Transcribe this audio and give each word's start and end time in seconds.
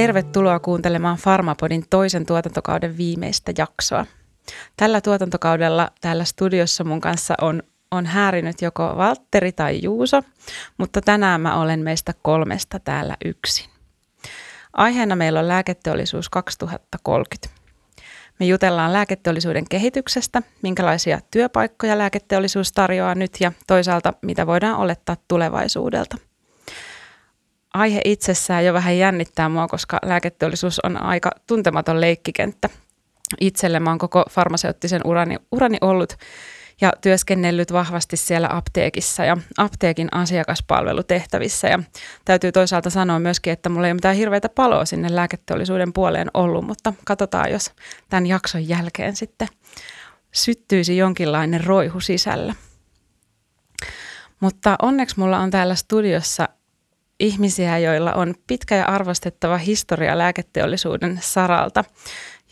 Tervetuloa 0.00 0.60
kuuntelemaan 0.60 1.16
Farmapodin 1.16 1.84
toisen 1.90 2.26
tuotantokauden 2.26 2.96
viimeistä 2.96 3.52
jaksoa. 3.58 4.06
Tällä 4.76 5.00
tuotantokaudella 5.00 5.90
täällä 6.00 6.24
studiossa 6.24 6.84
mun 6.84 7.00
kanssa 7.00 7.34
on, 7.40 7.62
on 7.90 8.06
häärinyt 8.06 8.62
joko 8.62 8.96
Valtteri 8.96 9.52
tai 9.52 9.80
Juuso, 9.82 10.22
mutta 10.78 11.00
tänään 11.00 11.40
mä 11.40 11.60
olen 11.60 11.80
meistä 11.80 12.14
kolmesta 12.22 12.78
täällä 12.78 13.16
yksin. 13.24 13.70
Aiheena 14.72 15.16
meillä 15.16 15.40
on 15.40 15.48
lääketeollisuus 15.48 16.28
2030. 16.28 17.60
Me 18.38 18.46
jutellaan 18.46 18.92
lääketeollisuuden 18.92 19.64
kehityksestä, 19.70 20.42
minkälaisia 20.62 21.20
työpaikkoja 21.30 21.98
lääketeollisuus 21.98 22.72
tarjoaa 22.72 23.14
nyt 23.14 23.32
ja 23.40 23.52
toisaalta 23.66 24.12
mitä 24.22 24.46
voidaan 24.46 24.76
olettaa 24.76 25.16
tulevaisuudelta– 25.28 26.16
aihe 27.74 28.00
itsessään 28.04 28.64
jo 28.64 28.72
vähän 28.72 28.98
jännittää 28.98 29.48
mua, 29.48 29.68
koska 29.68 29.98
lääketeollisuus 30.02 30.80
on 30.80 31.02
aika 31.02 31.30
tuntematon 31.46 32.00
leikkikenttä. 32.00 32.68
Itselle 33.40 33.80
mä 33.80 33.90
oon 33.90 33.98
koko 33.98 34.24
farmaseuttisen 34.30 35.00
urani, 35.04 35.36
urani 35.52 35.78
ollut 35.80 36.16
ja 36.80 36.92
työskennellyt 37.00 37.72
vahvasti 37.72 38.16
siellä 38.16 38.48
apteekissa 38.52 39.24
ja 39.24 39.36
apteekin 39.58 40.08
asiakaspalvelutehtävissä. 40.12 41.68
Ja 41.68 41.78
täytyy 42.24 42.52
toisaalta 42.52 42.90
sanoa 42.90 43.18
myöskin, 43.18 43.52
että 43.52 43.68
mulla 43.68 43.86
ei 43.86 43.90
ole 43.90 43.94
mitään 43.94 44.16
hirveitä 44.16 44.48
paloa 44.48 44.84
sinne 44.84 45.14
lääketeollisuuden 45.14 45.92
puoleen 45.92 46.30
ollut, 46.34 46.66
mutta 46.66 46.92
katsotaan, 47.04 47.50
jos 47.50 47.72
tämän 48.08 48.26
jakson 48.26 48.68
jälkeen 48.68 49.16
sitten 49.16 49.48
syttyisi 50.32 50.96
jonkinlainen 50.96 51.64
roihu 51.64 52.00
sisällä. 52.00 52.54
Mutta 54.40 54.76
onneksi 54.82 55.18
mulla 55.18 55.38
on 55.38 55.50
täällä 55.50 55.74
studiossa 55.74 56.48
ihmisiä, 57.20 57.78
joilla 57.78 58.12
on 58.12 58.34
pitkä 58.46 58.76
ja 58.76 58.84
arvostettava 58.84 59.56
historia 59.56 60.18
lääketeollisuuden 60.18 61.18
saralta, 61.22 61.84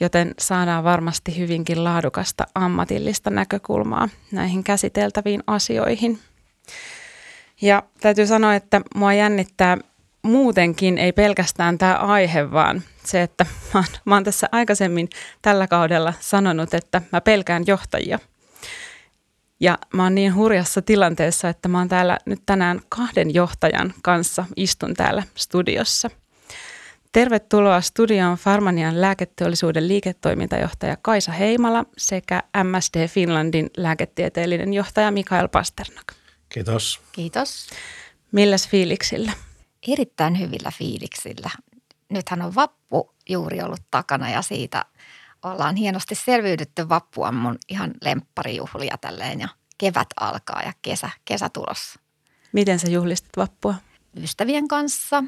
joten 0.01 0.35
saadaan 0.39 0.85
varmasti 0.85 1.39
hyvinkin 1.39 1.85
laadukasta 1.85 2.47
ammatillista 2.55 3.31
näkökulmaa 3.31 4.09
näihin 4.33 4.65
käsiteltäviin 4.65 5.43
asioihin. 5.47 6.19
Ja 7.61 7.83
täytyy 8.01 8.27
sanoa, 8.27 8.55
että 8.55 8.81
mua 8.95 9.13
jännittää 9.13 9.79
muutenkin, 10.23 10.99
ei 10.99 11.13
pelkästään 11.13 11.79
tämä 11.79 11.95
aihe, 11.95 12.51
vaan 12.51 12.83
se, 13.05 13.23
että 13.23 13.47
mä 13.75 13.81
oon, 13.81 13.87
mä 14.05 14.15
oon 14.15 14.25
tässä 14.25 14.49
aikaisemmin 14.53 15.09
tällä 15.43 15.67
kaudella 15.67 16.15
sanonut, 16.21 16.75
että 16.75 17.03
mä 17.13 17.21
pelkään 17.21 17.65
johtajia– 17.67 18.19
ja 19.61 19.79
mä 19.95 20.03
oon 20.03 20.15
niin 20.15 20.35
hurjassa 20.35 20.83
tilanteessa, 20.83 21.49
että 21.49 21.69
mä 21.69 21.79
oon 21.79 21.89
täällä 21.89 22.19
nyt 22.27 22.43
tänään 22.47 22.81
kahden 22.89 23.35
johtajan 23.35 23.95
kanssa 24.03 24.45
istun 24.57 24.95
täällä 24.95 25.23
studiossa. 25.35 26.11
Tervetuloa 27.13 27.81
studioon 27.81 28.37
Farmanian 28.37 29.01
lääketeollisuuden 29.01 29.89
liiketoimintajohtaja 29.89 30.97
Kaisa 31.03 31.33
Heimala 31.33 31.85
sekä 31.99 32.43
MSD 32.65 33.09
Finlandin 33.09 33.71
lääketieteellinen 33.77 34.75
johtaja 34.75 35.11
Mikael 35.11 35.49
Pasternak. 35.49 36.13
Kiitos. 36.49 37.01
Kiitos. 37.13 37.69
Milläs 38.33 38.69
fiiliksillä? 38.69 39.33
Erittäin 39.89 40.41
hyvillä 40.41 40.73
fiiliksillä. 40.79 41.51
Nythän 42.09 42.43
on 42.43 42.55
vappu 42.55 43.15
juuri 43.29 43.63
ollut 43.63 43.83
takana 43.91 44.31
ja 44.31 44.43
siitä– 44.43 44.85
ollaan 45.43 45.77
hienosti 45.77 46.15
selviydytty 46.15 46.89
vappua 46.89 47.33
mun 47.33 47.59
ihan 47.69 47.95
lempparijuhlia 48.03 48.99
tälleen 49.01 49.41
ja 49.41 49.49
kevät 49.79 50.09
alkaa 50.21 50.63
ja 50.63 50.73
kesä, 50.83 51.11
kesä 51.25 51.49
tulossa. 51.49 52.01
Miten 52.53 52.79
sä 52.79 52.91
juhlistit 52.91 53.37
vappua? 53.37 53.75
Ystävien 54.23 54.69
kanssa 54.69 55.25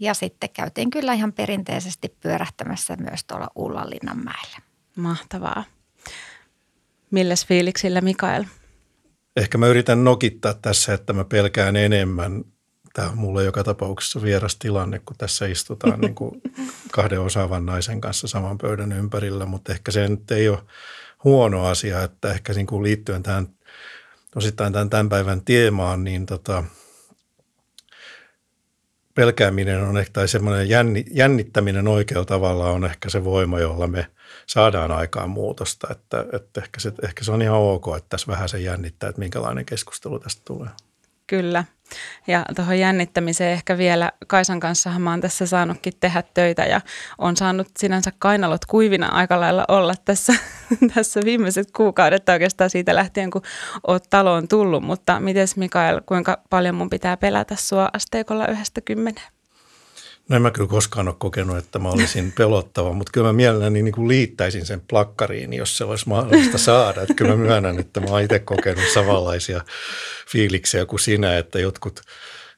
ja 0.00 0.14
sitten 0.14 0.50
käytiin 0.50 0.90
kyllä 0.90 1.12
ihan 1.12 1.32
perinteisesti 1.32 2.16
pyörähtämässä 2.20 2.96
myös 2.96 3.24
tuolla 3.24 3.48
Ullanlinnan 3.54 4.24
mäellä. 4.24 4.58
Mahtavaa. 4.96 5.64
Milläs 7.10 7.46
fiiliksillä 7.46 8.00
Mikael? 8.00 8.44
Ehkä 9.36 9.58
mä 9.58 9.66
yritän 9.66 10.04
nokittaa 10.04 10.54
tässä, 10.54 10.94
että 10.94 11.12
mä 11.12 11.24
pelkään 11.24 11.76
enemmän 11.76 12.44
tämä 12.94 13.08
on 13.08 13.18
mulle 13.18 13.44
joka 13.44 13.64
tapauksessa 13.64 14.22
vieras 14.22 14.56
tilanne, 14.56 14.98
kun 14.98 15.16
tässä 15.18 15.46
istutaan 15.46 16.00
niin 16.00 16.14
kuin 16.14 16.42
kahden 16.96 17.20
osaavan 17.20 17.66
naisen 17.66 18.00
kanssa 18.00 18.28
saman 18.28 18.58
pöydän 18.58 18.92
ympärillä, 18.92 19.46
mutta 19.46 19.72
ehkä 19.72 19.92
se 19.92 20.08
nyt 20.08 20.30
ei 20.30 20.48
ole 20.48 20.58
huono 21.24 21.66
asia, 21.66 22.02
että 22.02 22.30
ehkä 22.30 22.52
niin 22.52 22.66
kuin 22.66 22.82
liittyen 22.82 23.22
tähän 23.22 23.48
osittain 24.36 24.72
tämän, 24.72 24.90
tämän 24.90 25.08
päivän 25.08 25.40
teemaan, 25.44 26.04
niin 26.04 26.26
tota, 26.26 26.64
pelkääminen 29.14 29.82
on 29.82 29.96
ehkä, 29.96 30.12
tai 30.12 30.28
semmoinen 30.28 30.68
jännittäminen 31.10 31.88
oikealla 31.88 32.24
tavalla 32.24 32.70
on 32.70 32.84
ehkä 32.84 33.10
se 33.10 33.24
voima, 33.24 33.60
jolla 33.60 33.86
me 33.86 34.06
saadaan 34.46 34.90
aikaan 34.90 35.30
muutosta, 35.30 35.88
että, 35.90 36.24
että 36.32 36.60
ehkä, 36.60 36.80
se, 36.80 36.92
ehkä 37.02 37.24
se 37.24 37.32
on 37.32 37.42
ihan 37.42 37.58
ok, 37.58 37.86
että 37.96 38.08
tässä 38.08 38.32
vähän 38.32 38.48
se 38.48 38.60
jännittää, 38.60 39.08
että 39.08 39.20
minkälainen 39.20 39.64
keskustelu 39.64 40.18
tästä 40.18 40.42
tulee. 40.44 40.70
Kyllä. 41.26 41.64
Ja 42.26 42.44
tuohon 42.56 42.78
jännittämiseen 42.78 43.52
ehkä 43.52 43.78
vielä 43.78 44.12
Kaisan 44.26 44.60
kanssa 44.60 44.98
mä 44.98 45.10
oon 45.10 45.20
tässä 45.20 45.46
saanutkin 45.46 45.92
tehdä 46.00 46.22
töitä 46.34 46.62
ja 46.62 46.80
on 47.18 47.36
saanut 47.36 47.68
sinänsä 47.78 48.12
kainalot 48.18 48.64
kuivina 48.64 49.08
aika 49.08 49.40
lailla 49.40 49.64
olla 49.68 49.94
tässä, 50.04 50.34
tässä 50.94 51.20
viimeiset 51.24 51.70
kuukaudet 51.70 52.28
oikeastaan 52.28 52.70
siitä 52.70 52.94
lähtien, 52.94 53.30
kun 53.30 53.42
oot 53.86 54.04
taloon 54.10 54.48
tullut. 54.48 54.84
Mutta 54.84 55.20
miten 55.20 55.48
Mikael, 55.56 56.00
kuinka 56.06 56.38
paljon 56.50 56.74
mun 56.74 56.90
pitää 56.90 57.16
pelätä 57.16 57.56
sua 57.56 57.88
asteikolla 57.92 58.46
yhdestä 58.46 58.80
kymmeneen? 58.80 59.33
No 60.28 60.36
en 60.36 60.42
mä 60.42 60.50
kyllä 60.50 60.68
koskaan 60.68 61.08
ole 61.08 61.16
kokenut, 61.18 61.56
että 61.56 61.78
mä 61.78 61.88
olisin 61.88 62.32
pelottava, 62.38 62.92
mutta 62.92 63.12
kyllä 63.12 63.26
mä 63.26 63.32
mielelläni 63.32 63.82
niin 63.82 63.94
kuin 63.94 64.08
liittäisin 64.08 64.66
sen 64.66 64.80
plakkariin, 64.80 65.52
jos 65.52 65.76
se 65.76 65.84
olisi 65.84 66.08
mahdollista 66.08 66.58
saada. 66.58 67.02
Että 67.02 67.14
kyllä 67.14 67.36
mä 67.36 67.44
myönnän, 67.44 67.78
että 67.78 68.00
mä 68.00 68.06
oon 68.10 68.22
itse 68.22 68.38
kokenut 68.38 68.84
samanlaisia 68.94 69.60
fiiliksiä 70.28 70.86
kuin 70.86 71.00
sinä, 71.00 71.38
että 71.38 71.58
jotkut, 71.58 72.00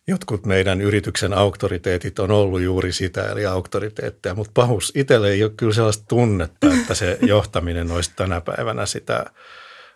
jotkut 0.06 0.46
meidän 0.46 0.80
yrityksen 0.80 1.34
auktoriteetit 1.34 2.18
on 2.18 2.30
ollut 2.30 2.62
juuri 2.62 2.92
sitä, 2.92 3.26
eli 3.26 3.46
auktoriteetteja. 3.46 4.34
Mutta 4.34 4.52
pahus 4.54 4.92
itselle 4.94 5.30
ei 5.30 5.44
ole 5.44 5.52
kyllä 5.56 5.74
sellaista 5.74 6.04
tunnetta, 6.08 6.66
että 6.80 6.94
se 6.94 7.18
johtaminen 7.22 7.90
olisi 7.90 8.12
tänä 8.16 8.40
päivänä 8.40 8.86
sitä 8.86 9.24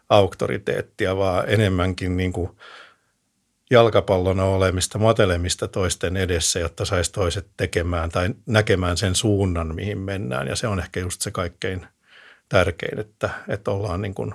auktoriteettia, 0.08 1.16
vaan 1.16 1.44
enemmänkin 1.48 2.16
niin 2.16 2.32
kuin– 2.32 2.50
jalkapallona 3.70 4.44
olemista, 4.44 4.98
matelemista 4.98 5.68
toisten 5.68 6.16
edessä, 6.16 6.58
jotta 6.58 6.84
saisi 6.84 7.12
toiset 7.12 7.46
tekemään 7.56 8.10
tai 8.10 8.34
näkemään 8.46 8.96
sen 8.96 9.14
suunnan, 9.14 9.74
mihin 9.74 9.98
mennään. 9.98 10.46
Ja 10.46 10.56
se 10.56 10.66
on 10.68 10.78
ehkä 10.78 11.00
just 11.00 11.20
se 11.20 11.30
kaikkein 11.30 11.86
tärkein, 12.48 12.98
että, 12.98 13.30
että 13.48 13.70
ollaan 13.70 14.02
niin 14.02 14.14
kuin 14.14 14.34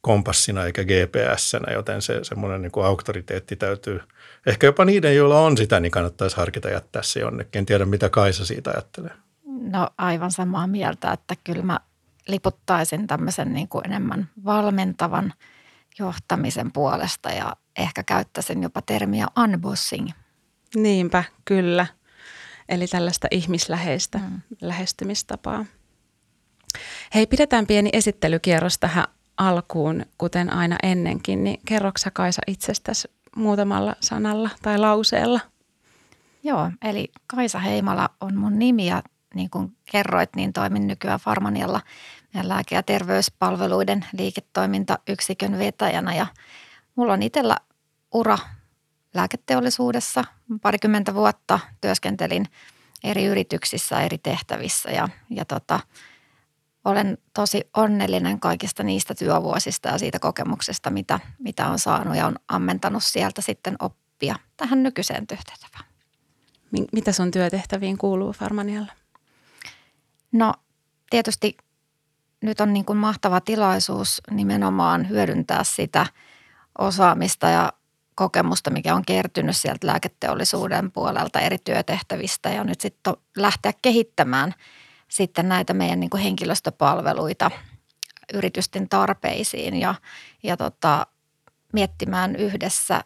kompassina 0.00 0.64
eikä 0.64 0.84
GPSnä, 0.84 1.72
joten 1.72 2.02
se 2.02 2.24
semmoinen 2.24 2.62
niin 2.62 2.72
kuin 2.72 2.86
auktoriteetti 2.86 3.56
täytyy, 3.56 4.00
ehkä 4.46 4.66
jopa 4.66 4.84
niiden, 4.84 5.16
joilla 5.16 5.40
on 5.40 5.56
sitä, 5.56 5.80
niin 5.80 5.92
kannattaisi 5.92 6.36
harkita 6.36 6.70
jättää 6.70 7.02
se 7.02 7.20
jonnekin. 7.20 7.58
En 7.58 7.66
tiedä, 7.66 7.84
mitä 7.84 8.08
Kaisa 8.08 8.46
siitä 8.46 8.70
ajattelee. 8.70 9.12
No 9.44 9.88
aivan 9.98 10.30
samaa 10.30 10.66
mieltä, 10.66 11.12
että 11.12 11.34
kyllä 11.44 11.62
mä 11.62 11.80
liputtaisin 12.28 13.06
tämmöisen 13.06 13.52
niin 13.52 13.68
kuin 13.68 13.86
enemmän 13.86 14.28
valmentavan 14.44 15.32
johtamisen 15.98 16.72
puolesta 16.72 17.30
ja 17.30 17.56
ehkä 17.78 18.02
käyttäisin 18.02 18.62
jopa 18.62 18.82
termiä 18.82 19.26
unbossing. 19.42 20.08
Niinpä, 20.74 21.24
kyllä. 21.44 21.86
Eli 22.68 22.86
tällaista 22.86 23.28
ihmisläheistä 23.30 24.18
mm. 24.18 24.40
lähestymistapaa. 24.60 25.64
Hei, 27.14 27.26
pidetään 27.26 27.66
pieni 27.66 27.90
esittelykierros 27.92 28.78
tähän 28.78 29.04
alkuun, 29.36 30.06
kuten 30.18 30.52
aina 30.52 30.76
ennenkin. 30.82 31.44
Niin 31.44 31.60
kerroksä 31.66 32.10
Kaisa 32.10 32.42
itsestäsi 32.46 33.08
muutamalla 33.36 33.96
sanalla 34.00 34.50
tai 34.62 34.78
lauseella? 34.78 35.40
Joo, 36.42 36.70
eli 36.84 37.08
Kaisa 37.26 37.58
Heimala 37.58 38.08
on 38.20 38.36
mun 38.36 38.58
nimi 38.58 38.86
ja 38.86 39.02
niin 39.34 39.50
kuin 39.50 39.76
kerroit, 39.92 40.30
niin 40.36 40.52
toimin 40.52 40.86
nykyään 40.86 41.20
Farmanialla 41.20 41.80
lääke- 42.42 42.74
ja 42.74 42.82
terveyspalveluiden 42.82 44.06
liiketoimintayksikön 44.12 45.58
vetäjänä 45.58 46.14
ja 46.14 46.26
mulla 46.94 47.12
on 47.12 47.22
itsellä 47.22 47.56
ura 48.12 48.38
lääketeollisuudessa. 49.14 50.24
Parikymmentä 50.62 51.14
vuotta 51.14 51.58
työskentelin 51.80 52.46
eri 53.04 53.24
yrityksissä, 53.24 54.00
eri 54.00 54.18
tehtävissä 54.18 54.90
ja, 54.90 55.08
ja 55.30 55.44
tota, 55.44 55.80
olen 56.84 57.18
tosi 57.34 57.70
onnellinen 57.76 58.40
kaikista 58.40 58.82
niistä 58.82 59.14
työvuosista 59.14 59.88
ja 59.88 59.98
siitä 59.98 60.18
kokemuksesta, 60.18 60.90
mitä, 60.90 61.20
mitä 61.38 61.68
on 61.68 61.78
saanut 61.78 62.16
ja 62.16 62.26
on 62.26 62.36
ammentanut 62.48 63.04
sieltä 63.04 63.42
sitten 63.42 63.76
oppia 63.78 64.36
tähän 64.56 64.82
nykyiseen 64.82 65.26
työtehtävään. 65.26 65.84
Mitä 66.92 67.12
sun 67.12 67.30
työtehtäviin 67.30 67.98
kuuluu 67.98 68.32
Farmanialla? 68.32 68.92
No 70.32 70.54
tietysti 71.10 71.56
nyt 72.46 72.60
on 72.60 72.72
niin 72.72 72.84
kuin 72.84 72.98
mahtava 72.98 73.40
tilaisuus 73.40 74.22
nimenomaan 74.30 75.08
hyödyntää 75.08 75.64
sitä 75.64 76.06
osaamista 76.78 77.48
ja 77.48 77.72
kokemusta, 78.14 78.70
mikä 78.70 78.94
on 78.94 79.04
kertynyt 79.06 79.56
sieltä 79.56 79.86
lääketeollisuuden 79.86 80.92
puolelta 80.92 81.40
eri 81.40 81.58
työtehtävistä 81.58 82.48
ja 82.48 82.64
nyt 82.64 82.80
sitten 82.80 83.14
lähteä 83.36 83.72
kehittämään 83.82 84.54
sitten 85.08 85.48
näitä 85.48 85.74
meidän 85.74 86.00
niin 86.00 86.10
kuin 86.10 86.22
henkilöstöpalveluita 86.22 87.50
yritysten 88.34 88.88
tarpeisiin 88.88 89.80
ja, 89.80 89.94
ja 90.42 90.56
tota, 90.56 91.06
miettimään 91.72 92.36
yhdessä 92.36 93.04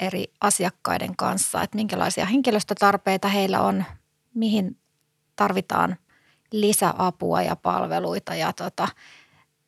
eri 0.00 0.32
asiakkaiden 0.40 1.16
kanssa, 1.16 1.62
että 1.62 1.76
minkälaisia 1.76 2.26
henkilöstötarpeita 2.26 3.28
heillä 3.28 3.60
on, 3.60 3.84
mihin 4.34 4.78
tarvitaan 5.36 5.96
lisäapua 6.52 7.42
ja 7.42 7.56
palveluita 7.56 8.34
ja 8.34 8.52
tota, 8.52 8.88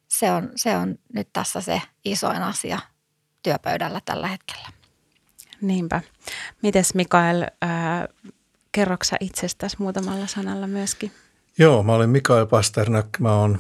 se, 0.08 0.32
on, 0.32 0.50
se 0.56 0.76
on 0.76 0.99
nyt 1.14 1.29
tässä 1.32 1.61
se 1.61 1.82
isoin 2.05 2.43
asia 2.43 2.79
työpöydällä 3.43 4.00
tällä 4.05 4.26
hetkellä. 4.26 4.69
Niinpä. 5.61 6.00
Mites 6.62 6.94
Mikael, 6.94 7.43
äh, 7.43 8.08
kerroksä 8.73 9.17
itsestäsi 9.20 9.76
muutamalla 9.79 10.26
sanalla 10.26 10.67
myöskin? 10.67 11.12
Joo, 11.58 11.82
mä 11.82 11.94
olen 11.94 12.11
Mikael 12.11 12.46
Pasternak. 12.46 13.06
Mä 13.19 13.35
oon 13.35 13.58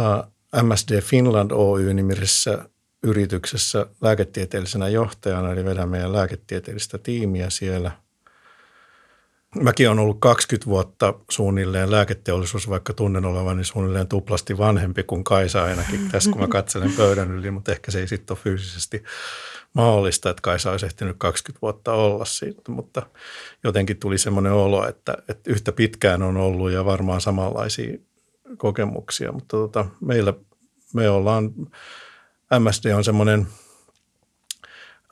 äh, 0.00 0.62
MSD 0.62 1.00
Finland 1.00 1.50
Oy-nimisessä 1.50 2.68
yrityksessä 3.02 3.86
lääketieteellisenä 4.00 4.88
johtajana, 4.88 5.52
eli 5.52 5.64
vedän 5.64 5.88
meidän 5.88 6.12
lääketieteellistä 6.12 6.98
tiimiä 6.98 7.50
siellä. 7.50 7.90
Mäkin 9.60 9.88
olen 9.88 9.98
ollut 9.98 10.20
20 10.20 10.66
vuotta 10.66 11.14
suunnilleen 11.30 11.90
lääketeollisuus, 11.90 12.68
vaikka 12.68 12.92
tunnen 12.92 13.24
olevani 13.24 13.64
suunnilleen 13.64 14.08
tuplasti 14.08 14.58
vanhempi 14.58 15.02
kuin 15.02 15.24
Kaisa 15.24 15.64
ainakin 15.64 16.08
tässä, 16.10 16.30
kun 16.30 16.40
mä 16.40 16.48
katselen 16.48 16.92
pöydän 16.92 17.30
yli, 17.30 17.50
mutta 17.50 17.72
ehkä 17.72 17.90
se 17.90 18.00
ei 18.00 18.08
sitten 18.08 18.34
ole 18.34 18.42
fyysisesti 18.42 19.02
mahdollista, 19.74 20.30
että 20.30 20.40
Kaisa 20.42 20.70
olisi 20.70 20.86
ehtinyt 20.86 21.16
20 21.18 21.62
vuotta 21.62 21.92
olla 21.92 22.24
siitä, 22.24 22.72
mutta 22.72 23.02
jotenkin 23.64 23.96
tuli 23.96 24.18
semmoinen 24.18 24.52
olo, 24.52 24.88
että, 24.88 25.14
että 25.28 25.50
yhtä 25.50 25.72
pitkään 25.72 26.22
on 26.22 26.36
ollut 26.36 26.70
ja 26.70 26.84
varmaan 26.84 27.20
samanlaisia 27.20 27.98
kokemuksia, 28.56 29.32
mutta 29.32 29.56
tota, 29.56 29.84
meillä 30.00 30.34
me 30.94 31.10
ollaan, 31.10 31.50
MSD 32.58 32.86
on 32.86 33.04
semmoinen, 33.04 33.46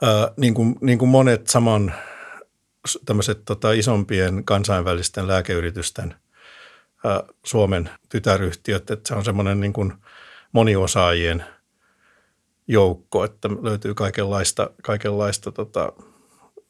ää, 0.02 0.31
niin, 0.36 0.54
kuin, 0.54 0.76
niin 0.81 0.98
kuin 0.98 1.08
monet 1.08 1.46
saman 1.46 1.94
tämmöiset 3.06 3.44
tota, 3.44 3.73
isompien 3.73 4.44
kansainvälisten 4.44 5.29
lääkeyritysten 5.29 6.15
ää, 7.05 7.23
Suomen 7.44 7.91
tytäryhtiöt, 8.09 8.91
että 8.91 9.09
se 9.09 9.15
on 9.15 9.25
semmoinen 9.25 9.61
niin 9.61 9.73
kuin 9.73 9.93
moniosaajien 10.53 11.44
joukko, 12.69 13.25
että 13.25 13.49
löytyy 13.62 13.94
kaikenlaista, 13.94 14.71
kaikenlaista 14.82 15.53
tota, 15.53 15.93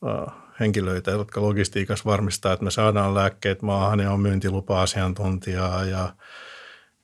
ää, 0.05 0.33
henkilöitä, 0.61 1.11
jotka 1.11 1.43
logistiikassa 1.43 2.05
varmistaa, 2.05 2.53
että 2.53 2.65
me 2.65 2.71
saadaan 2.71 3.15
lääkkeet 3.15 3.63
maahan 3.63 4.01
ja 4.01 4.13
on 4.13 4.21
myyntilupa-asiantuntijaa 4.21 5.85
ja, 5.85 6.15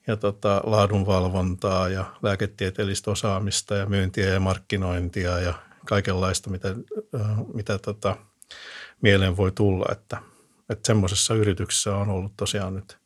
ja 0.07 0.17
tota, 0.17 0.61
laadunvalvontaa 0.63 1.89
ja 1.89 2.05
lääketieteellistä 2.21 3.11
osaamista 3.11 3.75
ja 3.75 3.85
myyntiä 3.85 4.25
ja 4.25 4.39
markkinointia 4.39 5.39
ja 5.39 5.53
kaikenlaista, 5.85 6.49
mitä, 6.49 6.75
mitä 7.53 7.77
tota, 7.77 8.15
mieleen 9.01 9.37
voi 9.37 9.51
tulla, 9.51 9.85
että, 9.91 10.17
että 10.69 10.87
semmoisessa 10.87 11.33
yrityksessä 11.33 11.95
on 11.95 12.09
ollut 12.09 12.31
tosiaan 12.37 12.75
nyt 12.75 12.97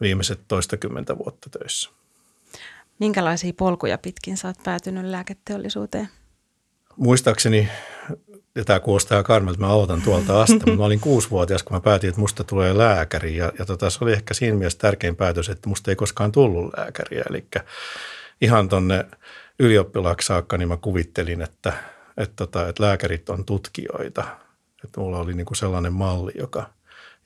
viimeiset 0.00 0.40
toistakymmentä 0.48 1.18
vuotta 1.18 1.50
töissä. 1.50 1.90
Minkälaisia 2.98 3.52
polkuja 3.56 3.98
pitkin 3.98 4.36
sä 4.36 4.48
oot 4.48 4.62
päätynyt 4.64 5.04
lääketeollisuuteen? 5.04 6.08
Muistaakseni, 6.96 7.68
ja 8.54 8.64
tämä 8.64 8.80
kuulostaa 8.80 9.22
karmelta, 9.22 9.60
mä 9.60 9.68
aloitan 9.68 10.02
tuolta 10.02 10.42
asti, 10.42 10.54
mutta 10.66 10.76
mä 10.76 10.84
olin 10.84 11.00
kuusivuotias, 11.00 11.62
kun 11.62 11.76
mä 11.76 11.80
päätin, 11.80 12.08
että 12.08 12.20
musta 12.20 12.44
tulee 12.44 12.78
lääkäri. 12.78 13.36
Ja, 13.36 13.52
ja 13.58 13.64
tota, 13.66 13.90
se 13.90 13.98
oli 14.04 14.12
ehkä 14.12 14.34
siinä 14.34 14.56
mielessä 14.56 14.78
tärkein 14.78 15.16
päätös, 15.16 15.48
että 15.48 15.68
musta 15.68 15.90
ei 15.90 15.96
koskaan 15.96 16.32
tullut 16.32 16.72
lääkäriä. 16.76 17.24
Eli 17.30 17.46
ihan 18.40 18.68
tonne 18.68 19.06
ylioppilaaksi 19.58 20.26
saakka, 20.26 20.58
niin 20.58 20.68
mä 20.68 20.76
kuvittelin, 20.76 21.42
että, 21.42 21.72
että, 22.16 22.36
tota, 22.36 22.68
että 22.68 22.82
lääkärit 22.82 23.28
on 23.30 23.44
tutkijoita– 23.44 24.24
että 24.84 25.00
mulla 25.00 25.18
oli 25.18 25.34
niin 25.34 25.46
kuin 25.46 25.56
sellainen 25.56 25.92
malli, 25.92 26.32
joka 26.38 26.70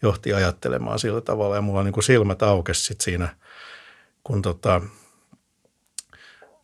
johti 0.02 0.32
ajattelemaan 0.32 0.98
sillä 0.98 1.20
tavalla. 1.20 1.54
Ja 1.54 1.60
mulla 1.60 1.82
niin 1.82 1.92
kuin 1.92 2.04
silmät 2.04 2.42
aukesi 2.42 2.84
sit 2.84 3.00
siinä, 3.00 3.36
kun, 4.24 4.42
tota, 4.42 4.80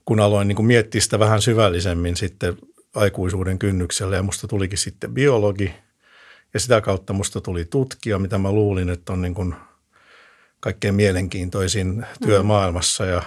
kun 0.05 0.21
aloin 0.21 0.49
niin 0.49 0.57
kuin 0.57 0.67
miettiä 0.67 1.01
sitä 1.01 1.19
vähän 1.19 1.43
syvällisemmin 1.43 2.17
sitten 2.17 2.57
aikuisuuden 2.95 3.59
kynnyksellä. 3.59 4.17
Ja 4.17 4.23
musta 4.23 4.49
tulikin 4.49 4.79
sitten 4.79 5.15
biologi. 5.15 5.75
Ja 6.55 6.61
sitä 6.61 6.81
kautta 6.81 7.13
musta 7.13 7.41
tuli 7.41 7.65
tutkija, 7.65 8.19
mitä 8.19 8.39
mä 8.39 8.53
luulin, 8.53 8.91
että 8.91 9.13
on 9.13 9.23
niin 9.23 9.35
kuin 9.35 9.55
kaikkein 10.61 10.95
mielenkiintoisin 10.95 12.07
työ 12.23 12.43
mm. 12.43 12.47
maailmassa 12.47 13.05
ja 13.05 13.23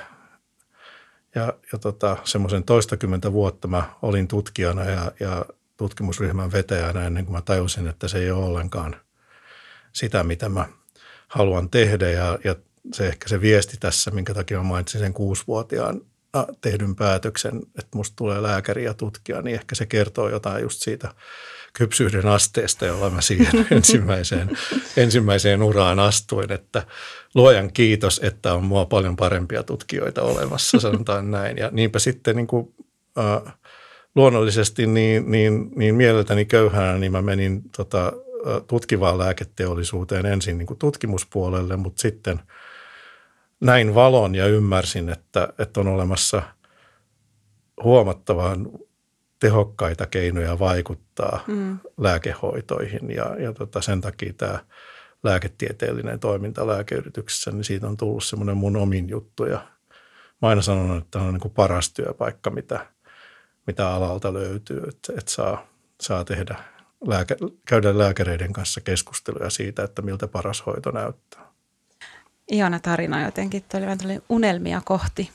ja, 1.35 1.53
ja 1.71 1.79
tota, 1.79 2.17
semmoisen 2.23 2.63
toistakymmentä 2.63 3.33
vuotta 3.33 3.67
mä 3.67 3.83
olin 4.01 4.27
tutkijana 4.27 4.83
ja, 4.83 5.11
ja 5.19 5.45
tutkimusryhmän 5.77 6.51
vetäjänä 6.51 7.07
ennen 7.07 7.25
kuin 7.25 7.35
mä 7.35 7.41
tajusin, 7.41 7.87
että 7.87 8.07
se 8.07 8.17
ei 8.17 8.31
ole 8.31 8.45
ollenkaan 8.45 8.95
sitä, 9.93 10.23
mitä 10.23 10.49
mä 10.49 10.65
haluan 11.27 11.69
tehdä. 11.69 12.09
Ja, 12.09 12.39
ja 12.43 12.55
se 12.93 13.07
ehkä 13.07 13.27
se 13.27 13.41
viesti 13.41 13.77
tässä, 13.79 14.11
minkä 14.11 14.33
takia 14.33 14.57
mä 14.57 14.63
mainitsin 14.63 14.99
sen 14.99 15.13
kuusivuotiaan 15.13 16.01
tehdyn 16.61 16.95
päätöksen, 16.95 17.59
että 17.79 17.97
musta 17.97 18.15
tulee 18.15 18.41
lääkäri 18.41 18.83
ja 18.83 18.93
tutkija, 18.93 19.41
niin 19.41 19.53
ehkä 19.53 19.75
se 19.75 19.85
kertoo 19.85 20.29
jotain 20.29 20.61
just 20.61 20.81
siitä 20.81 21.13
kypsyyden 21.73 22.25
asteesta, 22.27 22.85
jolla 22.85 23.09
mä 23.09 23.21
siihen 23.21 23.67
ensimmäiseen, 23.71 24.57
ensimmäiseen 24.97 25.63
uraan 25.63 25.99
astuin, 25.99 26.51
että 26.51 26.83
luojan 27.35 27.73
kiitos, 27.73 28.19
että 28.23 28.53
on 28.53 28.63
mua 28.63 28.85
paljon 28.85 29.15
parempia 29.15 29.63
tutkijoita 29.63 30.21
olemassa, 30.21 30.79
sanotaan 30.79 31.31
näin. 31.31 31.57
Ja 31.57 31.69
niinpä 31.71 31.99
sitten 31.99 32.35
niin 32.35 32.47
kuin, 32.47 32.75
äh, 33.19 33.53
luonnollisesti 34.17 34.87
niin, 34.87 35.31
niin, 35.31 35.71
niin 35.75 35.95
mieleltäni 35.95 36.45
köyhänä, 36.45 36.97
niin 36.97 37.11
mä 37.11 37.21
menin 37.21 37.61
tota, 37.77 38.13
tutkivaan 38.67 39.17
lääketeollisuuteen 39.17 40.25
ensin 40.25 40.57
niin 40.57 40.67
kuin 40.67 40.77
tutkimuspuolelle, 40.77 41.77
mutta 41.77 42.01
sitten 42.01 42.39
näin 43.59 43.95
valon 43.95 44.35
ja 44.35 44.47
ymmärsin, 44.47 45.09
että, 45.09 45.49
että 45.59 45.79
on 45.79 45.87
olemassa 45.87 46.41
huomattavan 47.83 48.69
tehokkaita 49.39 50.05
keinoja 50.05 50.59
vaikuttaa 50.59 51.43
mm. 51.47 51.79
lääkehoitoihin 51.97 53.11
ja, 53.11 53.35
ja 53.39 53.53
tota, 53.53 53.81
sen 53.81 54.01
takia 54.01 54.33
tämä 54.33 54.59
lääketieteellinen 55.23 56.19
toiminta 56.19 56.67
lääkeyrityksessä, 56.67 57.51
niin 57.51 57.63
siitä 57.63 57.87
on 57.87 57.97
tullut 57.97 58.23
semmoinen 58.23 58.57
mun 58.57 58.75
omin 58.75 59.09
juttu 59.09 59.45
ja 59.45 59.67
mä 60.41 60.47
aina 60.47 60.61
sanon, 60.61 60.97
että 60.97 61.19
on 61.19 61.33
niin 61.33 61.41
kuin 61.41 61.53
paras 61.53 61.93
työpaikka, 61.93 62.49
mitä– 62.49 62.85
mitä 63.67 63.89
alalta 63.93 64.33
löytyy, 64.33 64.83
että, 64.87 65.13
että 65.17 65.31
saa, 65.31 65.67
saa 66.01 66.23
tehdä, 66.23 66.55
lääke, 67.07 67.35
käydä 67.67 67.97
lääkäreiden 67.97 68.53
kanssa 68.53 68.81
keskusteluja 68.81 69.49
siitä, 69.49 69.83
että 69.83 70.01
miltä 70.01 70.27
paras 70.27 70.65
hoito 70.65 70.91
näyttää. 70.91 71.47
Ihana 72.51 72.79
tarina 72.79 73.25
jotenkin, 73.25 73.63
tuli, 73.71 73.97
tuli 74.01 74.19
unelmia 74.29 74.81
kohti. 74.85 75.29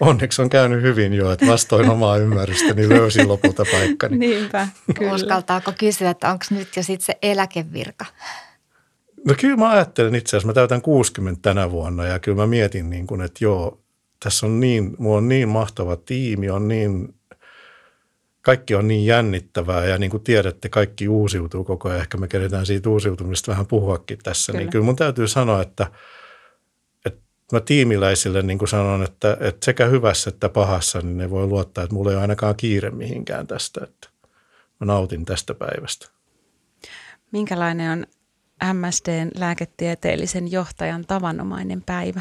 Onneksi 0.00 0.42
on 0.42 0.50
käynyt 0.50 0.82
hyvin 0.82 1.14
jo, 1.14 1.32
että 1.32 1.46
vastoin 1.46 1.90
omaa 1.90 2.16
ymmärrystä, 2.16 2.74
niin 2.74 2.88
löysin 2.88 3.28
lopulta 3.28 3.64
paikkani. 3.72 4.18
Niinpä, 4.18 4.68
kyllä. 4.98 5.14
Uskaltaako 5.14 5.72
kysyä, 5.78 6.10
että 6.10 6.30
onko 6.30 6.44
nyt 6.50 6.76
jo 6.76 6.82
sitten 6.82 7.06
se 7.06 7.18
eläkevirka? 7.22 8.04
No 9.26 9.34
kyllä 9.40 9.56
mä 9.56 9.70
ajattelen 9.70 10.14
itse 10.14 10.28
asiassa, 10.28 10.46
mä 10.46 10.52
täytän 10.52 10.82
60 10.82 11.42
tänä 11.42 11.70
vuonna 11.70 12.06
ja 12.06 12.18
kyllä 12.18 12.36
mä 12.36 12.46
mietin 12.46 12.90
niin 12.90 13.06
kuin, 13.06 13.20
että 13.20 13.44
joo, 13.44 13.81
tässä 14.22 14.46
on 14.46 14.60
niin, 14.60 14.96
mulla 14.98 15.16
on 15.16 15.28
niin 15.28 15.48
mahtava 15.48 15.96
tiimi, 15.96 16.50
on 16.50 16.68
niin, 16.68 17.14
kaikki 18.42 18.74
on 18.74 18.88
niin 18.88 19.06
jännittävää 19.06 19.84
ja 19.84 19.98
niin 19.98 20.10
kuin 20.10 20.22
tiedätte, 20.22 20.68
kaikki 20.68 21.08
uusiutuu 21.08 21.64
koko 21.64 21.88
ajan. 21.88 22.00
Ehkä 22.00 22.18
me 22.18 22.28
keretään 22.28 22.66
siitä 22.66 22.90
uusiutumista 22.90 23.50
vähän 23.50 23.66
puhuakin 23.66 24.18
tässä. 24.22 24.52
Niin 24.52 24.56
kyllä. 24.56 24.64
Niin 24.64 24.70
kyllä 24.70 24.84
mun 24.84 24.96
täytyy 24.96 25.28
sanoa, 25.28 25.62
että, 25.62 25.86
että 27.06 27.20
mä 27.52 27.60
tiimiläisille 27.60 28.42
niin 28.42 28.58
kuin 28.58 28.68
sanon, 28.68 29.02
että, 29.02 29.36
että 29.40 29.64
sekä 29.64 29.86
hyvässä 29.86 30.30
että 30.30 30.48
pahassa, 30.48 31.00
niin 31.00 31.18
ne 31.18 31.30
voi 31.30 31.46
luottaa, 31.46 31.84
että 31.84 31.94
mulla 31.94 32.10
ei 32.10 32.16
ole 32.16 32.22
ainakaan 32.22 32.56
kiire 32.56 32.90
mihinkään 32.90 33.46
tästä. 33.46 33.80
Että 33.84 34.08
mä 34.80 34.86
nautin 34.86 35.24
tästä 35.24 35.54
päivästä. 35.54 36.08
Minkälainen 37.32 37.90
on 37.90 38.06
MSDn 38.74 39.30
lääketieteellisen 39.34 40.52
johtajan 40.52 41.04
tavanomainen 41.06 41.82
päivä? 41.82 42.20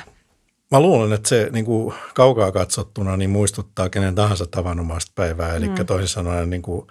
Mä 0.71 0.79
luulen, 0.79 1.13
että 1.13 1.29
se 1.29 1.49
niin 1.51 1.65
kuin 1.65 1.95
kaukaa 2.13 2.51
katsottuna 2.51 3.17
niin 3.17 3.29
muistuttaa 3.29 3.89
kenen 3.89 4.15
tahansa 4.15 4.45
tavanomaista 4.45 5.11
päivää. 5.15 5.55
Eli 5.55 5.69
mm. 5.69 5.85
toisin 5.85 6.07
sanoen, 6.07 6.49
niin 6.49 6.61
kuin, 6.61 6.87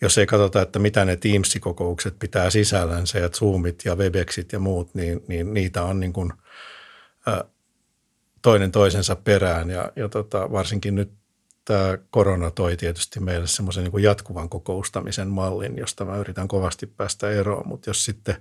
jos 0.00 0.18
ei 0.18 0.26
katsota, 0.26 0.62
että 0.62 0.78
mitä 0.78 1.04
ne 1.04 1.16
Teams-kokoukset 1.16 2.18
pitää 2.18 2.50
sisällänsä 2.50 3.18
ja 3.18 3.28
Zoomit 3.28 3.84
ja 3.84 3.96
Webexit 3.96 4.52
ja 4.52 4.58
muut, 4.58 4.94
niin, 4.94 5.24
niin 5.28 5.54
niitä 5.54 5.82
on 5.82 6.00
niin 6.00 6.12
kuin, 6.12 6.32
toinen 8.42 8.72
toisensa 8.72 9.16
perään. 9.16 9.70
Ja, 9.70 9.92
ja 9.96 10.08
tota, 10.08 10.52
varsinkin 10.52 10.94
nyt 10.94 11.12
tämä 11.64 11.98
korona 12.10 12.50
toi 12.50 12.76
tietysti 12.76 13.20
meille 13.20 13.46
semmoisen 13.46 13.84
niin 13.84 14.02
jatkuvan 14.02 14.48
kokoustamisen 14.48 15.28
mallin, 15.28 15.76
josta 15.76 16.04
mä 16.04 16.16
yritän 16.16 16.48
kovasti 16.48 16.86
päästä 16.86 17.30
eroon, 17.30 17.68
mutta 17.68 17.90
jos 17.90 18.04
sitten, 18.04 18.36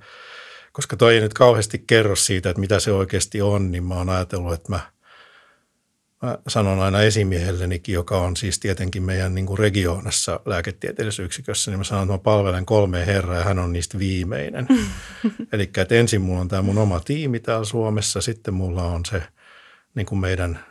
koska 0.71 0.97
toi 0.97 1.15
ei 1.15 1.21
nyt 1.21 1.33
kauheasti 1.33 1.83
kerro 1.87 2.15
siitä, 2.15 2.49
että 2.49 2.59
mitä 2.59 2.79
se 2.79 2.91
oikeasti 2.91 3.41
on, 3.41 3.71
niin 3.71 3.83
mä 3.83 3.95
oon 3.95 4.09
ajatellut, 4.09 4.53
että 4.53 4.71
mä– 4.71 4.79
Mä 6.21 6.37
sanon 6.47 6.79
aina 6.79 7.01
esimiehellenikin, 7.01 7.93
joka 7.93 8.17
on 8.17 8.37
siis 8.37 8.59
tietenkin 8.59 9.03
meidän 9.03 9.35
niin 9.35 9.45
kuin 9.45 9.59
regioonassa 9.59 10.39
lääketieteellisessä 10.45 11.23
yksikössä, 11.23 11.71
niin 11.71 11.79
mä 11.79 11.83
sanon, 11.83 12.03
että 12.03 12.13
mä 12.13 12.17
palvelen 12.17 12.65
kolme 12.65 13.05
herraa 13.05 13.37
ja 13.37 13.43
hän 13.43 13.59
on 13.59 13.73
niistä 13.73 13.99
viimeinen. 13.99 14.67
Eli 15.53 15.69
että 15.77 15.95
ensin 15.95 16.21
mulla 16.21 16.41
on 16.41 16.47
tämä 16.47 16.61
mun 16.61 16.77
oma 16.77 16.99
tiimi 16.99 17.39
täällä 17.39 17.65
Suomessa, 17.65 18.21
sitten 18.21 18.53
mulla 18.53 18.83
on 18.83 19.05
se 19.05 19.23
niin 19.95 20.05
kuin 20.05 20.19
meidän 20.19 20.65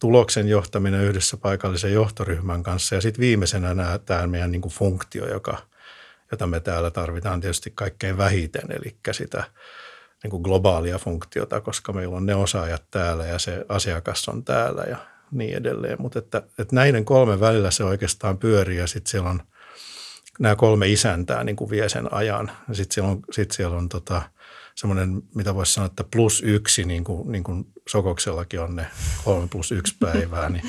tuloksen 0.00 0.48
johtaminen 0.48 1.04
yhdessä 1.04 1.36
paikallisen 1.36 1.92
johtoryhmän 1.92 2.62
kanssa 2.62 2.94
ja 2.94 3.00
sitten 3.00 3.20
viimeisenä 3.22 3.74
nämä, 3.74 3.98
tämä 3.98 4.26
meidän 4.26 4.52
niin 4.52 4.62
kuin 4.62 4.72
funktio, 4.72 5.28
joka, 5.28 5.58
jota 6.30 6.46
me 6.46 6.60
täällä 6.60 6.90
tarvitaan 6.90 7.40
tietysti 7.40 7.72
kaikkein 7.74 8.18
vähiten, 8.18 8.72
eli 8.72 8.96
sitä– 9.12 9.44
niin 10.22 10.30
kuin 10.30 10.42
globaalia 10.42 10.98
funktiota, 10.98 11.60
koska 11.60 11.92
meillä 11.92 12.16
on 12.16 12.26
ne 12.26 12.34
osaajat 12.34 12.84
täällä 12.90 13.26
ja 13.26 13.38
se 13.38 13.64
asiakas 13.68 14.28
on 14.28 14.44
täällä 14.44 14.82
ja 14.82 14.96
niin 15.30 15.56
edelleen. 15.56 15.96
Mutta 15.98 16.18
että, 16.18 16.42
että 16.58 16.74
näiden 16.74 17.04
kolmen 17.04 17.40
välillä 17.40 17.70
se 17.70 17.84
oikeastaan 17.84 18.38
pyörii 18.38 18.78
ja 18.78 18.86
sitten 18.86 19.10
siellä 19.10 19.30
on 19.30 19.42
nämä 20.38 20.56
kolme 20.56 20.88
isäntää 20.88 21.44
niin 21.44 21.56
kuin 21.56 21.70
vie 21.70 21.88
sen 21.88 22.14
ajan. 22.14 22.50
Ja 22.68 22.74
sitten 22.74 22.94
siellä 22.94 23.10
on, 23.10 23.20
sit 23.30 23.50
siellä 23.50 23.76
on 23.76 23.88
tota, 23.88 24.22
semmoinen, 24.80 25.22
mitä 25.34 25.54
voisi 25.54 25.72
sanoa, 25.72 25.86
että 25.86 26.04
plus 26.04 26.42
yksi, 26.42 26.84
niin 26.84 27.04
kuin, 27.04 27.32
niin 27.32 27.44
kuin 27.44 27.66
Sokoksellakin 27.88 28.60
on 28.60 28.76
ne 28.76 28.86
kolme 29.24 29.48
plus 29.48 29.72
yksi 29.72 29.96
päivää, 30.00 30.48
niin 30.48 30.62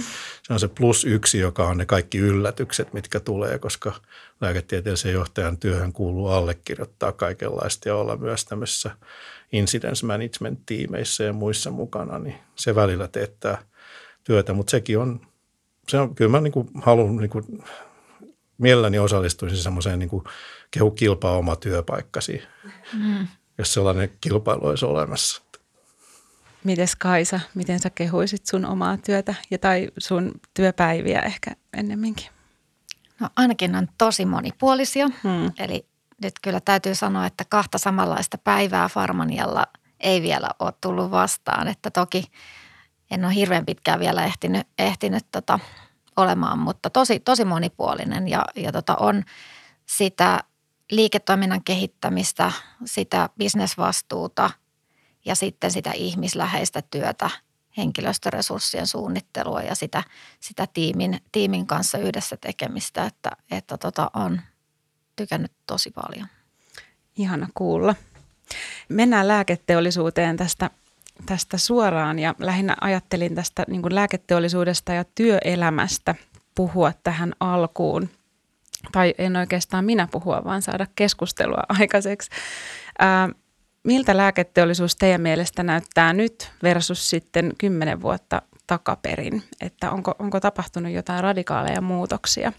se 0.43 0.53
on 0.53 0.59
se 0.59 0.67
plus 0.67 1.05
yksi, 1.05 1.39
joka 1.39 1.67
on 1.67 1.77
ne 1.77 1.85
kaikki 1.85 2.17
yllätykset, 2.17 2.93
mitkä 2.93 3.19
tulee, 3.19 3.59
koska 3.59 3.93
lääketieteellisen 4.41 5.13
johtajan 5.13 5.57
työhön 5.57 5.93
kuuluu 5.93 6.27
allekirjoittaa 6.27 7.11
kaikenlaista 7.11 7.89
ja 7.89 7.95
olla 7.95 8.17
myös 8.17 8.45
tämmöisessä 8.45 8.91
incidence 9.51 10.05
management-tiimeissä 10.05 11.23
ja 11.23 11.33
muissa 11.33 11.71
mukana, 11.71 12.19
niin 12.19 12.35
se 12.55 12.75
välillä 12.75 13.07
teettää 13.07 13.63
työtä, 14.23 14.53
mutta 14.53 14.71
sekin 14.71 14.99
on, 14.99 15.21
se 15.87 15.99
on 15.99 16.15
kyllä 16.15 16.31
mä 16.31 16.41
niin 16.41 16.53
kuin 16.53 16.69
haluan 16.81 17.15
niin 17.15 17.29
kuin, 17.29 17.63
mielelläni 18.57 18.99
osallistuisin 18.99 19.57
semmoiseen 19.57 19.99
niin 19.99 20.09
kuin 20.09 20.23
kehu 20.71 20.91
kilpaa 20.91 21.37
oma 21.37 21.55
työpaikkasi, 21.55 22.41
mm. 22.93 23.27
Jos 23.61 23.73
sellainen 23.73 24.11
kilpailu 24.21 24.67
olisi 24.67 24.85
olemassa. 24.85 25.41
Mites 26.63 26.95
Kaisa, 26.95 27.39
miten 27.55 27.79
sä 27.79 27.89
kehuisit 27.89 28.45
sun 28.45 28.65
omaa 28.65 28.97
työtä 28.97 29.35
ja 29.51 29.57
tai 29.57 29.87
sun 29.97 30.31
työpäiviä 30.53 31.21
ehkä 31.21 31.51
ennemminkin? 31.77 32.27
No 33.19 33.29
ainakin 33.35 33.75
on 33.75 33.87
tosi 33.97 34.25
monipuolisia, 34.25 35.07
hmm. 35.23 35.51
eli 35.59 35.85
nyt 36.23 36.33
kyllä 36.41 36.59
täytyy 36.59 36.95
sanoa, 36.95 37.25
että 37.25 37.45
kahta 37.49 37.77
samanlaista 37.77 38.37
päivää 38.37 38.89
Farmanialla 38.89 39.65
ei 39.99 40.21
vielä 40.21 40.49
ole 40.59 40.73
tullut 40.81 41.11
vastaan. 41.11 41.67
Että 41.67 41.91
toki 41.91 42.23
en 43.11 43.25
ole 43.25 43.35
hirveän 43.35 43.65
pitkään 43.65 43.99
vielä 43.99 44.25
ehtinyt, 44.25 44.67
ehtinyt 44.79 45.25
tota, 45.31 45.59
olemaan, 46.17 46.59
mutta 46.59 46.89
tosi, 46.89 47.19
tosi 47.19 47.45
monipuolinen 47.45 48.27
ja, 48.27 48.45
ja 48.55 48.71
tota, 48.71 48.95
on 48.95 49.23
sitä 49.85 50.43
liiketoiminnan 50.91 51.63
kehittämistä, 51.63 52.51
sitä 52.85 53.29
bisnesvastuuta 53.37 54.49
ja 55.25 55.35
sitten 55.35 55.71
sitä 55.71 55.91
ihmisläheistä 55.91 56.81
työtä, 56.81 57.29
henkilöstöresurssien 57.77 58.87
suunnittelua 58.87 59.61
ja 59.61 59.75
sitä, 59.75 60.03
sitä 60.39 60.67
tiimin, 60.73 61.21
tiimin 61.31 61.67
kanssa 61.67 61.97
yhdessä 61.97 62.37
tekemistä, 62.37 63.05
että, 63.05 63.31
että 63.51 63.77
tota 63.77 64.11
on, 64.13 64.41
tykännyt 65.15 65.51
tosi 65.67 65.91
paljon. 65.91 66.27
Ihana 67.17 67.47
kuulla. 67.53 67.95
Mennään 68.89 69.27
lääketeollisuuteen 69.27 70.37
tästä, 70.37 70.69
tästä 71.25 71.57
suoraan 71.57 72.19
ja 72.19 72.35
lähinnä 72.39 72.75
ajattelin 72.81 73.35
tästä 73.35 73.63
niin 73.67 73.95
lääketeollisuudesta 73.95 74.93
ja 74.93 75.03
työelämästä 75.03 76.15
puhua 76.55 76.93
tähän 77.03 77.33
alkuun. 77.39 78.09
Tai 78.91 79.13
en 79.17 79.35
oikeastaan 79.35 79.85
minä 79.85 80.07
puhua, 80.11 80.43
vaan 80.43 80.61
saada 80.61 80.87
keskustelua 80.95 81.63
aikaiseksi. 81.79 82.29
Ää, 82.99 83.29
miltä 83.83 84.17
lääketeollisuus 84.17 84.95
teidän 84.95 85.21
mielestä 85.21 85.63
näyttää 85.63 86.13
nyt 86.13 86.51
versus 86.63 87.09
sitten 87.09 87.51
kymmenen 87.57 88.01
vuotta 88.01 88.41
takaperin? 88.67 89.43
Että 89.61 89.91
onko, 89.91 90.15
onko 90.19 90.39
tapahtunut 90.39 90.91
jotain 90.91 91.23
radikaaleja 91.23 91.81
muutoksia? 91.81 92.53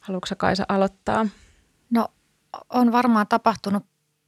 Haluatko 0.00 0.34
Kaisa 0.36 0.64
aloittaa? 0.68 1.26
No 1.90 2.08
on 2.70 2.92
varmaan 2.92 3.26
tapahtunut 3.26 3.86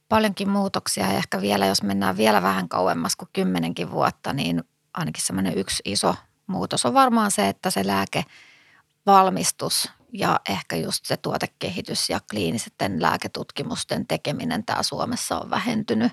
paljonkin 0.09 0.49
muutoksia 0.49 1.05
ja 1.05 1.17
ehkä 1.17 1.41
vielä, 1.41 1.65
jos 1.65 1.83
mennään 1.83 2.17
vielä 2.17 2.41
vähän 2.41 2.69
kauemmas 2.69 3.15
kuin 3.15 3.29
kymmenenkin 3.33 3.91
vuotta, 3.91 4.33
niin 4.33 4.63
ainakin 4.93 5.25
semmoinen 5.25 5.57
yksi 5.57 5.83
iso 5.85 6.15
muutos 6.47 6.85
on 6.85 6.93
varmaan 6.93 7.31
se, 7.31 7.49
että 7.49 7.69
se 7.69 7.87
lääkevalmistus 7.87 9.91
ja 10.13 10.39
ehkä 10.49 10.75
just 10.75 11.05
se 11.05 11.17
tuotekehitys 11.17 12.09
ja 12.09 12.19
kliinisten 12.29 13.01
lääketutkimusten 13.01 14.07
tekeminen 14.07 14.65
täällä 14.65 14.83
Suomessa 14.83 15.39
on 15.39 15.49
vähentynyt. 15.49 16.11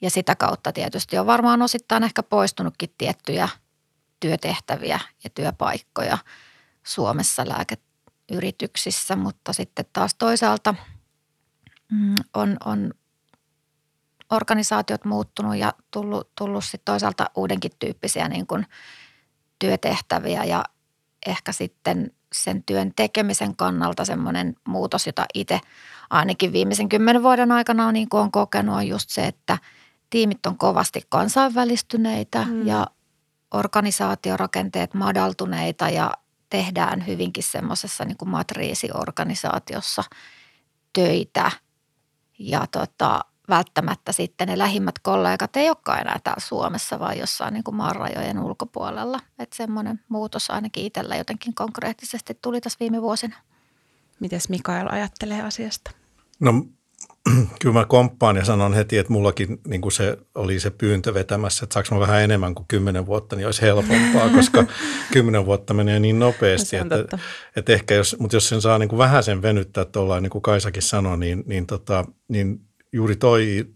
Ja 0.00 0.10
sitä 0.10 0.36
kautta 0.36 0.72
tietysti 0.72 1.18
on 1.18 1.26
varmaan 1.26 1.62
osittain 1.62 2.04
ehkä 2.04 2.22
poistunutkin 2.22 2.94
tiettyjä 2.98 3.48
työtehtäviä 4.20 5.00
ja 5.24 5.30
työpaikkoja 5.30 6.18
Suomessa 6.86 7.48
lääket 7.48 7.80
yrityksissä, 8.32 9.16
mutta 9.16 9.52
sitten 9.52 9.84
taas 9.92 10.14
toisaalta 10.14 10.74
mm, 11.92 12.14
on, 12.34 12.56
on 12.64 12.94
organisaatiot 14.30 15.04
muuttunut 15.04 15.56
ja 15.56 15.72
tullut, 15.90 16.30
tullut 16.38 16.64
sitten 16.64 16.84
toisaalta 16.84 17.30
uudenkin 17.34 17.72
tyyppisiä 17.78 18.28
niin 18.28 18.46
kuin 18.46 18.66
työtehtäviä 19.58 20.44
ja 20.44 20.64
ehkä 21.26 21.52
sitten 21.52 22.10
sen 22.32 22.62
työn 22.62 22.92
tekemisen 22.96 23.56
kannalta 23.56 24.04
semmoinen 24.04 24.54
muutos, 24.66 25.06
jota 25.06 25.26
itse 25.34 25.60
ainakin 26.10 26.52
viimeisen 26.52 26.88
kymmenen 26.88 27.22
vuoden 27.22 27.52
aikana 27.52 27.86
on, 27.86 27.94
niin 27.94 28.08
kuin 28.08 28.20
on 28.20 28.30
kokenut, 28.30 28.76
on 28.76 28.88
just 28.88 29.10
se, 29.10 29.26
että 29.26 29.58
tiimit 30.10 30.46
on 30.46 30.58
kovasti 30.58 31.02
kansainvälistyneitä 31.08 32.44
mm. 32.44 32.66
ja 32.66 32.86
organisaatiorakenteet 33.54 34.94
madaltuneita 34.94 35.88
ja 35.88 36.12
tehdään 36.50 37.06
hyvinkin 37.06 37.44
semmoisessa 37.44 38.04
niin 38.04 38.16
kuin 38.16 38.28
matriisiorganisaatiossa 38.28 40.04
töitä 40.92 41.50
ja 42.38 42.66
tota, 42.72 43.20
välttämättä 43.48 44.12
sitten 44.12 44.48
ne 44.48 44.58
lähimmät 44.58 44.98
kollegat 44.98 45.56
ei 45.56 45.68
olekaan 45.68 46.00
enää 46.00 46.20
täällä 46.24 46.40
Suomessa, 46.40 46.98
vaan 46.98 47.18
jossain 47.18 47.54
niin 47.54 47.64
kuin 47.64 47.74
maan 47.74 47.96
rajojen 47.96 48.38
ulkopuolella. 48.38 49.20
Että 49.38 49.56
semmoinen 49.56 50.00
muutos 50.08 50.50
ainakin 50.50 50.84
itsellä 50.84 51.16
jotenkin 51.16 51.54
konkreettisesti 51.54 52.38
tuli 52.42 52.60
tässä 52.60 52.76
viime 52.80 53.02
vuosina. 53.02 53.36
Mites 54.20 54.48
Mikael 54.48 54.86
ajattelee 54.90 55.42
asiasta? 55.42 55.90
No 56.40 56.52
kyllä 57.60 57.72
mä 57.72 57.84
komppaan 57.84 58.36
ja 58.36 58.44
sanon 58.44 58.74
heti, 58.74 58.98
että 58.98 59.12
mullakin 59.12 59.60
niin 59.66 59.80
kuin 59.80 59.92
se 59.92 60.18
oli 60.34 60.60
se 60.60 60.70
pyyntö 60.70 61.14
vetämässä, 61.14 61.64
että 61.64 61.74
saanko 61.74 61.94
mä 61.94 62.00
vähän 62.00 62.22
enemmän 62.22 62.54
kuin 62.54 62.66
kymmenen 62.68 63.06
vuotta, 63.06 63.36
niin 63.36 63.46
olisi 63.46 63.62
helpompaa, 63.62 64.28
koska 64.36 64.64
kymmenen 65.12 65.46
vuotta 65.46 65.74
menee 65.74 66.00
niin 66.00 66.18
nopeasti. 66.18 66.76
että, 66.76 67.18
että 67.56 67.72
ehkä 67.72 67.94
jos, 67.94 68.16
mutta 68.18 68.36
jos 68.36 68.48
sen 68.48 68.60
saa 68.60 68.78
niin 68.78 68.88
kuin 68.88 68.98
vähän 68.98 69.22
sen 69.22 69.42
venyttää 69.42 69.84
tuolla, 69.84 70.20
niin 70.20 70.30
kuin 70.30 70.42
Kaisakin 70.42 70.82
sanoi, 70.82 71.18
niin, 71.18 71.44
niin, 71.46 71.66
tota, 71.66 72.04
niin 72.28 72.67
juuri 72.92 73.16
toi 73.16 73.66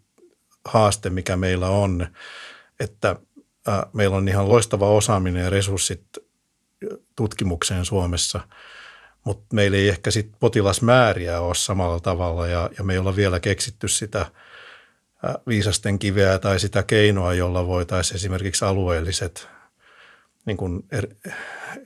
haaste, 0.65 1.11
mikä 1.11 1.37
meillä 1.37 1.69
on, 1.69 2.07
että 2.81 3.17
äh, 3.69 3.83
meillä 3.93 4.17
on 4.17 4.29
ihan 4.29 4.49
loistava 4.49 4.91
osaaminen 4.91 5.45
ja 5.45 5.51
resurssit 5.51 6.05
tutkimukseen 7.17 7.85
Suomessa– 7.85 8.41
mutta 9.25 9.55
meillä 9.55 9.77
ei 9.77 9.89
ehkä 9.89 10.11
sit 10.11 10.33
potilasmääriä 10.41 11.41
ole 11.41 11.55
samalla 11.55 12.01
tavalla 12.01 12.47
ja, 12.47 12.71
ja 12.79 12.85
me 12.85 12.93
ei 12.93 12.99
olla 12.99 13.17
vielä 13.17 13.41
keksitty 13.41 13.89
sitä 13.89 14.27
viisasten 15.47 15.99
kiveä 15.99 16.39
tai 16.39 16.61
sitä 16.61 16.83
keinoa, 16.83 17.35
jolla 17.35 17.67
voitaisiin 17.67 18.17
esimerkiksi 18.17 18.65
alueelliset 18.65 19.49
niin 20.47 20.57
kuin 20.57 20.85
er, 20.93 21.07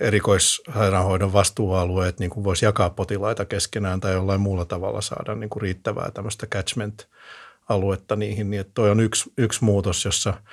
erikoissairaanhoidon 0.01 1.33
vastuualueet 1.33 2.19
niin 2.19 2.31
kuin 2.31 2.45
voisi 2.45 2.65
jakaa 2.65 2.91
potilaita 2.91 3.45
keskenään 3.45 4.01
tai 4.01 4.13
jollain 4.13 4.41
muulla 4.41 4.65
tavalla 4.65 5.01
saada 5.01 5.35
niin 5.35 5.51
kuin 5.51 5.63
riittävää 5.63 6.11
tämmöistä 6.11 6.47
catchment-aluetta 6.47 8.17
niihin. 8.17 8.51
Niin 8.51 8.61
että 8.61 8.75
toi 8.75 8.91
on 8.91 9.01
yksi, 9.01 9.33
yksi 9.39 9.65
muutos, 9.65 10.05
jossa– 10.05 10.35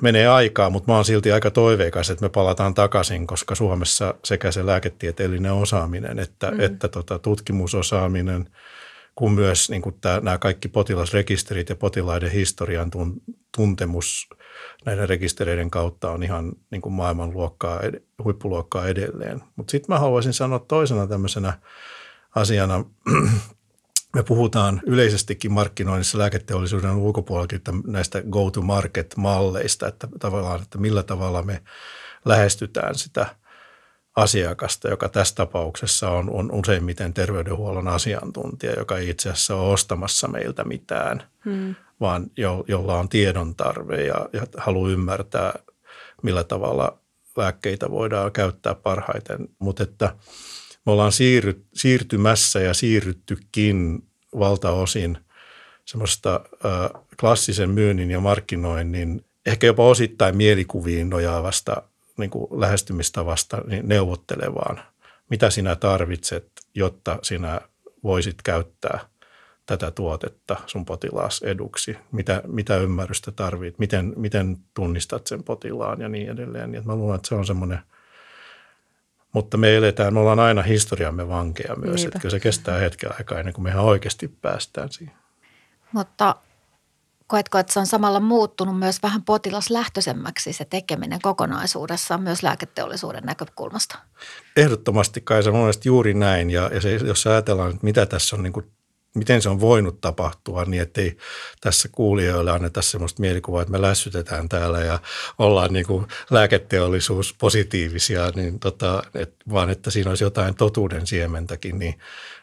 menee 0.00 0.28
aikaa, 0.28 0.70
mutta 0.70 0.92
mä 0.92 0.96
oon 0.96 1.04
silti 1.04 1.32
aika 1.32 1.50
toiveikas, 1.50 2.10
että 2.10 2.24
me 2.24 2.28
palataan 2.28 2.74
takaisin, 2.74 3.26
koska 3.26 3.54
Suomessa 3.54 4.14
sekä 4.24 4.50
se 4.50 4.66
lääketieteellinen 4.66 5.52
osaaminen 5.52 6.18
että, 6.18 6.50
mm. 6.50 6.60
että 6.60 6.88
tota, 6.88 7.18
tutkimusosaaminen, 7.18 8.50
kuin 9.14 9.32
myös 9.32 9.70
niin 9.70 9.82
kuin 9.82 9.94
tämä, 10.00 10.20
nämä 10.20 10.38
kaikki 10.38 10.68
potilasrekisterit 10.68 11.68
ja 11.68 11.76
potilaiden 11.76 12.30
historian 12.30 12.90
tuntemus 13.56 14.28
näiden 14.88 15.08
rekistereiden 15.08 15.70
kautta 15.70 16.10
on 16.10 16.22
ihan 16.22 16.52
niin 16.70 16.82
kuin 16.82 16.92
maailmanluokkaa, 16.92 17.80
huippuluokkaa 18.24 18.86
edelleen. 18.86 19.42
Mutta 19.56 19.70
sitten 19.70 19.94
mä 19.94 19.98
haluaisin 19.98 20.32
sanoa 20.32 20.58
toisena 20.58 21.06
tämmöisenä 21.06 21.52
asiana, 22.34 22.84
me 24.16 24.22
puhutaan 24.22 24.80
yleisestikin 24.86 25.52
markkinoinnissa 25.52 26.18
lääketeollisuuden 26.18 26.94
ulkopuolellakin 26.94 27.60
näistä 27.86 28.22
go-to-market-malleista, 28.30 29.88
että 29.88 30.08
tavallaan, 30.18 30.62
että 30.62 30.78
millä 30.78 31.02
tavalla 31.02 31.42
me 31.42 31.62
lähestytään 32.24 32.94
sitä– 32.94 33.26
asiakasta, 34.18 34.88
joka 34.88 35.08
tässä 35.08 35.34
tapauksessa 35.34 36.10
on, 36.10 36.30
on 36.30 36.52
useimmiten 36.52 37.14
terveydenhuollon 37.14 37.88
asiantuntija, 37.88 38.72
joka 38.72 38.98
ei 38.98 39.10
itse 39.10 39.30
asiassa 39.30 39.56
ole 39.56 39.72
ostamassa 39.72 40.28
meiltä 40.28 40.64
mitään, 40.64 41.22
hmm. 41.44 41.74
vaan 42.00 42.26
jo, 42.36 42.64
jolla 42.68 42.98
on 42.98 43.08
tiedon 43.08 43.54
tarve 43.54 44.04
ja, 44.04 44.28
ja 44.32 44.46
haluaa 44.56 44.90
ymmärtää, 44.90 45.54
millä 46.22 46.44
tavalla 46.44 46.98
lääkkeitä 47.36 47.90
voidaan 47.90 48.32
käyttää 48.32 48.74
parhaiten. 48.74 49.48
Mutta 49.58 49.82
että 49.82 50.16
me 50.86 50.92
ollaan 50.92 51.12
siirry, 51.12 51.64
siirtymässä 51.74 52.60
ja 52.60 52.74
siirryttykin 52.74 54.02
valtaosin 54.38 55.18
semmoista 55.84 56.40
äh, 56.64 57.02
klassisen 57.20 57.70
myynnin 57.70 58.10
ja 58.10 58.20
markkinoinnin, 58.20 59.24
ehkä 59.46 59.66
jopa 59.66 59.88
osittain 59.88 60.36
mielikuviin 60.36 61.10
nojaavasta 61.10 61.82
niin 62.18 62.30
kuin 62.30 62.60
lähestymistavasta 62.60 63.58
niin 63.66 63.88
neuvottelevaan. 63.88 64.80
Mitä 65.30 65.50
sinä 65.50 65.76
tarvitset, 65.76 66.50
jotta 66.74 67.18
sinä 67.22 67.60
voisit 68.04 68.42
käyttää 68.42 69.00
tätä 69.66 69.90
tuotetta 69.90 70.56
sun 70.66 70.84
potilaas 70.84 71.42
eduksi? 71.42 71.96
Mitä, 72.12 72.42
mitä 72.46 72.76
ymmärrystä 72.76 73.32
tarvit? 73.32 73.78
Miten, 73.78 74.12
miten 74.16 74.56
tunnistat 74.74 75.26
sen 75.26 75.44
potilaan 75.44 76.00
ja 76.00 76.08
niin 76.08 76.30
edelleen. 76.30 76.74
Ja 76.74 76.82
mä 76.82 76.96
luulen, 76.96 77.16
että 77.16 77.28
se 77.28 77.34
on 77.34 77.46
semmoinen– 77.46 77.78
mutta 79.32 79.56
me 79.56 79.76
eletään, 79.76 80.14
me 80.14 80.20
ollaan 80.20 80.40
aina 80.40 80.62
historiamme 80.62 81.28
vankeja 81.28 81.76
myös, 81.76 82.04
että 82.04 82.18
kyllä 82.18 82.30
se 82.30 82.40
kestää 82.40 82.78
hetken 82.78 83.10
aikaa 83.18 83.38
ennen 83.38 83.54
kuin 83.54 83.62
me 83.62 83.70
ihan 83.70 83.84
oikeasti 83.84 84.28
päästään 84.28 84.92
siihen. 84.92 85.14
Mutta 85.92 86.36
Koetko, 87.28 87.58
että 87.58 87.72
se 87.72 87.80
on 87.80 87.86
samalla 87.86 88.20
muuttunut 88.20 88.78
myös 88.78 89.02
vähän 89.02 89.22
potilaslähtöisemmäksi 89.22 90.52
se 90.52 90.64
tekeminen 90.64 91.20
kokonaisuudessaan 91.22 92.22
myös 92.22 92.42
lääketeollisuuden 92.42 93.24
näkökulmasta? 93.24 93.98
Ehdottomasti 94.56 95.20
kai 95.20 95.42
se 95.42 95.50
on 95.50 95.72
juuri 95.84 96.14
näin 96.14 96.50
ja, 96.50 96.70
ja 96.74 96.80
se, 96.80 96.94
jos 96.94 97.26
ajatellaan, 97.26 97.70
että 97.70 97.84
mitä 97.84 98.06
tässä 98.06 98.36
on 98.36 98.42
niin 98.42 98.52
kuin 98.52 98.66
miten 99.14 99.42
se 99.42 99.48
on 99.48 99.60
voinut 99.60 100.00
tapahtua 100.00 100.64
niin, 100.64 100.82
ettei 100.82 101.16
tässä 101.60 101.88
kuulijoille 101.92 102.50
anneta 102.50 102.82
sellaista 102.82 103.20
mielikuvaa, 103.20 103.62
että 103.62 103.72
me 103.72 103.82
lässytetään 103.82 104.48
täällä 104.48 104.78
ja 104.78 104.98
ollaan 105.38 105.72
niin 105.72 105.86
kuin 105.86 106.06
lääketeollisuus 106.30 107.34
positiivisia, 107.38 108.30
niin 108.34 108.60
tota, 108.60 109.02
et, 109.14 109.34
vaan 109.52 109.70
että 109.70 109.90
siinä 109.90 110.10
olisi 110.10 110.24
jotain 110.24 110.54
totuuden 110.54 111.06
siementäkin, 111.06 111.78
niin, 111.78 111.98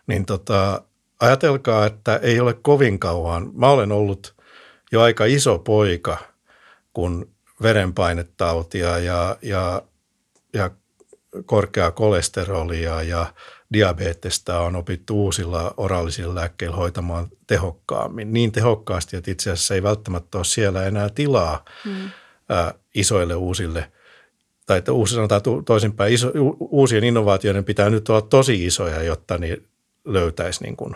niin 0.08 0.26
tota, 0.26 0.82
ajatelkaa, 1.20 1.86
että 1.86 2.16
ei 2.16 2.40
ole 2.40 2.54
kovin 2.54 3.00
kauan. 3.00 3.52
Mä 3.54 3.70
olen 3.70 3.92
ollut 3.92 4.35
jo 4.96 5.02
aika 5.02 5.26
iso 5.26 5.60
poika, 5.60 6.18
kun 6.94 7.30
verenpainetautia 7.62 8.98
ja, 8.98 9.38
ja, 9.42 9.82
ja 10.54 10.72
korkeaa 11.46 11.92
kolesterolia 11.92 13.02
ja 13.02 13.34
diabetesta 13.74 14.60
on 14.60 14.76
opittu 14.76 15.24
uusilla 15.24 15.74
oraalisilla 15.78 16.36
lääkkeillä 16.36 16.76
hoitamaan 16.76 17.28
tehokkaammin. 17.48 18.34
Niin 18.34 18.52
tehokkaasti, 18.52 19.18
että 19.18 19.32
itse 19.32 19.52
asiassa 19.52 19.76
ei 19.76 19.84
välttämättä 19.84 20.38
ole 20.38 20.46
siellä 20.46 20.84
enää 20.84 21.10
tilaa 21.10 21.66
hmm. 21.86 22.10
ä, 22.52 22.74
isoille 22.96 23.36
uusille 23.36 23.92
tai 24.66 24.78
että 24.78 24.92
uusi 24.92 25.16
sanotaan 25.16 25.42
toisinpäin, 25.66 26.14
iso, 26.14 26.32
uusien 26.60 27.04
innovaatioiden 27.04 27.64
pitää 27.64 27.90
nyt 27.90 28.10
olla 28.10 28.22
tosi 28.22 28.66
isoja, 28.66 29.04
jotta 29.04 29.38
ne 29.38 29.58
löytäisi 30.06 30.64
niin 30.64 30.76
kuin 30.76 30.96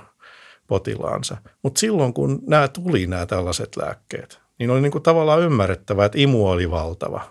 potilaansa. 0.69 1.37
Mutta 1.63 1.79
silloin, 1.79 2.13
kun 2.13 2.39
nämä 2.47 2.67
tuli, 2.67 3.07
nämä 3.07 3.25
tällaiset 3.25 3.77
lääkkeet, 3.77 4.39
niin 4.59 4.69
oli 4.69 4.81
niin 4.81 4.91
kuin 4.91 5.03
tavallaan 5.03 5.41
ymmärrettävää, 5.41 6.05
että 6.05 6.17
imu 6.17 6.47
oli 6.47 6.71
valtava. 6.71 7.21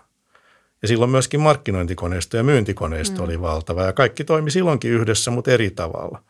Ja 0.81 0.87
silloin 0.87 1.11
myöskin 1.11 1.39
markkinointikoneisto 1.39 2.37
ja 2.37 2.43
myyntikoneisto 2.43 3.21
mm. 3.21 3.23
oli 3.23 3.41
valtava. 3.41 3.83
Ja 3.83 3.93
kaikki 3.93 4.23
toimi 4.23 4.51
silloinkin 4.51 4.91
yhdessä, 4.91 5.31
mutta 5.31 5.51
eri 5.51 5.71
tavalla. 5.71 6.23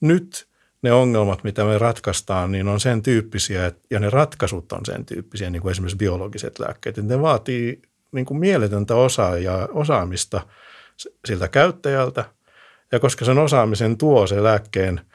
Nyt 0.00 0.48
ne 0.82 0.92
ongelmat, 0.92 1.44
mitä 1.44 1.64
me 1.64 1.78
ratkaistaan, 1.78 2.52
niin 2.52 2.68
on 2.68 2.80
sen 2.80 3.02
tyyppisiä, 3.02 3.72
ja 3.90 4.00
ne 4.00 4.10
ratkaisut 4.10 4.72
on 4.72 4.80
sen 4.84 5.06
tyyppisiä, 5.06 5.50
niin 5.50 5.62
kuin 5.62 5.70
esimerkiksi 5.70 5.96
biologiset 5.96 6.58
lääkkeet. 6.58 6.96
Ne 6.96 7.20
vaatii 7.22 7.82
niin 8.12 8.26
kuin 8.26 8.40
mieletöntä 8.40 8.94
osaajaa, 8.94 9.68
osaamista 9.72 10.40
siltä 11.24 11.48
käyttäjältä, 11.48 12.24
ja 12.92 13.00
koska 13.00 13.24
sen 13.24 13.38
osaamisen 13.38 13.98
tuo 13.98 14.26
se 14.26 14.42
lääkkeen– 14.42 15.00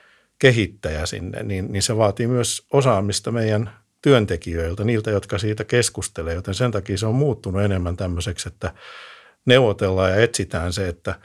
kehittäjä 0.44 1.06
sinne, 1.06 1.44
niin, 1.44 1.72
niin 1.72 1.84
se 1.84 1.98
vaatii 1.98 2.28
myös 2.28 2.68
osaamista 2.74 3.32
meidän 3.32 3.70
työntekijöiltä, 4.02 4.84
niiltä, 4.84 5.12
jotka 5.12 5.38
siitä 5.38 5.64
keskustelee, 5.64 6.34
joten 6.34 6.54
sen 6.54 6.72
takia 6.72 6.98
se 6.98 7.06
on 7.06 7.16
muuttunut 7.16 7.62
enemmän 7.62 7.98
tämmöiseksi, 7.98 8.48
että 8.48 8.74
neuvotellaan 9.46 10.10
ja 10.10 10.16
etsitään 10.16 10.74
se, 10.74 10.88
että 10.88 11.20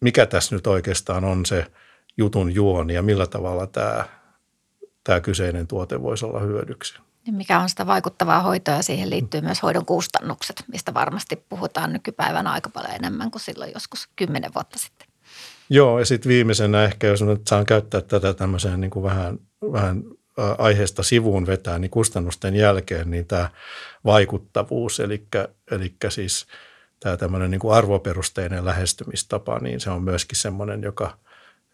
mikä 0.00 0.26
tässä 0.26 0.54
nyt 0.54 0.66
oikeastaan 0.66 1.24
on 1.24 1.46
se 1.46 1.66
jutun 2.16 2.54
juoni 2.54 2.94
ja 2.94 3.02
millä 3.02 3.26
tavalla 3.26 3.66
tämä, 3.66 4.04
tämä 5.04 5.20
kyseinen 5.20 5.66
tuote 5.66 6.02
voisi 6.02 6.24
olla 6.24 6.40
hyödyksi. 6.40 6.98
Mikä 7.30 7.60
on 7.60 7.68
sitä 7.68 7.86
vaikuttavaa 7.86 8.42
hoitoa 8.42 8.74
ja 8.74 8.82
siihen 8.82 9.10
liittyy 9.10 9.40
myös 9.40 9.62
hoidon 9.62 9.86
kustannukset, 9.86 10.64
mistä 10.72 10.94
varmasti 10.94 11.36
puhutaan 11.48 11.92
nykypäivänä 11.92 12.52
aika 12.52 12.70
paljon 12.70 12.94
enemmän 12.94 13.30
kuin 13.30 13.42
silloin 13.42 13.70
joskus 13.74 14.08
kymmenen 14.16 14.54
vuotta 14.54 14.78
sitten. 14.78 15.09
Joo, 15.72 15.98
ja 15.98 16.04
sitten 16.04 16.28
viimeisenä 16.28 16.84
ehkä, 16.84 17.06
jos 17.06 17.22
nyt 17.22 17.46
saan 17.48 17.66
käyttää 17.66 18.00
tätä 18.00 18.34
tämmöiseen 18.34 18.80
niin 18.80 18.90
kuin 18.90 19.02
vähän, 19.02 19.38
vähän 19.72 20.02
aiheesta 20.58 21.02
sivuun 21.02 21.46
vetää, 21.46 21.78
niin 21.78 21.90
kustannusten 21.90 22.56
jälkeen 22.56 23.10
niin 23.10 23.26
tämä 23.26 23.50
vaikuttavuus, 24.04 25.00
eli, 25.00 25.26
eli 25.70 25.94
siis 26.08 26.46
tämä 27.00 27.16
tämmöinen 27.16 27.50
niin 27.50 27.58
kuin 27.58 27.74
arvoperusteinen 27.74 28.64
lähestymistapa, 28.64 29.58
niin 29.58 29.80
se 29.80 29.90
on 29.90 30.02
myöskin 30.02 30.38
semmoinen, 30.38 30.82
joka 30.82 31.18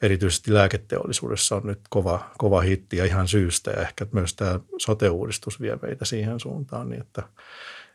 erityisesti 0.03 0.55
lääketeollisuudessa 0.55 1.57
on 1.57 1.63
nyt 1.65 1.81
kova, 1.91 2.31
kova 2.39 2.61
hitti 2.61 2.97
ja 2.97 3.05
ihan 3.05 3.29
syystä, 3.29 3.71
ja 3.71 3.83
ehkä 3.83 4.07
myös 4.13 4.35
tämä 4.35 4.61
sote-uudistus 4.79 5.61
vie 5.61 5.79
meitä 5.83 6.05
siihen 6.05 6.41
suuntaan, 6.41 6.89
niin 6.89 7.01
että 7.01 7.23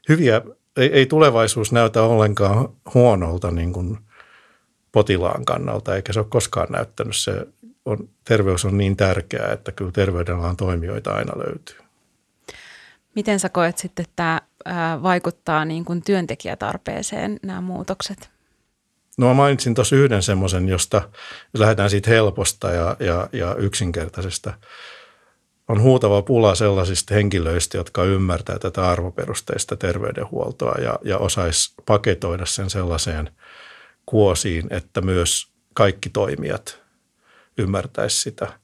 hyviä, 0.09 0.41
ei, 0.77 0.93
ei 0.93 1.05
tulevaisuus 1.05 1.71
näytä 1.71 2.03
ollenkaan 2.03 2.69
huonolta 2.93 3.51
niin 3.51 3.73
kuin– 3.73 3.97
potilaan 4.91 5.45
kannalta, 5.45 5.95
eikä 5.95 6.13
se 6.13 6.19
ole 6.19 6.27
koskaan 6.29 6.67
näyttänyt. 6.71 7.15
Se 7.15 7.47
on, 7.85 8.09
terveys 8.23 8.65
on 8.65 8.77
niin 8.77 8.97
tärkeää, 8.97 9.51
että 9.51 9.71
kyllä 9.71 9.91
terveydenalan 9.91 10.57
toimijoita 10.57 11.13
aina 11.13 11.33
löytyy. 11.45 11.77
Miten 13.15 13.39
sä 13.39 13.49
koet 13.49 13.77
sitten, 13.77 14.03
että 14.03 14.15
tämä 14.15 14.41
vaikuttaa 15.03 15.65
niin 15.65 15.85
kuin 15.85 16.03
työntekijätarpeeseen 16.03 17.39
nämä 17.43 17.61
muutokset? 17.61 18.29
No 19.17 19.27
mä 19.27 19.33
mainitsin 19.33 19.75
tuossa 19.75 19.95
yhden 19.95 20.23
semmoisen, 20.23 20.69
josta 20.69 21.01
jos 21.53 21.61
lähdetään 21.61 21.89
siitä 21.89 22.09
helposta 22.09 22.71
ja, 22.71 22.95
ja, 22.99 23.27
ja 23.33 23.55
yksinkertaisesta. 23.55 24.53
On 25.67 25.81
huutava 25.81 26.21
pula 26.21 26.55
sellaisista 26.55 27.13
henkilöistä, 27.13 27.77
jotka 27.77 28.03
ymmärtää 28.03 28.59
tätä 28.59 28.89
arvoperusteista 28.89 29.75
terveydenhuoltoa 29.75 30.75
ja, 30.81 30.99
ja 31.03 31.17
osaisi 31.17 31.73
paketoida 31.85 32.45
sen 32.45 32.69
sellaiseen– 32.69 33.29
kuosiin, 34.05 34.67
että 34.73 35.01
myös 35.01 35.51
kaikki 35.73 36.09
toimijat 36.09 36.81
ymmärtäisi 37.57 38.21
sitä. 38.21 38.59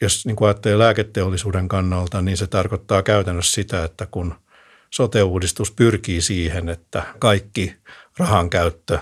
Jos 0.00 0.26
niin 0.26 0.36
kuin 0.36 0.48
ajattelee 0.48 0.78
lääketeollisuuden 0.78 1.68
kannalta, 1.68 2.22
niin 2.22 2.36
se 2.36 2.46
tarkoittaa 2.46 3.02
käytännössä 3.02 3.52
sitä, 3.52 3.84
että 3.84 4.06
kun 4.06 4.34
sote-uudistus 4.90 5.70
pyrkii 5.70 6.20
siihen, 6.20 6.68
että 6.68 7.02
kaikki 7.18 7.76
rahan 8.18 8.50
käyttö 8.50 8.98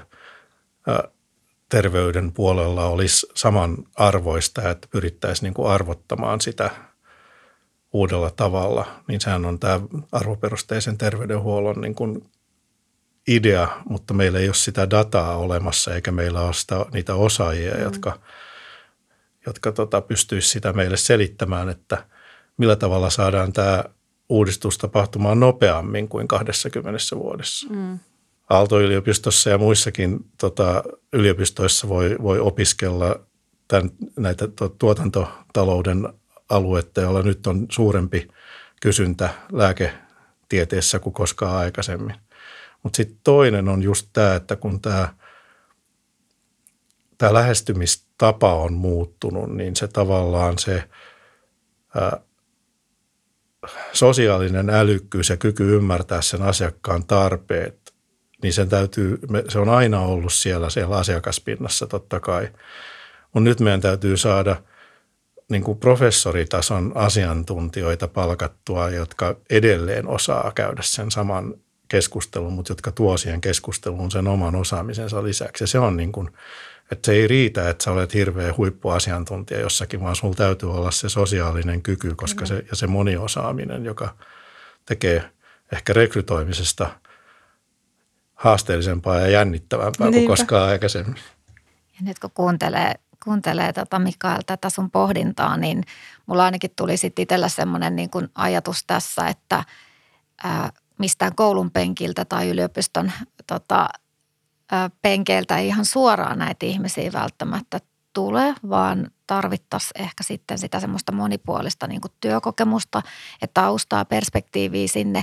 terveyden 1.68 2.32
puolella 2.32 2.86
olisi 2.86 3.26
samanarvoista, 3.34 4.70
että 4.70 4.88
pyrittäisiin 4.90 5.46
niin 5.46 5.54
kuin 5.54 5.70
arvottamaan 5.70 6.40
sitä 6.40 6.70
uudella 7.92 8.30
tavalla, 8.30 9.02
niin 9.08 9.20
sehän 9.20 9.44
on 9.44 9.58
tämä 9.58 9.80
arvoperusteisen 10.12 10.98
terveydenhuollon 10.98 11.80
niin 11.80 11.94
kuin 11.94 12.30
idea, 13.28 13.68
mutta 13.88 14.14
meillä 14.14 14.38
ei 14.38 14.48
ole 14.48 14.54
sitä 14.54 14.90
dataa 14.90 15.36
olemassa 15.36 15.94
eikä 15.94 16.12
meillä 16.12 16.40
ole 16.40 16.54
sitä, 16.54 16.86
niitä 16.92 17.14
osaajia, 17.14 17.74
mm. 17.74 17.82
jotka, 17.82 18.18
jotka 19.46 19.72
tota, 19.72 20.00
pystyisivät 20.00 20.52
sitä 20.52 20.72
meille 20.72 20.96
selittämään, 20.96 21.68
että 21.68 22.04
millä 22.56 22.76
tavalla 22.76 23.10
saadaan 23.10 23.52
tämä 23.52 23.84
uudistus 24.28 24.78
tapahtumaan 24.78 25.40
nopeammin 25.40 26.08
kuin 26.08 26.28
20 26.28 27.00
vuodessa. 27.16 27.66
Mm. 27.70 27.98
Aalto-yliopistossa 28.50 29.50
ja 29.50 29.58
muissakin 29.58 30.18
tota, 30.38 30.82
yliopistoissa 31.12 31.88
voi, 31.88 32.16
voi 32.22 32.38
opiskella 32.38 33.20
tämän, 33.68 33.90
näitä 34.16 34.48
tuotantotalouden 34.78 36.08
aluetta, 36.48 37.00
jolla 37.00 37.22
nyt 37.22 37.46
on 37.46 37.66
suurempi 37.70 38.28
kysyntä 38.82 39.30
lääketieteessä 39.52 40.98
kuin 40.98 41.12
koskaan 41.12 41.56
aikaisemmin. 41.56 42.14
Mutta 42.82 42.96
sitten 42.96 43.18
toinen 43.24 43.68
on 43.68 43.82
just 43.82 44.08
tämä, 44.12 44.34
että 44.34 44.56
kun 44.56 44.80
tämä, 44.80 45.14
tämä 47.18 47.34
lähestymistapa 47.34 48.54
on 48.54 48.72
muuttunut, 48.72 49.56
niin 49.56 49.76
se 49.76 49.88
tavallaan 49.88 50.58
se 50.58 50.84
ää, 51.94 52.20
sosiaalinen 53.92 54.70
älykkyys 54.70 55.28
ja 55.28 55.36
kyky 55.36 55.76
ymmärtää 55.76 56.22
sen 56.22 56.42
asiakkaan 56.42 57.04
tarpeet, 57.06 57.94
niin 58.42 58.52
sen 58.52 58.68
täytyy, 58.68 59.18
se 59.48 59.58
on 59.58 59.68
aina 59.68 60.00
ollut 60.00 60.32
siellä, 60.32 60.70
siellä 60.70 60.96
asiakaspinnassa 60.96 61.86
totta 61.86 62.20
kai. 62.20 62.48
Mutta 63.22 63.40
nyt 63.40 63.60
meidän 63.60 63.80
täytyy 63.80 64.16
saada 64.16 64.62
niin 65.48 65.62
kuin 65.62 65.78
professoritason 65.78 66.92
asiantuntijoita 66.94 68.08
palkattua, 68.08 68.90
jotka 68.90 69.36
edelleen 69.50 70.08
osaa 70.08 70.52
käydä 70.54 70.82
sen 70.84 71.10
saman 71.10 71.54
keskustelun, 71.88 72.52
mutta 72.52 72.70
jotka 72.70 72.92
tuo 72.92 73.16
siihen 73.16 73.40
keskusteluun 73.40 74.10
sen 74.10 74.28
oman 74.28 74.54
osaamisensa 74.54 75.24
lisäksi. 75.24 75.64
Ja 75.64 75.68
se 75.68 75.78
on 75.78 75.96
niin 75.96 76.12
kuin, 76.12 76.30
että 76.92 77.06
se 77.06 77.12
ei 77.12 77.26
riitä, 77.26 77.70
että 77.70 77.84
sä 77.84 77.92
olet 77.92 78.14
hirveä 78.14 78.54
huippuasiantuntija 78.56 79.60
jossakin, 79.60 80.00
vaan 80.00 80.16
sulla 80.16 80.34
täytyy 80.34 80.74
olla 80.74 80.90
se 80.90 81.08
sosiaalinen 81.08 81.82
kyky 81.82 82.14
koska 82.14 82.46
se, 82.46 82.64
ja 82.70 82.76
se 82.76 82.86
moniosaaminen, 82.86 83.84
joka 83.84 84.14
tekee 84.86 85.30
ehkä 85.72 85.92
rekrytoimisesta 85.92 86.90
haasteellisempaa 88.34 89.20
ja 89.20 89.28
jännittävämpää 89.28 90.06
Niinpä. 90.06 90.18
kuin 90.18 90.26
koskaan 90.26 90.68
aikaisemmin. 90.68 91.16
Ja 91.98 92.00
nyt 92.00 92.18
kun 92.18 92.30
kuuntelee, 92.34 92.94
kuuntelee 93.24 93.72
tota 93.72 93.98
Mikael 93.98 94.42
tätä 94.46 94.70
sun 94.70 94.90
pohdintaa, 94.90 95.56
niin 95.56 95.82
mulla 96.26 96.44
ainakin 96.44 96.70
tuli 96.76 96.96
sitten 96.96 97.22
itsellä 97.22 97.48
semmoinen 97.48 97.96
niin 97.96 98.10
ajatus 98.34 98.84
tässä, 98.84 99.28
että 99.28 99.64
mistään 100.98 101.34
koulun 101.34 101.70
penkiltä 101.70 102.24
tai 102.24 102.48
yliopiston 102.48 103.12
tota, 103.46 103.88
penkeiltä 105.02 105.58
ei 105.58 105.66
ihan 105.66 105.84
suoraan 105.84 106.38
näitä 106.38 106.66
ihmisiä 106.66 107.12
välttämättä 107.12 107.80
tule, 108.12 108.54
vaan 108.70 109.10
tarvittaisiin 109.26 110.02
ehkä 110.02 110.22
sitten 110.22 110.58
sitä 110.58 110.80
semmoista 110.80 111.12
monipuolista 111.12 111.86
niin 111.86 112.00
työkokemusta 112.20 113.02
ja 113.42 113.48
taustaa, 113.54 114.04
perspektiiviä 114.04 114.88
sinne 114.88 115.22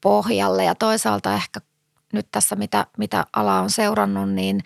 pohjalle 0.00 0.64
ja 0.64 0.74
toisaalta 0.74 1.34
ehkä 1.34 1.60
nyt 2.12 2.28
tässä, 2.32 2.56
mitä, 2.56 2.86
mitä 2.98 3.26
ala 3.32 3.60
on 3.60 3.70
seurannut, 3.70 4.30
niin 4.30 4.60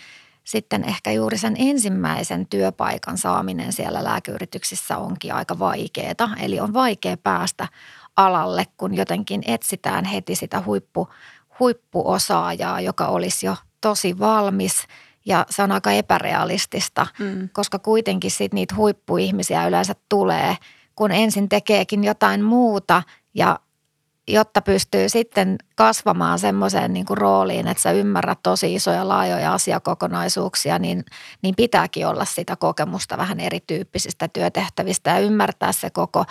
sitten 0.45 0.85
ehkä 0.85 1.13
juuri 1.13 1.39
sen 1.39 1.55
ensimmäisen 1.59 2.47
työpaikan 2.47 3.19
saaminen 3.19 3.73
siellä 3.73 4.05
lääkeyrityksissä 4.05 4.99
onkin 4.99 5.35
aika 5.35 5.59
vaikeaa. 5.59 6.37
Eli 6.41 6.61
on 6.61 6.73
vaikea 6.73 7.17
päästä 7.17 7.69
alalle, 8.27 8.67
kun 8.77 8.95
jotenkin 8.95 9.43
etsitään 9.47 10.05
heti 10.05 10.35
sitä 10.35 10.63
huippu, 10.67 11.09
huippuosaajaa, 11.61 12.81
joka 12.81 13.07
olisi 13.07 13.47
jo 13.47 13.57
tosi 13.81 14.19
valmis 14.19 14.87
ja 15.27 15.47
se 15.51 15.63
on 15.63 15.73
aika 15.73 15.93
epärealistista, 15.93 17.07
mm. 17.19 17.49
koska 17.53 17.79
kuitenkin 17.79 18.31
sit 18.31 18.53
niitä 18.55 18.75
huippuihmisiä 18.75 19.67
yleensä 19.67 19.95
tulee, 20.09 20.57
kun 20.95 21.13
ensin 21.13 21.49
tekeekin 21.49 22.05
jotain 22.05 22.43
muuta 22.43 23.03
ja 23.35 23.59
jotta 24.29 24.63
pystyy 24.63 25.09
sitten 25.09 25.59
kasvamaan 25.75 26.39
semmoiseen 26.39 26.93
niin 26.93 27.07
rooliin, 27.11 27.67
että 27.67 27.83
sä 27.83 27.93
ymmärrät 27.93 28.39
tosi 28.43 28.75
isoja 28.75 29.09
laajoja 29.09 29.53
asiakokonaisuuksia, 29.53 30.79
niin, 30.79 31.05
niin 31.43 31.55
pitääkin 31.57 32.07
olla 32.07 32.25
sitä 32.25 32.57
kokemusta 32.57 33.19
vähän 33.19 33.41
erityyppisistä 33.41 34.29
työtehtävistä 34.29 35.11
ja 35.11 35.19
ymmärtää 35.19 35.73
se 35.73 35.91
koko, 35.91 36.25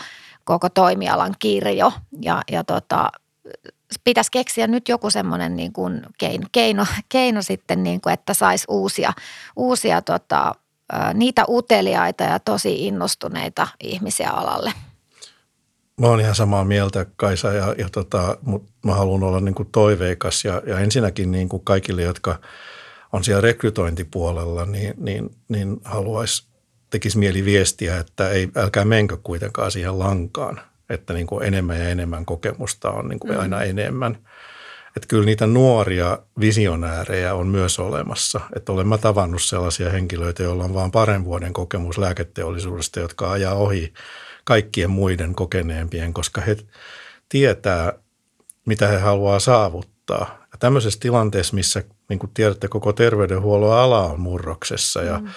koko 0.50 0.70
toimialan 0.70 1.36
kirjo. 1.40 1.92
Ja, 2.22 2.42
ja 2.52 2.64
tota, 2.64 3.12
pitäisi 4.04 4.32
keksiä 4.32 4.68
nyt 4.68 4.88
joku 4.88 5.10
semmoinen 5.10 5.56
niin 5.56 5.74
kuin 5.74 6.02
keino, 6.18 6.48
keino, 6.52 6.86
keino 7.10 7.42
sitten, 7.42 7.84
niin 7.84 8.02
kuin, 8.02 8.14
että 8.14 8.34
saisi 8.34 8.66
uusia, 8.70 9.14
uusia 9.56 10.02
tota, 10.02 10.56
niitä 11.14 11.46
uteliaita 11.50 12.24
ja 12.24 12.40
tosi 12.40 12.88
innostuneita 12.88 13.68
ihmisiä 13.84 14.30
alalle. 14.30 14.74
Mä 16.00 16.08
oon 16.08 16.20
ihan 16.20 16.36
samaa 16.36 16.64
mieltä 16.64 17.06
Kaisa 17.16 17.54
ja, 17.54 17.76
ja 17.78 17.90
tota, 17.90 18.38
mutta 18.42 18.72
mä 18.86 18.94
haluan 18.94 19.24
olla 19.24 19.40
niin 19.40 19.56
kuin 19.56 19.70
toiveikas 19.72 20.46
ja, 20.46 20.62
ja 20.66 20.80
ensinnäkin 20.80 21.32
niin 21.32 21.50
kuin 21.50 21.64
kaikille, 21.64 22.02
jotka 22.02 22.40
on 23.14 23.24
siellä 23.24 23.42
rekrytointipuolella, 23.42 24.66
niin, 24.66 24.94
niin, 24.98 25.30
niin 25.50 25.78
haluaisi, 25.84 26.49
tekisi 26.90 27.18
mieli 27.18 27.46
viestiä, 27.46 27.98
että 27.98 28.30
ei, 28.30 28.50
älkää 28.56 28.86
menkö 28.86 29.18
kuitenkaan 29.24 29.72
siihen 29.72 30.00
lankaan 30.00 30.62
että 30.90 31.14
niin 31.14 31.28
kuin 31.28 31.44
enemmän 31.44 31.80
ja 31.80 31.90
enemmän 31.90 32.26
kokemusta 32.26 32.92
on 32.92 33.10
niin 33.10 33.20
kuin 33.20 33.34
mm. 33.34 33.40
aina 33.40 33.64
enemmän. 33.64 34.18
Että 34.98 35.08
kyllä 35.08 35.26
niitä 35.26 35.48
nuoria 35.48 36.20
visionäärejä 36.40 37.34
on 37.34 37.48
myös 37.48 37.80
olemassa. 37.80 38.42
Että 38.56 38.72
olen 38.72 38.88
mä 38.88 38.98
tavannut 38.98 39.44
sellaisia 39.44 39.90
henkilöitä, 39.90 40.44
joilla 40.44 40.64
on 40.64 40.74
vain 40.74 40.92
parin 40.92 41.26
vuoden 41.26 41.54
kokemus 41.54 41.98
lääketeollisuudesta, 41.98 43.00
jotka 43.00 43.32
ajaa 43.32 43.54
ohi 43.54 43.94
kaikkien 44.44 44.90
muiden 44.90 45.36
kokeneempien, 45.36 46.14
koska 46.14 46.42
he 46.42 46.58
tietää, 47.30 47.94
mitä 48.66 48.88
he 48.88 48.98
haluaa 48.98 49.40
saavuttaa. 49.40 50.38
Ja 50.52 50.58
tämmöisessä 50.60 51.00
tilanteessa, 51.00 51.56
missä 51.56 51.84
niin 52.10 52.20
kuin 52.20 52.32
tiedätte, 52.34 52.68
koko 52.68 52.94
terveydenhuollon 52.94 53.78
ala 53.78 54.06
on 54.06 54.20
murroksessa 54.20 55.02
ja, 55.02 55.20
mm. 55.20 55.28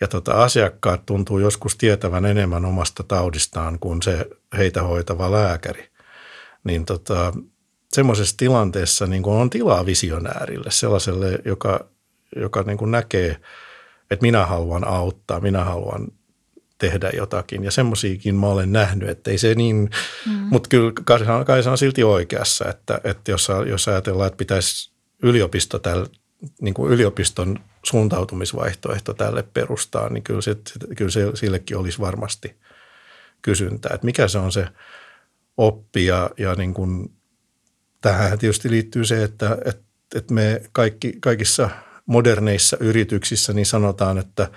ja 0.00 0.08
tota, 0.08 0.42
asiakkaat 0.42 1.06
tuntuu 1.06 1.38
joskus 1.38 1.76
tietävän 1.76 2.26
enemmän 2.26 2.64
omasta 2.64 3.02
taudistaan 3.02 3.78
kuin 3.78 4.02
se 4.02 4.26
heitä 4.56 4.82
hoitava 4.82 5.32
lääkäri. 5.32 5.88
Niin 6.64 6.84
tota, 6.84 7.32
semmoisessa 7.92 8.36
tilanteessa 8.36 9.06
niin 9.06 9.22
kuin 9.22 9.36
on 9.36 9.50
tilaa 9.50 9.86
visionäärille, 9.86 10.70
sellaiselle, 10.70 11.38
joka, 11.44 11.88
joka 12.36 12.62
niin 12.62 12.78
kuin 12.78 12.90
näkee, 12.90 13.36
että 14.10 14.22
minä 14.22 14.46
haluan 14.46 14.88
auttaa, 14.88 15.40
minä 15.40 15.64
haluan 15.64 16.08
tehdä 16.78 17.10
jotakin. 17.16 17.64
Ja 17.64 17.70
semmoisiakin 17.70 18.34
mä 18.34 18.46
olen 18.46 18.72
nähnyt, 18.72 19.08
että 19.08 19.30
ei 19.30 19.38
se 19.38 19.54
niin, 19.54 19.90
mm. 20.26 20.32
mutta 20.32 20.68
kyllä 20.68 20.92
Kaisa, 21.04 21.44
Kaisa 21.44 21.70
on 21.70 21.78
silti 21.78 22.04
oikeassa, 22.04 22.68
että, 22.68 23.00
että 23.04 23.30
jos, 23.30 23.48
jos 23.66 23.88
ajatellaan, 23.88 24.26
että 24.26 24.36
pitäisi 24.36 24.97
yliopisto 25.22 25.78
tällä, 25.78 26.06
niin 26.60 26.74
kuin 26.74 26.92
yliopiston 26.92 27.58
suuntautumisvaihtoehto 27.82 29.14
tälle 29.14 29.42
perustaa, 29.42 30.08
niin 30.08 30.22
kyllä, 30.22 30.40
se, 30.40 30.56
kyllä 30.96 31.10
se, 31.10 31.22
sillekin 31.34 31.76
olisi 31.76 31.98
varmasti 31.98 32.56
kysyntää. 33.42 33.90
Että 33.94 34.04
mikä 34.04 34.28
se 34.28 34.38
on 34.38 34.52
se 34.52 34.68
oppi 35.56 36.06
ja, 36.06 36.30
ja 36.38 36.54
niin 36.54 36.74
kuin, 36.74 37.12
tähän 38.00 38.38
tietysti 38.38 38.70
liittyy 38.70 39.04
se, 39.04 39.24
että, 39.24 39.58
että, 39.64 39.82
että 40.14 40.34
me 40.34 40.62
kaikki, 40.72 41.12
kaikissa 41.20 41.70
moderneissa 42.06 42.76
yrityksissä 42.80 43.52
niin 43.52 43.66
sanotaan, 43.66 44.18
että, 44.18 44.50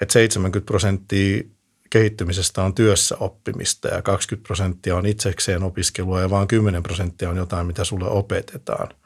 että 0.00 0.12
70 0.12 0.66
prosenttia 0.66 1.42
kehittymisestä 1.90 2.62
on 2.62 2.74
työssä 2.74 3.16
oppimista 3.20 3.88
ja 3.88 4.02
20 4.02 4.46
prosenttia 4.46 4.96
on 4.96 5.06
itsekseen 5.06 5.62
opiskelua 5.62 6.20
ja 6.20 6.30
vain 6.30 6.48
10 6.48 6.82
prosenttia 6.82 7.30
on 7.30 7.36
jotain, 7.36 7.66
mitä 7.66 7.84
sulle 7.84 8.08
opetetaan– 8.08 8.88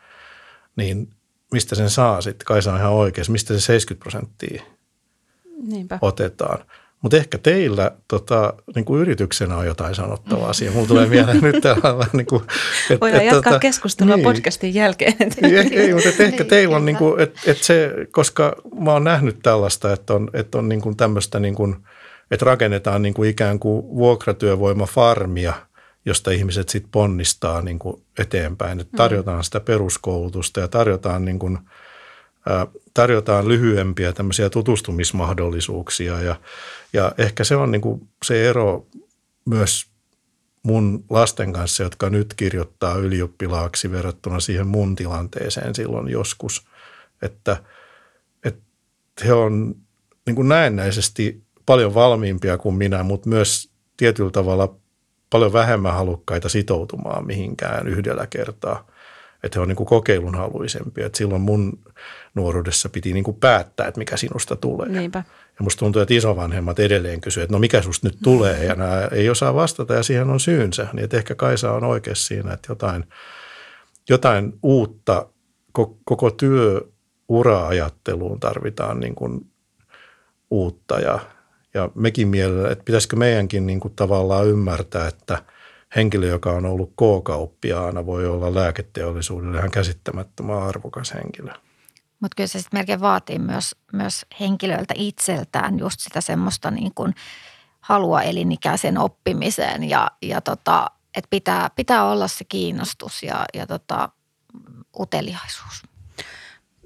niin 0.78 1.10
mistä 1.52 1.74
sen 1.74 1.90
saa 1.90 2.20
sitten? 2.20 2.46
Kai 2.46 2.62
se 2.62 2.70
on 2.70 2.76
ihan 2.76 2.92
oikeassa. 2.92 3.32
Mistä 3.32 3.54
se 3.54 3.60
70 3.60 4.02
prosenttia 4.02 4.62
Niinpä. 5.62 5.98
otetaan? 6.02 6.64
Mutta 7.02 7.16
ehkä 7.16 7.38
teillä 7.38 7.92
tota, 8.08 8.54
niin 8.74 8.84
kuin 8.84 9.00
yrityksenä 9.00 9.56
on 9.56 9.66
jotain 9.66 9.94
sanottavaa 9.94 10.52
siihen. 10.52 10.74
Mulla 10.74 10.88
tulee 10.88 11.06
mieleen 11.06 11.40
nyt 11.40 11.56
niin 12.12 12.26
kuin, 12.26 12.42
et, 12.90 13.00
Voidaan 13.00 13.22
et, 13.22 13.26
jatkaa 13.26 13.52
tota, 13.52 13.60
keskustelua 13.60 14.16
niin. 14.16 14.24
podcastin 14.24 14.74
jälkeen. 14.74 15.14
ei, 15.42 15.76
ei 15.76 15.94
mutta 15.94 16.08
et 16.08 16.20
ehkä 16.20 16.44
teillä 16.44 16.76
on, 16.76 16.84
niin 16.84 16.96
kuin, 16.96 17.20
et, 17.20 17.34
et 17.46 17.58
se, 17.58 17.92
koska 18.10 18.56
mä 18.80 18.92
oon 18.92 19.04
nähnyt 19.04 19.38
tällaista, 19.42 19.92
että 19.92 20.14
on, 20.14 20.30
et 20.32 20.54
on 20.54 20.68
niin 20.68 20.80
kuin 20.80 20.96
tämmöistä, 20.96 21.40
niin 21.40 21.54
kuin, 21.54 21.76
että 22.30 22.46
rakennetaan 22.46 23.02
niin 23.02 23.14
kuin 23.14 23.30
ikään 23.30 23.58
kuin 23.58 23.86
vuokratyövoimafarmia– 23.86 25.52
josta 26.08 26.30
ihmiset 26.30 26.68
sitten 26.68 26.90
ponnistaa 26.90 27.62
niin 27.62 27.78
kuin 27.78 28.02
eteenpäin. 28.18 28.80
Että 28.80 28.96
tarjotaan 28.96 29.44
sitä 29.44 29.60
peruskoulutusta 29.60 30.60
ja 30.60 30.68
tarjotaan, 30.68 31.24
niin 31.24 31.38
kuin, 31.38 31.58
ää, 32.48 32.66
tarjotaan 32.94 33.48
lyhyempiä 33.48 34.12
tämmöisiä 34.12 34.50
tutustumismahdollisuuksia 34.50 36.20
ja, 36.20 36.36
ja 36.92 37.12
ehkä 37.18 37.44
se 37.44 37.56
on 37.56 37.70
niin 37.70 37.80
kuin 37.80 38.08
se 38.24 38.48
ero 38.48 38.86
myös 39.44 39.86
mun 40.62 41.04
lasten 41.10 41.52
kanssa, 41.52 41.82
jotka 41.82 42.10
nyt 42.10 42.34
kirjoittaa 42.34 42.94
ylioppilaaksi 42.94 43.90
verrattuna 43.90 44.40
siihen 44.40 44.66
mun 44.66 44.96
tilanteeseen 44.96 45.74
silloin 45.74 46.08
joskus, 46.08 46.68
että, 47.22 47.56
että 48.44 48.62
he 49.24 49.32
on 49.32 49.74
niin 50.26 50.36
kuin 50.36 50.48
näennäisesti 50.48 51.42
paljon 51.66 51.94
valmiimpia 51.94 52.58
kuin 52.58 52.74
minä, 52.74 53.02
mutta 53.02 53.28
myös 53.28 53.70
tietyllä 53.96 54.30
tavalla 54.30 54.74
paljon 55.30 55.52
vähemmän 55.52 55.94
halukkaita 55.94 56.48
sitoutumaan 56.48 57.26
mihinkään 57.26 57.88
yhdellä 57.88 58.26
kertaa. 58.26 58.86
Että 59.42 59.58
he 59.58 59.62
on 59.62 59.68
niin 59.68 59.76
kuin 59.76 59.86
kokeilun 59.86 60.34
haluisempia. 60.34 61.06
Että 61.06 61.18
silloin 61.18 61.40
mun 61.40 61.78
nuoruudessa 62.34 62.88
piti 62.88 63.12
niin 63.12 63.24
kuin 63.24 63.36
päättää, 63.36 63.88
että 63.88 63.98
mikä 63.98 64.16
sinusta 64.16 64.56
tulee. 64.56 64.88
Niinpä. 64.88 65.22
Ja 65.58 65.62
musta 65.62 65.78
tuntuu, 65.78 66.02
että 66.02 66.14
isovanhemmat 66.14 66.78
edelleen 66.78 67.20
kysyvät, 67.20 67.44
että 67.44 67.54
no 67.54 67.58
mikä 67.58 67.82
susta 67.82 68.08
nyt 68.08 68.18
tulee, 68.22 68.64
ja 68.64 68.74
nämä 68.74 69.08
ei 69.12 69.30
osaa 69.30 69.54
vastata, 69.54 69.94
ja 69.94 70.02
siihen 70.02 70.30
on 70.30 70.40
syynsä. 70.40 70.86
Niin 70.92 71.04
että 71.04 71.16
ehkä 71.16 71.34
Kaisa 71.34 71.72
on 71.72 71.84
oikeassa 71.84 72.26
siinä, 72.26 72.52
että 72.52 72.72
jotain, 72.72 73.04
jotain 74.08 74.52
uutta 74.62 75.26
koko 76.04 76.30
työura-ajatteluun 76.30 78.40
tarvitaan 78.40 79.00
niin 79.00 79.14
kuin 79.14 79.46
uutta, 80.50 81.00
ja, 81.00 81.18
ja 81.78 81.90
mekin 81.94 82.28
mielellä, 82.28 82.70
että 82.70 82.84
pitäisikö 82.84 83.16
meidänkin 83.16 83.66
niin 83.66 83.80
kuin 83.80 83.94
tavallaan 83.96 84.46
ymmärtää, 84.46 85.08
että 85.08 85.42
henkilö, 85.96 86.26
joka 86.26 86.50
on 86.50 86.66
ollut 86.66 86.90
K-kauppiaana, 86.90 88.06
voi 88.06 88.26
olla 88.26 88.54
lääketeollisuudelle 88.54 89.58
ihan 89.58 89.70
käsittämättömän 89.70 90.62
arvokas 90.62 91.14
henkilö. 91.14 91.52
Mutta 92.20 92.34
kyllä 92.36 92.46
se 92.46 92.58
sitten 92.58 92.78
melkein 92.78 93.00
vaatii 93.00 93.38
myös, 93.38 93.76
myös 93.92 94.26
henkilöiltä 94.40 94.94
itseltään 94.96 95.78
just 95.78 96.00
sitä 96.00 96.20
semmoista 96.20 96.70
niin 96.70 96.94
kuin 96.94 97.14
halua 97.80 98.22
elinikäisen 98.22 98.98
oppimiseen 98.98 99.84
ja, 99.84 100.10
ja 100.22 100.40
tota, 100.40 100.90
että 101.16 101.28
pitää, 101.30 101.70
pitää 101.76 102.04
olla 102.04 102.28
se 102.28 102.44
kiinnostus 102.44 103.22
ja, 103.22 103.44
ja 103.54 103.66
tota, 103.66 104.08
uteliaisuus. 104.98 105.82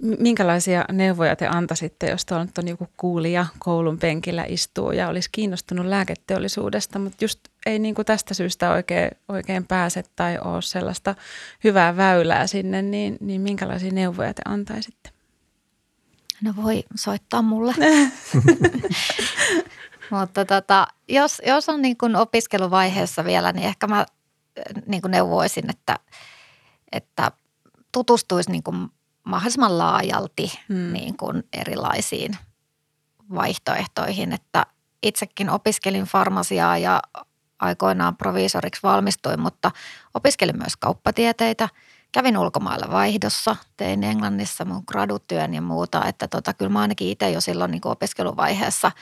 Minkälaisia 0.02 0.84
neuvoja 0.92 1.36
te 1.36 1.46
antaisitte, 1.46 2.10
jos 2.10 2.26
tuolla 2.26 2.44
nyt 2.44 2.58
on 2.58 2.68
joku 2.68 2.88
kuulija 2.96 3.46
koulun 3.58 3.98
penkillä 3.98 4.44
istuu 4.48 4.92
ja 4.92 5.08
olisi 5.08 5.28
kiinnostunut 5.32 5.86
lääketeollisuudesta, 5.86 6.98
mutta 6.98 7.24
just 7.24 7.40
ei 7.66 7.78
niin 7.78 7.94
kuin 7.94 8.06
tästä 8.06 8.34
syystä 8.34 8.70
oikein, 8.70 9.10
oikein 9.28 9.66
pääse 9.66 10.02
tai 10.16 10.38
ole 10.44 10.62
sellaista 10.62 11.14
hyvää 11.64 11.96
väylää 11.96 12.46
sinne, 12.46 12.82
niin, 12.82 13.16
niin 13.20 13.40
minkälaisia 13.40 13.92
neuvoja 13.92 14.34
te 14.34 14.42
antaisitte? 14.44 15.10
No 16.42 16.54
voi 16.56 16.84
soittaa 16.94 17.42
mulle. 17.42 17.74
Mutta 20.10 20.44
tota, 20.44 20.86
jos, 21.08 21.42
jos 21.46 21.68
on 21.68 21.82
niin 21.82 21.96
kuin 21.96 22.16
opiskeluvaiheessa 22.16 23.24
vielä, 23.24 23.52
niin 23.52 23.66
ehkä 23.66 23.86
mä 23.86 24.06
niin 24.86 25.02
kuin 25.02 25.10
neuvoisin, 25.10 25.70
että, 25.70 25.98
että 26.92 27.32
tutustuisi 27.92 28.50
niin 28.50 28.62
kuin 28.62 28.88
mahdollisimman 29.24 29.78
laajalti 29.78 30.60
hmm. 30.68 30.92
niin 30.92 31.16
kuin 31.16 31.42
erilaisiin 31.52 32.36
vaihtoehtoihin. 33.34 34.32
Että 34.32 34.66
itsekin 35.02 35.50
opiskelin 35.50 36.04
farmasiaa 36.04 36.78
ja 36.78 37.02
aikoinaan 37.58 38.16
proviisoriksi 38.16 38.82
valmistuin, 38.82 39.40
mutta 39.40 39.70
opiskelin 40.14 40.58
myös 40.58 40.76
kauppatieteitä– 40.76 41.68
kävin 42.12 42.38
ulkomailla 42.38 42.92
vaihdossa, 42.92 43.56
tein 43.76 44.04
Englannissa 44.04 44.64
mun 44.64 44.82
gradutyön 44.86 45.54
ja 45.54 45.62
muuta, 45.62 46.04
että 46.04 46.28
tota, 46.28 46.54
kyllä 46.54 46.70
mä 46.72 46.80
ainakin 46.80 47.08
itse 47.08 47.30
jo 47.30 47.40
silloin 47.40 47.70
niin 47.70 47.80
kuin 47.80 47.92
opiskeluvaiheessa 47.92 48.92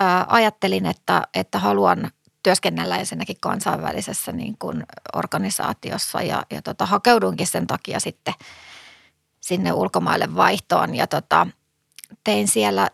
ää, 0.00 0.26
ajattelin, 0.28 0.86
että, 0.86 1.22
että 1.34 1.58
haluan 1.58 2.10
työskennellä 2.42 2.96
ensinnäkin 2.96 3.36
kansainvälisessä 3.40 4.32
niin 4.32 4.56
kuin 4.58 4.86
organisaatiossa 5.14 6.22
ja, 6.22 6.42
ja 6.50 6.62
tota, 6.62 6.86
hakeudunkin 6.86 7.46
sen 7.46 7.66
takia 7.66 8.00
sitten 8.00 8.34
sinne 9.42 9.72
ulkomaille 9.72 10.34
vaihtoon 10.34 10.94
ja 10.94 11.06
tota, 11.06 11.46
tein 12.24 12.48
siellä 12.48 12.90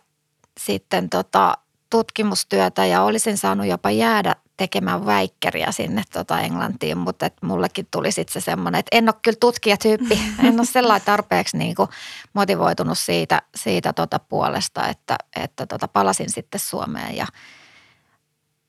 sitten 0.59 1.09
tota, 1.09 1.57
tutkimustyötä 1.89 2.85
ja 2.85 3.01
olisin 3.01 3.37
saanut 3.37 3.67
jopa 3.67 3.91
jäädä 3.91 4.35
tekemään 4.57 5.05
väikkeriä 5.05 5.71
sinne 5.71 6.03
tota 6.13 6.39
Englantiin, 6.39 6.97
mutta 6.97 7.25
et 7.25 7.33
mullekin 7.41 7.87
tuli 7.91 8.11
sitten 8.11 8.33
se 8.33 8.45
semmoinen, 8.45 8.79
että 8.79 8.97
en 8.97 9.09
ole 9.09 9.15
kyllä 9.21 9.37
tutkijatyyppi, 9.39 10.21
en 10.47 10.59
ole 10.59 10.65
sellainen 10.65 11.05
tarpeeksi 11.05 11.57
niin 11.57 11.75
kuin 11.75 11.89
motivoitunut 12.33 12.97
siitä, 12.97 13.41
siitä 13.55 13.93
tota 13.93 14.19
puolesta, 14.19 14.87
että, 14.87 15.17
että 15.35 15.65
tota 15.65 15.87
palasin 15.87 16.29
sitten 16.29 16.59
Suomeen 16.59 17.15
ja 17.15 17.27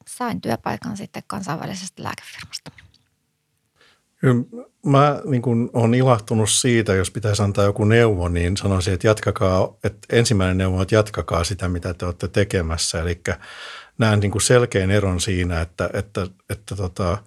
sain 0.07 0.41
työpaikan 0.41 0.97
sitten 0.97 1.23
kansainvälisestä 1.27 2.03
lääkefirmasta. 2.03 2.71
Mä 4.87 5.21
niin 5.25 5.43
kun 5.43 5.71
olen 5.73 5.95
ilahtunut 5.95 6.51
siitä, 6.51 6.95
jos 6.95 7.11
pitäisi 7.11 7.43
antaa 7.43 7.65
joku 7.65 7.85
neuvo, 7.85 8.29
niin 8.29 8.57
sanoisin, 8.57 8.95
että 8.95 9.07
jatkakaa, 9.07 9.77
että 9.85 10.17
ensimmäinen 10.17 10.59
neuvo 10.59 10.77
on, 10.77 10.83
että 10.83 10.95
jatkakaa 10.95 11.45
sitä, 11.45 11.69
mitä 11.69 11.95
te 11.95 12.07
olette 12.07 12.29
tekemässä. 12.29 13.01
Eli 13.01 13.21
näen 13.99 14.21
niin 14.21 14.31
kuin 14.31 14.43
selkeän 14.43 14.91
eron 14.91 15.21
siinä, 15.21 15.61
että, 15.61 15.91
että, 15.93 16.27
että 16.51 16.77
tota, 16.77 17.19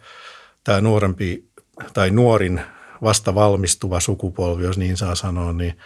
tämä 0.63 0.81
nuorempi 0.81 1.49
tai 1.93 2.09
nuorin 2.09 2.61
vasta 3.03 3.35
valmistuva 3.35 3.99
sukupolvi, 3.99 4.63
jos 4.63 4.77
niin 4.77 4.97
saa 4.97 5.15
sanoa, 5.15 5.53
niin, 5.53 5.77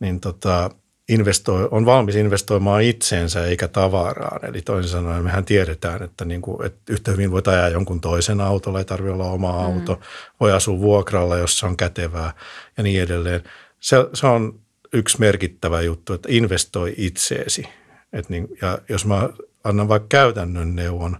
niin 0.00 0.20
tota, 0.20 0.70
investoi, 1.08 1.68
on 1.70 1.86
valmis 1.86 2.16
investoimaan 2.16 2.82
itseensä 2.82 3.46
eikä 3.46 3.68
tavaraan. 3.68 4.44
Eli 4.44 4.62
toisin 4.62 4.90
sanoen 4.90 5.24
mehän 5.24 5.44
tiedetään, 5.44 6.02
että, 6.02 6.24
niin 6.24 6.42
kuin, 6.42 6.66
että 6.66 6.92
yhtä 6.92 7.10
hyvin 7.10 7.30
voi 7.30 7.42
ajaa 7.46 7.68
jonkun 7.68 8.00
toisen 8.00 8.40
autolla, 8.40 8.78
ei 8.78 8.84
tarvitse 8.84 9.12
olla 9.12 9.30
oma 9.30 9.52
mm. 9.52 9.58
auto, 9.58 10.00
voi 10.40 10.52
asua 10.52 10.78
vuokralla, 10.78 11.36
jos 11.36 11.58
se 11.58 11.66
on 11.66 11.76
kätevää 11.76 12.32
ja 12.76 12.82
niin 12.82 13.02
edelleen. 13.02 13.42
Se, 13.80 13.96
se 14.14 14.26
on 14.26 14.60
yksi 14.92 15.20
merkittävä 15.20 15.80
juttu, 15.80 16.12
että 16.12 16.28
investoi 16.32 16.94
itseesi. 16.96 17.68
Et 18.12 18.28
niin, 18.28 18.48
ja 18.62 18.78
jos 18.88 19.06
mä 19.06 19.28
annan 19.64 19.88
vaikka 19.88 20.06
käytännön 20.08 20.76
neuvon. 20.76 21.16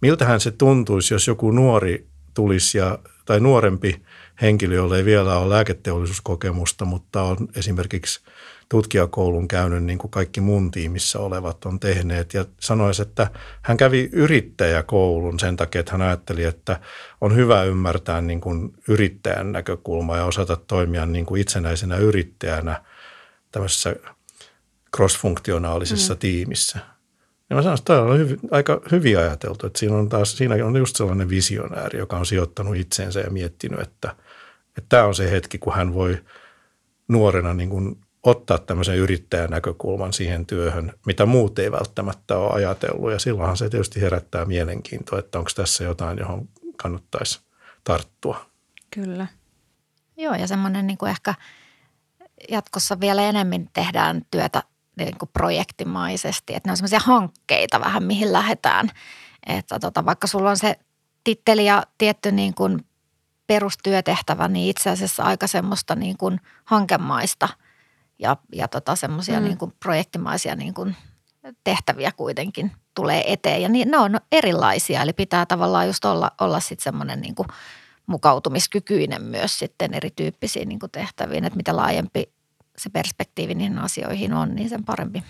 Miltähän 0.00 0.40
se 0.40 0.50
tuntuisi, 0.50 1.14
jos 1.14 1.26
joku 1.26 1.50
nuori 1.50 2.06
tulisi 2.34 2.78
ja, 2.78 2.98
tai 3.24 3.40
nuorempi 3.40 4.02
henkilö, 4.42 4.74
jolla 4.74 4.96
ei 4.96 5.04
vielä 5.04 5.38
ole 5.38 5.54
lääketeollisuuskokemusta, 5.54 6.84
mutta 6.84 7.22
on 7.22 7.36
esimerkiksi 7.56 8.20
tutkijakoulun 8.68 9.48
käynyt 9.48 9.84
niin 9.84 9.98
kuin 9.98 10.10
kaikki 10.10 10.40
mun 10.40 10.70
tiimissä 10.70 11.18
olevat 11.18 11.64
on 11.64 11.80
tehneet 11.80 12.34
ja 12.34 12.44
sanoisi, 12.60 13.02
että 13.02 13.30
hän 13.62 13.76
kävi 13.76 14.08
yrittäjäkoulun 14.12 15.38
sen 15.38 15.56
takia, 15.56 15.80
että 15.80 15.92
hän 15.92 16.02
ajatteli, 16.02 16.44
että 16.44 16.80
on 17.20 17.36
hyvä 17.36 17.62
ymmärtää 17.64 18.20
niin 18.20 18.40
kuin 18.40 18.72
yrittäjän 18.88 19.52
näkökulma 19.52 20.16
ja 20.16 20.24
osata 20.24 20.56
toimia 20.56 21.06
niin 21.06 21.26
kuin 21.26 21.40
itsenäisenä 21.40 21.96
yrittäjänä 21.96 22.82
tämmöisessä 23.52 23.96
cross-funktionaalisessa 24.96 26.14
mm. 26.14 26.18
tiimissä– 26.18 26.78
ja 27.50 27.56
mä 27.56 27.62
sanoin, 27.62 27.78
että 27.78 27.94
tämä 27.94 28.06
on 28.06 28.18
hyv- 28.18 28.48
aika 28.50 28.80
hyvin 28.90 29.18
ajateltu, 29.18 29.66
että 29.66 29.78
siinä 29.78 29.96
on 29.96 30.08
taas, 30.08 30.36
siinä 30.36 30.54
on 30.64 30.76
just 30.76 30.96
sellainen 30.96 31.28
visionääri, 31.28 31.98
joka 31.98 32.16
on 32.16 32.26
sijoittanut 32.26 32.76
itseensä 32.76 33.20
ja 33.20 33.30
miettinyt, 33.30 33.80
että, 33.80 34.14
että 34.68 34.88
tämä 34.88 35.04
on 35.04 35.14
se 35.14 35.30
hetki, 35.30 35.58
kun 35.58 35.74
hän 35.74 35.94
voi 35.94 36.18
nuorena 37.08 37.54
niin 37.54 37.70
kuin 37.70 37.96
ottaa 38.22 38.58
tämmöisen 38.58 38.96
yrittäjän 38.96 39.50
näkökulman 39.50 40.12
siihen 40.12 40.46
työhön, 40.46 40.92
mitä 41.06 41.26
muut 41.26 41.58
ei 41.58 41.72
välttämättä 41.72 42.38
ole 42.38 42.52
ajatellut. 42.52 43.12
Ja 43.12 43.18
silloinhan 43.18 43.56
se 43.56 43.68
tietysti 43.68 44.00
herättää 44.00 44.44
mielenkiintoa, 44.44 45.18
että 45.18 45.38
onko 45.38 45.50
tässä 45.54 45.84
jotain, 45.84 46.18
johon 46.18 46.48
kannattaisi 46.76 47.40
tarttua. 47.84 48.46
Kyllä. 48.90 49.26
Joo, 50.16 50.34
ja 50.34 50.46
semmoinen 50.46 50.86
niin 50.86 50.98
kuin 50.98 51.10
ehkä 51.10 51.34
jatkossa 52.50 53.00
vielä 53.00 53.22
enemmän 53.22 53.68
tehdään 53.72 54.22
työtä 54.30 54.62
niin 54.96 55.18
kuin 55.18 55.30
projektimaisesti, 55.32 56.54
että 56.54 56.68
ne 56.68 56.70
on 56.70 56.76
semmoisia 56.76 56.98
hankkeita 56.98 57.80
vähän, 57.80 58.02
mihin 58.02 58.32
lähdetään. 58.32 58.90
Että 59.46 59.78
tota, 59.78 60.04
vaikka 60.04 60.26
sulla 60.26 60.50
on 60.50 60.56
se 60.56 60.78
titteli 61.24 61.66
ja 61.66 61.82
tietty 61.98 62.32
niin 62.32 62.54
kuin 62.54 62.84
perustyötehtävä, 63.46 64.48
niin 64.48 64.70
itse 64.70 64.90
asiassa 64.90 65.22
aika 65.22 65.46
semmoista 65.46 65.94
niin 65.94 66.16
kuin 66.16 66.40
hankemaista 66.64 67.48
ja, 68.18 68.36
ja 68.52 68.68
tota 68.68 68.96
semmoisia 68.96 69.40
mm. 69.40 69.44
niin 69.44 69.58
kuin 69.58 69.72
projektimaisia 69.80 70.54
niin 70.54 70.74
kuin 70.74 70.96
tehtäviä 71.64 72.12
kuitenkin 72.12 72.72
tulee 72.94 73.32
eteen. 73.32 73.62
Ja 73.62 73.68
niin, 73.68 73.90
ne 73.90 73.98
on 73.98 74.20
erilaisia, 74.32 75.02
eli 75.02 75.12
pitää 75.12 75.46
tavallaan 75.46 75.86
just 75.86 76.04
olla, 76.04 76.30
olla 76.40 76.60
sitten 76.60 76.84
semmoinen 76.84 77.20
niin 77.20 77.34
kuin 77.34 77.48
mukautumiskykyinen 78.06 79.22
myös 79.22 79.58
sitten 79.58 79.94
erityyppisiin 79.94 80.68
niin 80.68 80.78
kuin 80.78 80.92
tehtäviin, 80.92 81.44
että 81.44 81.56
mitä 81.56 81.76
laajempi 81.76 82.32
se 82.78 82.90
perspektiivi 82.90 83.54
niihin 83.54 83.78
asioihin 83.78 84.34
on, 84.34 84.54
niin 84.54 84.68
sen 84.68 84.84
parempi. 84.84 85.22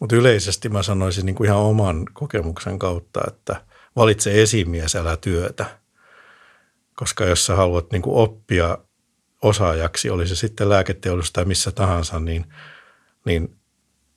Mutta 0.00 0.16
yleisesti 0.16 0.68
mä 0.68 0.82
sanoisin 0.82 1.26
niin 1.26 1.36
kuin 1.36 1.46
ihan 1.46 1.60
oman 1.60 2.04
kokemuksen 2.12 2.78
kautta, 2.78 3.20
että 3.28 3.56
valitse 3.96 4.42
esimies, 4.42 4.96
älä 4.96 5.16
työtä. 5.16 5.66
Koska 6.94 7.24
jos 7.24 7.46
sä 7.46 7.56
haluat 7.56 7.92
niin 7.92 8.02
kuin 8.02 8.16
oppia 8.16 8.78
osaajaksi, 9.44 10.10
oli 10.10 10.26
se 10.26 10.36
sitten 10.36 10.68
lääketeollisuus 10.68 11.32
tai 11.32 11.44
missä 11.44 11.72
tahansa, 11.72 12.20
niin, 12.20 12.46
niin 13.24 13.56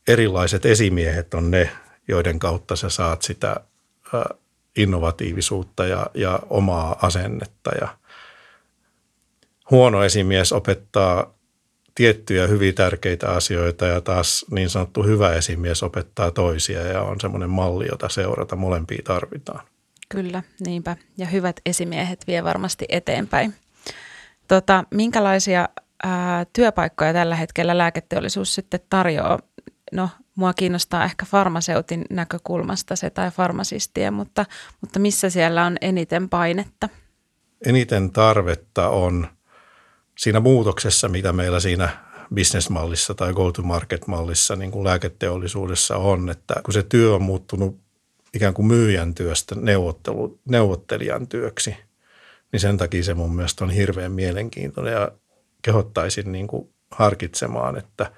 erilaiset 0.08 0.66
esimiehet 0.66 1.34
on 1.34 1.52
ne, 1.52 1.72
joiden 2.08 2.40
kautta 2.40 2.76
sä 2.76 2.90
saat 2.90 3.22
sitä 3.22 3.56
innovatiivisuutta 4.78 5.86
ja, 5.86 6.08
ja 6.13 6.40
omaa 6.50 7.00
asennetta. 7.02 7.72
Ja 7.82 7.98
huono 9.72 10.04
esimies 10.04 10.54
opettaa 10.54 11.34
tiettyjä 11.96 12.48
hyvin 12.48 12.76
tärkeitä 12.76 13.30
asioita 13.30 13.86
ja 13.86 14.02
taas 14.02 14.46
niin 14.52 14.70
sanottu 14.70 15.04
hyvä 15.04 15.34
esimies 15.34 15.84
opettaa 15.84 16.32
toisia 16.32 16.82
ja 16.82 17.02
on 17.02 17.22
semmoinen 17.22 17.50
malli, 17.50 17.88
jota 17.92 18.10
seurata 18.10 18.56
molempia 18.56 19.02
tarvitaan. 19.04 19.68
Kyllä, 20.10 20.44
niinpä. 20.66 20.96
Ja 21.18 21.26
hyvät 21.26 21.60
esimiehet 21.66 22.28
vie 22.28 22.44
varmasti 22.44 22.86
eteenpäin. 22.90 23.54
Tota, 24.48 24.84
minkälaisia 24.92 25.70
ää, 26.04 26.46
työpaikkoja 26.54 27.14
tällä 27.14 27.36
hetkellä 27.36 27.78
lääketeollisuus 27.78 28.56
sitten 28.56 28.80
tarjoaa 28.90 29.40
no 29.92 30.10
mua 30.36 30.54
kiinnostaa 30.54 31.04
ehkä 31.04 31.26
farmaseutin 31.26 32.06
näkökulmasta 32.10 32.96
se 32.96 33.10
tai 33.10 33.32
farmasistien, 33.32 34.14
mutta, 34.14 34.46
mutta 34.82 35.00
missä 35.00 35.30
siellä 35.30 35.66
on 35.66 35.78
eniten 35.82 36.30
painetta? 36.30 36.90
Eniten 37.66 38.12
tarvetta 38.12 38.90
on 38.90 39.28
siinä 40.18 40.40
muutoksessa, 40.40 41.10
mitä 41.10 41.34
meillä 41.34 41.60
siinä 41.60 41.90
bisnesmallissa 42.34 43.14
tai 43.14 43.34
go-to-market-mallissa 43.34 44.56
niin 44.56 44.72
kuin 44.72 44.84
lääketeollisuudessa 44.84 45.98
on, 45.98 46.30
että 46.30 46.56
kun 46.66 46.74
se 46.74 46.84
työ 46.84 47.16
on 47.16 47.22
muuttunut 47.22 47.80
ikään 48.34 48.54
kuin 48.54 48.66
myyjän 48.66 49.14
työstä 49.14 49.56
neuvottelijan 50.46 51.28
työksi, 51.28 51.76
niin 52.52 52.60
sen 52.60 52.78
takia 52.78 53.04
se 53.04 53.14
mun 53.14 53.36
mielestä 53.36 53.64
on 53.64 53.70
hirveän 53.70 54.12
mielenkiintoinen 54.12 54.94
ja 54.94 55.12
kehottaisin 55.62 56.32
niin 56.32 56.48
kuin 56.48 56.74
harkitsemaan, 56.92 57.78
että, 57.78 58.12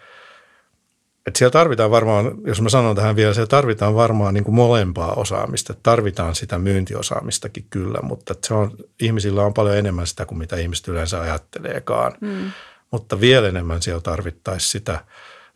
että 1.27 1.37
siellä 1.37 1.51
tarvitaan 1.51 1.91
varmaan, 1.91 2.31
jos 2.45 2.61
mä 2.61 2.69
sanon 2.69 2.95
tähän 2.95 3.15
vielä, 3.15 3.33
siellä 3.33 3.47
tarvitaan 3.47 3.95
varmaan 3.95 4.33
niin 4.33 4.43
kuin 4.43 4.55
molempaa 4.55 5.13
osaamista. 5.13 5.73
Tarvitaan 5.83 6.35
sitä 6.35 6.57
myyntiosaamistakin 6.57 7.65
kyllä, 7.69 7.99
mutta 8.01 8.35
se 8.43 8.53
on, 8.53 8.77
ihmisillä 9.01 9.43
on 9.43 9.53
paljon 9.53 9.77
enemmän 9.77 10.07
sitä 10.07 10.25
kuin 10.25 10.37
mitä 10.37 10.55
ihmiset 10.55 10.87
yleensä 10.87 11.21
ajatteleekaan. 11.21 12.13
Mm. 12.21 12.51
Mutta 12.91 13.19
vielä 13.19 13.47
enemmän 13.47 13.81
siellä 13.81 14.01
tarvittaisiin 14.01 14.71
sitä 14.71 15.05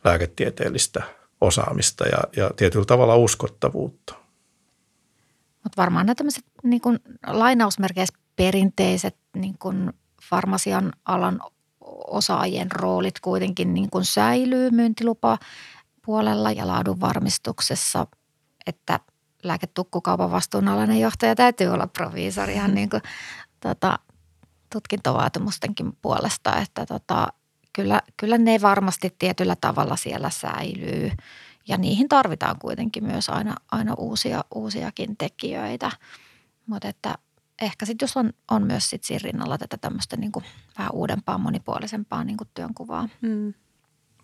lääketieteellistä 0.04 1.02
osaamista 1.40 2.04
ja, 2.04 2.18
ja 2.36 2.50
tietyllä 2.56 2.84
tavalla 2.84 3.16
uskottavuutta. 3.16 4.14
Mutta 5.64 5.82
varmaan 5.82 6.06
nämä 6.06 6.14
tämmöiset 6.14 6.44
niin 6.62 6.80
kuin 6.80 6.98
lainausmerkeissä 7.26 8.23
perinteiset 8.36 9.16
niin 9.36 9.58
kuin 9.58 9.92
farmasian 10.22 10.92
alan 11.04 11.40
osaajien 12.06 12.72
roolit 12.72 13.20
kuitenkin 13.20 13.74
niin 13.74 13.90
kuin 13.90 14.04
säilyy 14.04 14.70
myyntilupa 14.70 15.38
puolella 16.04 16.52
ja 16.52 16.66
laadun 16.66 17.00
varmistuksessa, 17.00 18.06
että 18.66 19.00
lääketukkukaupan 19.42 20.30
vastuunalainen 20.30 21.00
johtaja 21.00 21.34
täytyy 21.34 21.66
olla 21.66 21.86
proviisori 21.86 22.54
ihan 22.54 22.74
niin 22.74 22.90
kuin, 22.90 23.02
tota, 23.60 23.98
tutkintovaatimustenkin 24.72 25.96
puolesta, 26.02 26.56
että 26.56 26.86
tota, 26.86 27.28
kyllä, 27.72 28.02
kyllä 28.16 28.38
ne 28.38 28.60
varmasti 28.62 29.14
tietyllä 29.18 29.56
tavalla 29.60 29.96
siellä 29.96 30.30
säilyy. 30.30 31.10
Ja 31.68 31.78
niihin 31.78 32.08
tarvitaan 32.08 32.58
kuitenkin 32.58 33.04
myös 33.04 33.28
aina, 33.28 33.54
aina 33.70 33.94
uusia, 33.94 34.44
uusiakin 34.54 35.16
tekijöitä, 35.16 35.90
mutta 36.66 36.88
että 36.88 37.14
ehkä 37.62 37.86
sitten 37.86 38.06
jos 38.06 38.16
on, 38.16 38.32
on 38.50 38.62
myös 38.62 38.90
sit 38.90 39.04
siinä 39.04 39.20
rinnalla 39.24 39.58
tätä 39.58 39.76
tämmöistä 39.76 40.16
niin 40.16 40.32
kuin 40.32 40.44
vähän 40.78 40.92
uudempaa, 40.92 41.38
monipuolisempaa 41.38 42.24
niin 42.24 42.36
kuin 42.36 42.48
työnkuvaa. 42.54 43.08
Mm. 43.20 43.54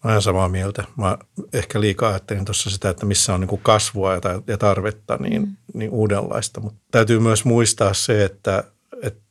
Mä 0.05 0.11
olen 0.11 0.23
samaa 0.23 0.49
mieltä. 0.49 0.85
Mä 0.97 1.19
ehkä 1.53 1.81
liikaa 1.81 2.11
ajattelin 2.11 2.45
tuossa 2.45 2.71
sitä, 2.71 2.91
että 2.91 3.07
missä 3.07 3.35
on 3.35 3.41
niin 3.41 3.49
kuin 3.49 3.63
kasvua 3.63 4.13
ja 4.47 4.59
tarvetta 4.59 5.17
niin, 5.17 5.43
mm. 5.43 5.57
niin 5.75 5.91
uudenlaista. 5.91 6.61
Mutta 6.61 6.81
täytyy 6.91 7.19
myös 7.19 7.45
muistaa 7.45 7.95
se, 7.95 8.25
että, 8.25 8.65
että 9.03 9.23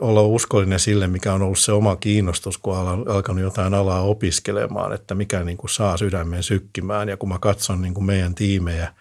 olla 0.00 0.22
uskollinen 0.22 0.80
sille, 0.80 1.06
mikä 1.06 1.32
on 1.32 1.42
ollut 1.42 1.58
se 1.58 1.72
oma 1.72 1.96
kiinnostus, 1.96 2.58
kun 2.58 2.76
olen 2.76 3.08
alkanut 3.08 3.42
jotain 3.42 3.74
alaa 3.74 4.02
opiskelemaan, 4.02 4.92
että 4.92 5.14
mikä 5.14 5.44
niin 5.44 5.56
kuin 5.56 5.70
saa 5.70 5.96
sydämen 5.96 6.42
sykkimään. 6.42 7.08
Ja 7.08 7.16
kun 7.16 7.28
mä 7.28 7.38
katson 7.38 7.82
niin 7.82 7.94
kuin 7.94 8.04
meidän 8.04 8.34
tiimejä, 8.34 8.94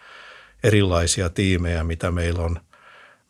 erilaisia 0.64 1.30
tiimejä, 1.30 1.84
mitä 1.84 2.12
meillä 2.12 2.44
on– 2.44 2.60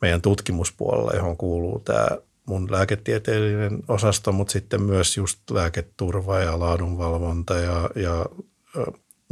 meidän 0.02 0.22
tutkimuspuolella, 0.22 1.12
johon 1.16 1.38
kuuluu 1.38 1.80
tämä 1.80 2.08
mun 2.46 2.72
lääketieteellinen 2.72 3.80
osasto, 3.88 4.32
mutta 4.32 4.52
sitten 4.52 4.82
myös 4.82 5.18
just 5.18 5.52
lääketurva 5.52 6.40
ja 6.40 6.60
laadunvalvonta 6.60 7.54
ja, 7.54 7.90
ja, 7.96 8.26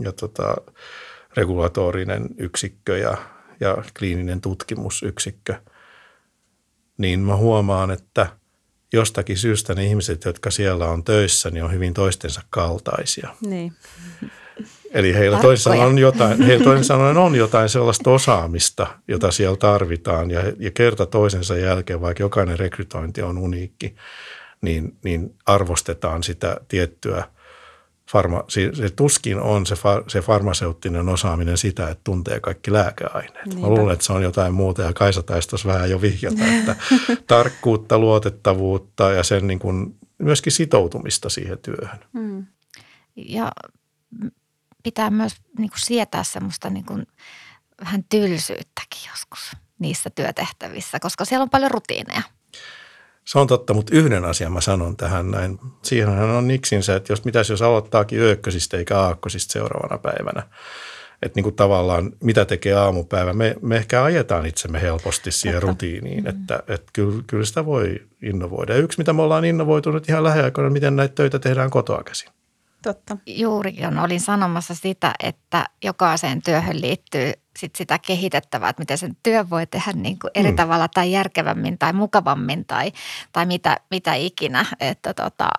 ja 0.01 0.11
tota, 0.11 0.55
regulatorinen 1.37 2.29
yksikkö 2.37 2.97
ja, 2.97 3.17
ja 3.59 3.77
kliininen 3.99 4.41
tutkimusyksikkö, 4.41 5.55
niin 6.97 7.19
mä 7.19 7.35
huomaan, 7.35 7.91
että 7.91 8.27
jostakin 8.93 9.37
syystä 9.37 9.75
ne 9.75 9.85
ihmiset, 9.85 10.25
jotka 10.25 10.51
siellä 10.51 10.89
on 10.89 11.03
töissä, 11.03 11.49
niin 11.49 11.63
on 11.63 11.73
hyvin 11.73 11.93
toistensa 11.93 12.41
kaltaisia. 12.49 13.35
Niin. 13.41 13.73
Eli 14.91 15.13
heillä 15.13 15.39
toisin 15.39 15.63
sanoen, 15.63 15.87
on 15.87 15.99
jotain, 15.99 16.41
heillä 16.41 16.63
toisin 16.63 16.85
sanoen 16.85 17.17
on 17.17 17.35
jotain 17.35 17.69
sellaista 17.69 18.11
osaamista, 18.11 18.87
jota 19.07 19.31
siellä 19.31 19.57
tarvitaan 19.57 20.31
ja, 20.31 20.41
ja 20.59 20.71
kerta 20.71 21.05
toisensa 21.05 21.57
jälkeen, 21.57 22.01
vaikka 22.01 22.23
jokainen 22.23 22.59
rekrytointi 22.59 23.21
on 23.21 23.37
uniikki, 23.37 23.95
niin, 24.61 24.97
niin 25.03 25.35
arvostetaan 25.45 26.23
sitä 26.23 26.57
tiettyä 26.67 27.23
farma, 28.11 28.43
se, 28.47 28.69
se 28.73 28.89
tuskin 28.89 29.39
on 29.39 29.65
se, 29.65 29.75
far, 29.75 30.03
se 30.07 30.21
farmaseuttinen 30.21 31.09
osaaminen 31.09 31.57
sitä, 31.57 31.89
että 31.89 32.01
tuntee 32.03 32.39
kaikki 32.39 32.73
lääkeaineet. 32.73 33.45
Niinpä. 33.45 33.61
Mä 33.61 33.67
luulen, 33.67 33.93
että 33.93 34.05
se 34.05 34.13
on 34.13 34.23
jotain 34.23 34.53
muuta 34.53 34.81
ja 34.81 34.93
Kaisa 34.93 35.23
taisi 35.23 35.67
vähän 35.67 35.89
jo 35.89 36.01
vihjata, 36.01 36.45
että 36.59 36.75
tarkkuutta, 37.27 37.99
luotettavuutta 37.99 39.11
ja 39.11 39.23
sen 39.23 39.47
niin 39.47 39.59
kuin 39.59 39.95
myöskin 40.17 40.53
sitoutumista 40.53 41.29
siihen 41.29 41.57
työhön. 41.57 41.99
Mm. 42.13 42.45
Ja 43.15 43.51
pitää 44.83 45.09
myös 45.09 45.33
niin 45.57 45.69
kuin 45.69 45.79
sietää 45.79 46.23
semmoista 46.23 46.69
niin 46.69 46.85
kuin 46.85 47.07
vähän 47.81 48.03
tylsyyttäkin 48.03 49.09
joskus 49.09 49.51
niissä 49.79 50.09
työtehtävissä, 50.09 50.99
koska 50.99 51.25
siellä 51.25 51.43
on 51.43 51.49
paljon 51.49 51.71
rutiineja. 51.71 52.21
Se 53.25 53.39
on 53.39 53.47
totta, 53.47 53.73
mutta 53.73 53.95
yhden 53.95 54.25
asian 54.25 54.51
mä 54.51 54.61
sanon 54.61 54.97
tähän 54.97 55.31
näin. 55.31 55.59
Siihenhän 55.83 56.29
on 56.29 56.47
niksinsä, 56.47 56.95
että 56.95 57.13
jos 57.13 57.25
mitäs 57.25 57.49
jos 57.49 57.61
aloittaakin 57.61 58.19
yökkösistä 58.19 58.77
eikä 58.77 58.99
aakkosista 58.99 59.53
seuraavana 59.53 59.97
päivänä. 59.97 60.43
Että 61.21 61.37
niin 61.37 61.43
kuin 61.43 61.55
tavallaan 61.55 62.11
mitä 62.23 62.45
tekee 62.45 62.73
aamupäivä. 62.73 63.33
Me, 63.33 63.55
me 63.61 63.77
ehkä 63.77 64.03
ajetaan 64.03 64.45
itsemme 64.45 64.81
helposti 64.81 65.31
siihen 65.31 65.61
totta. 65.61 65.71
rutiiniin, 65.71 66.23
mm-hmm. 66.23 66.41
että, 66.41 66.63
että 66.67 66.91
kyllä, 66.93 67.23
kyllä 67.27 67.45
sitä 67.45 67.65
voi 67.65 68.07
innovoida. 68.21 68.73
Ja 68.73 68.79
yksi, 68.79 68.97
mitä 68.97 69.13
me 69.13 69.21
ollaan 69.21 69.45
innovoitu 69.45 69.91
nyt 69.91 70.09
ihan 70.09 70.23
lähiaikoina, 70.23 70.69
miten 70.69 70.95
näitä 70.95 71.15
töitä 71.15 71.39
tehdään 71.39 71.69
kotoa 71.69 72.03
käsin. 72.03 72.29
Totta. 72.83 73.17
Juurikin 73.25 73.99
olin 73.99 74.21
sanomassa 74.21 74.75
sitä, 74.75 75.13
että 75.23 75.65
jokaiseen 75.83 76.41
työhön 76.41 76.81
liittyy 76.81 77.33
sit 77.57 77.75
sitä 77.75 77.99
kehitettävää, 77.99 78.69
että 78.69 78.81
miten 78.81 78.97
sen 78.97 79.17
työ 79.23 79.49
voi 79.49 79.67
tehdä 79.67 79.93
niin 79.93 80.19
kuin 80.19 80.31
eri 80.35 80.49
mm. 80.51 80.55
tavalla 80.55 80.87
tai 80.87 81.11
järkevämmin 81.11 81.77
tai 81.77 81.93
mukavammin 81.93 82.65
tai, 82.65 82.91
tai 83.31 83.45
mitä, 83.45 83.77
mitä 83.91 84.13
ikinä. 84.13 84.65
Että, 84.79 85.13
tota, 85.13 85.49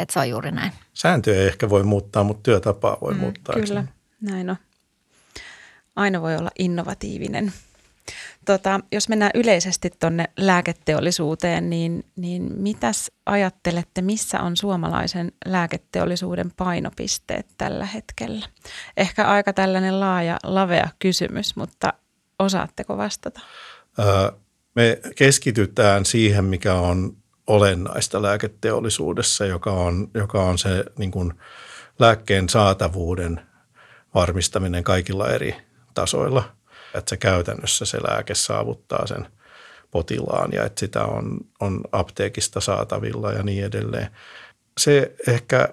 että 0.00 0.12
se 0.12 0.18
on 0.18 0.28
juuri 0.28 0.50
näin. 0.50 0.72
Sääntöjä 0.94 1.40
ei 1.40 1.46
ehkä 1.46 1.70
voi 1.70 1.82
muuttaa, 1.82 2.24
mutta 2.24 2.42
työtapaa 2.42 2.96
voi 3.00 3.14
mm, 3.14 3.20
muuttaa. 3.20 3.54
Kyllä, 3.54 3.84
näin 4.20 4.50
on. 4.50 4.56
Aina 5.96 6.22
voi 6.22 6.36
olla 6.36 6.50
innovatiivinen 6.58 7.52
tota, 8.44 8.80
jos 8.92 9.08
mennään 9.08 9.30
yleisesti 9.34 9.90
tuonne 10.00 10.24
lääketeollisuuteen, 10.36 11.70
niin, 11.70 12.04
niin 12.16 12.52
mitäs 12.56 13.10
ajattelette, 13.26 14.02
missä 14.02 14.40
on 14.40 14.56
suomalaisen 14.56 15.32
lääketeollisuuden 15.46 16.50
painopisteet 16.56 17.46
tällä 17.58 17.86
hetkellä? 17.86 18.46
Ehkä 18.96 19.28
aika 19.28 19.52
tällainen 19.52 20.00
laaja, 20.00 20.36
lavea 20.42 20.88
kysymys, 20.98 21.56
mutta 21.56 21.92
osaatteko 22.38 22.96
vastata? 22.96 23.40
me 24.74 25.00
keskitytään 25.16 26.04
siihen, 26.04 26.44
mikä 26.44 26.74
on 26.74 27.16
olennaista 27.46 28.22
lääketeollisuudessa, 28.22 29.46
joka 29.46 29.72
on, 29.72 30.10
joka 30.14 30.42
on 30.42 30.58
se 30.58 30.84
niin 30.98 31.10
kuin 31.10 31.32
lääkkeen 31.98 32.48
saatavuuden 32.48 33.40
varmistaminen 34.14 34.84
kaikilla 34.84 35.28
eri 35.28 35.56
tasoilla– 35.94 36.42
että 36.94 37.10
se 37.10 37.16
käytännössä 37.16 37.84
se 37.84 37.98
lääke 38.08 38.34
saavuttaa 38.34 39.06
sen 39.06 39.26
potilaan 39.90 40.50
ja 40.52 40.64
että 40.64 40.80
sitä 40.80 41.04
on, 41.04 41.38
on 41.60 41.80
apteekista 41.92 42.60
saatavilla 42.60 43.32
ja 43.32 43.42
niin 43.42 43.64
edelleen. 43.64 44.08
Se 44.78 45.14
ehkä 45.26 45.68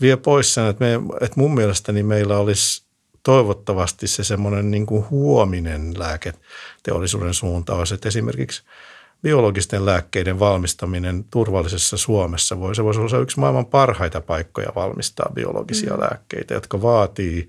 vie 0.00 0.16
pois 0.16 0.54
sen, 0.54 0.66
että, 0.66 0.84
me, 0.84 0.94
että 1.20 1.40
mun 1.40 1.54
mielestäni 1.54 2.02
meillä 2.02 2.38
olisi 2.38 2.84
toivottavasti 3.22 4.06
se 4.06 4.24
semmoinen 4.24 4.70
niin 4.70 4.86
kuin 4.86 5.10
huominen 5.10 5.98
lääketeollisuuden 5.98 7.34
suuntaus, 7.34 7.92
että 7.92 8.08
esimerkiksi 8.08 8.62
biologisten 9.22 9.86
lääkkeiden 9.86 10.38
valmistaminen 10.38 11.24
turvallisessa 11.30 11.96
Suomessa 11.96 12.60
voi, 12.60 12.74
se 12.74 12.84
voisi 12.84 13.00
olla 13.00 13.18
yksi 13.18 13.40
maailman 13.40 13.66
parhaita 13.66 14.20
paikkoja 14.20 14.72
valmistaa 14.74 15.32
biologisia 15.34 15.94
mm. 15.94 16.00
lääkkeitä, 16.00 16.54
jotka 16.54 16.82
vaatii 16.82 17.48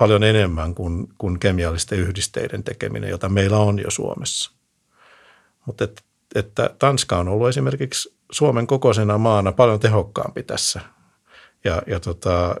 paljon 0.00 0.22
enemmän 0.22 0.74
kuin, 0.74 1.06
kuin 1.18 1.38
kemiallisten 1.38 1.98
yhdisteiden 1.98 2.64
tekeminen, 2.64 3.10
jota 3.10 3.28
meillä 3.28 3.56
on 3.56 3.78
jo 3.78 3.90
Suomessa. 3.90 4.52
Mutta 5.66 5.84
et, 5.84 6.04
että 6.34 6.70
Tanska 6.78 7.18
on 7.18 7.28
ollut 7.28 7.48
esimerkiksi 7.48 8.14
Suomen 8.32 8.66
kokoisena 8.66 9.18
maana 9.18 9.52
paljon 9.52 9.80
tehokkaampi 9.80 10.42
tässä. 10.42 10.80
Ja, 11.64 11.82
ja 11.86 12.00
tota, 12.00 12.56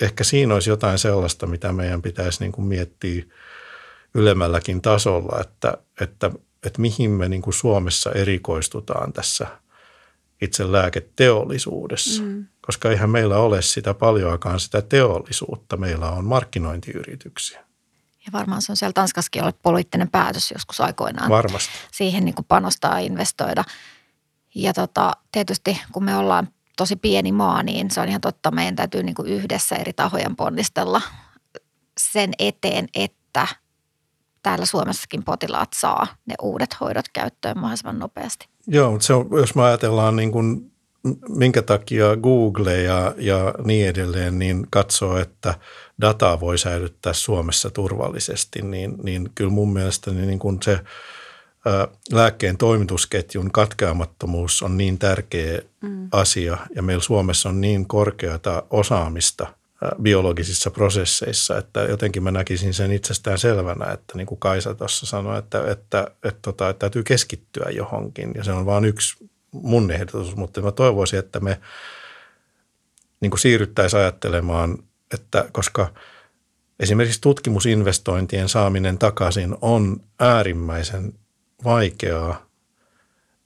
ehkä 0.00 0.24
siinä 0.24 0.54
olisi 0.54 0.70
jotain 0.70 0.98
sellaista, 0.98 1.46
mitä 1.46 1.72
meidän 1.72 2.02
pitäisi 2.02 2.40
niin 2.40 2.52
kuin 2.52 2.66
miettiä 2.66 3.24
ylemmälläkin 4.14 4.82
tasolla, 4.82 5.40
että, 5.40 5.78
että, 6.00 6.30
että 6.66 6.80
mihin 6.80 7.10
me 7.10 7.28
niin 7.28 7.42
kuin 7.42 7.54
Suomessa 7.54 8.12
erikoistutaan 8.12 9.12
tässä 9.12 9.46
itse 10.42 10.72
lääketeollisuudessa. 10.72 12.22
Mm. 12.22 12.46
Koska 12.66 12.90
eihän 12.90 13.10
meillä 13.10 13.38
ole 13.38 13.62
sitä 13.62 13.94
paljoakaan 13.94 14.60
sitä 14.60 14.82
teollisuutta. 14.82 15.76
Meillä 15.76 16.10
on 16.10 16.24
markkinointiyrityksiä. 16.24 17.64
Ja 18.26 18.32
varmaan 18.32 18.62
se 18.62 18.72
on 18.72 18.76
siellä 18.76 18.92
Tanskassakin 18.92 19.42
ollut 19.42 19.62
poliittinen 19.62 20.10
päätös 20.10 20.50
joskus 20.50 20.80
aikoinaan. 20.80 21.30
Varmasti. 21.30 21.72
Siihen 21.92 22.24
niin 22.24 22.34
kuin 22.34 22.46
panostaa 22.46 23.00
ja 23.00 23.06
investoida. 23.06 23.64
Ja 24.54 24.72
tota, 24.72 25.12
tietysti 25.32 25.80
kun 25.92 26.04
me 26.04 26.16
ollaan 26.16 26.48
tosi 26.76 26.96
pieni 26.96 27.32
maa, 27.32 27.62
niin 27.62 27.90
se 27.90 28.00
on 28.00 28.08
ihan 28.08 28.20
totta. 28.20 28.50
Meidän 28.50 28.76
täytyy 28.76 29.02
niin 29.02 29.14
kuin 29.14 29.28
yhdessä 29.28 29.76
eri 29.76 29.92
tahojen 29.92 30.36
ponnistella 30.36 31.02
sen 32.00 32.32
eteen, 32.38 32.88
että 32.94 33.46
täällä 34.42 34.66
Suomessakin 34.66 35.24
potilaat 35.24 35.72
saa 35.74 36.06
ne 36.26 36.34
uudet 36.42 36.80
hoidot 36.80 37.08
käyttöön 37.12 37.58
mahdollisimman 37.58 37.98
nopeasti. 37.98 38.48
Joo, 38.66 38.90
mutta 38.90 39.06
se 39.06 39.14
on, 39.14 39.28
jos 39.32 39.54
me 39.54 39.62
ajatellaan 39.62 40.16
niin 40.16 40.32
kuin, 40.32 40.73
minkä 41.28 41.62
takia 41.62 42.16
Google 42.16 42.82
ja, 42.82 43.14
ja 43.16 43.54
niin 43.64 43.88
edelleen 43.88 44.38
niin 44.38 44.66
katsoo, 44.70 45.18
että 45.18 45.54
dataa 46.00 46.40
voi 46.40 46.58
säilyttää 46.58 47.12
Suomessa 47.12 47.70
turvallisesti, 47.70 48.62
niin, 48.62 48.94
niin 49.02 49.30
kyllä 49.34 49.50
mun 49.50 49.72
mielestä 49.72 50.10
niin 50.10 50.38
kuin 50.38 50.58
se– 50.62 50.80
lääkkeen 52.12 52.56
toimitusketjun 52.56 53.52
katkeamattomuus 53.52 54.62
on 54.62 54.76
niin 54.76 54.98
tärkeä 54.98 55.62
mm. 55.80 56.08
asia 56.12 56.58
ja 56.74 56.82
meillä 56.82 57.02
Suomessa 57.02 57.48
on 57.48 57.60
niin 57.60 57.86
korkeata 57.86 58.62
osaamista 58.70 59.46
biologisissa 60.02 60.70
prosesseissa, 60.70 61.58
että 61.58 61.80
jotenkin 61.80 62.22
mä 62.22 62.30
näkisin 62.30 62.74
sen 62.74 62.92
itsestään 62.92 63.38
selvänä, 63.38 63.92
että 63.92 64.16
niin 64.16 64.26
kuin 64.26 64.40
Kaisa 64.40 64.74
tuossa 64.74 65.06
sanoi, 65.06 65.38
että, 65.38 65.58
että, 65.58 65.72
että, 65.72 66.10
että, 66.22 66.38
tota, 66.42 66.68
että 66.68 66.80
täytyy 66.80 67.02
keskittyä 67.02 67.70
johonkin 67.70 68.32
ja 68.34 68.44
se 68.44 68.52
on 68.52 68.66
vain 68.66 68.84
yksi 68.84 69.30
mun 69.62 69.90
ehdotus, 69.90 70.36
mutta 70.36 70.60
mä 70.60 70.72
toivoisin, 70.72 71.18
että 71.18 71.40
me 71.40 71.60
niin 73.20 73.30
kuin 73.30 73.40
siirryttäisiin 73.40 74.00
ajattelemaan, 74.00 74.78
että 75.14 75.48
koska 75.52 75.94
esimerkiksi 76.80 77.20
tutkimusinvestointien 77.20 78.48
saaminen 78.48 78.98
takaisin 78.98 79.56
on 79.60 80.00
äärimmäisen 80.20 81.12
vaikeaa, 81.64 82.46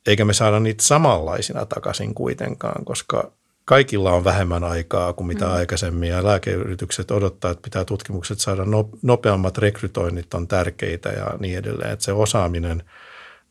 eikä 0.06 0.24
me 0.24 0.32
saada 0.32 0.60
niitä 0.60 0.84
samanlaisina 0.84 1.66
takaisin 1.66 2.14
kuitenkaan, 2.14 2.84
koska 2.84 3.32
kaikilla 3.64 4.12
on 4.12 4.24
vähemmän 4.24 4.64
aikaa 4.64 5.12
kuin 5.12 5.26
mitä 5.26 5.44
mm. 5.44 5.52
aikaisemmin 5.52 6.08
ja 6.08 6.24
lääkeyritykset 6.24 7.10
odottaa, 7.10 7.50
että 7.50 7.62
pitää 7.62 7.84
tutkimukset 7.84 8.40
saada 8.40 8.62
nopeammat 9.02 9.58
rekrytoinnit 9.58 10.34
on 10.34 10.48
tärkeitä 10.48 11.08
ja 11.08 11.26
niin 11.38 11.58
edelleen. 11.58 11.92
Että 11.92 12.04
se 12.04 12.12
osaaminen, 12.12 12.82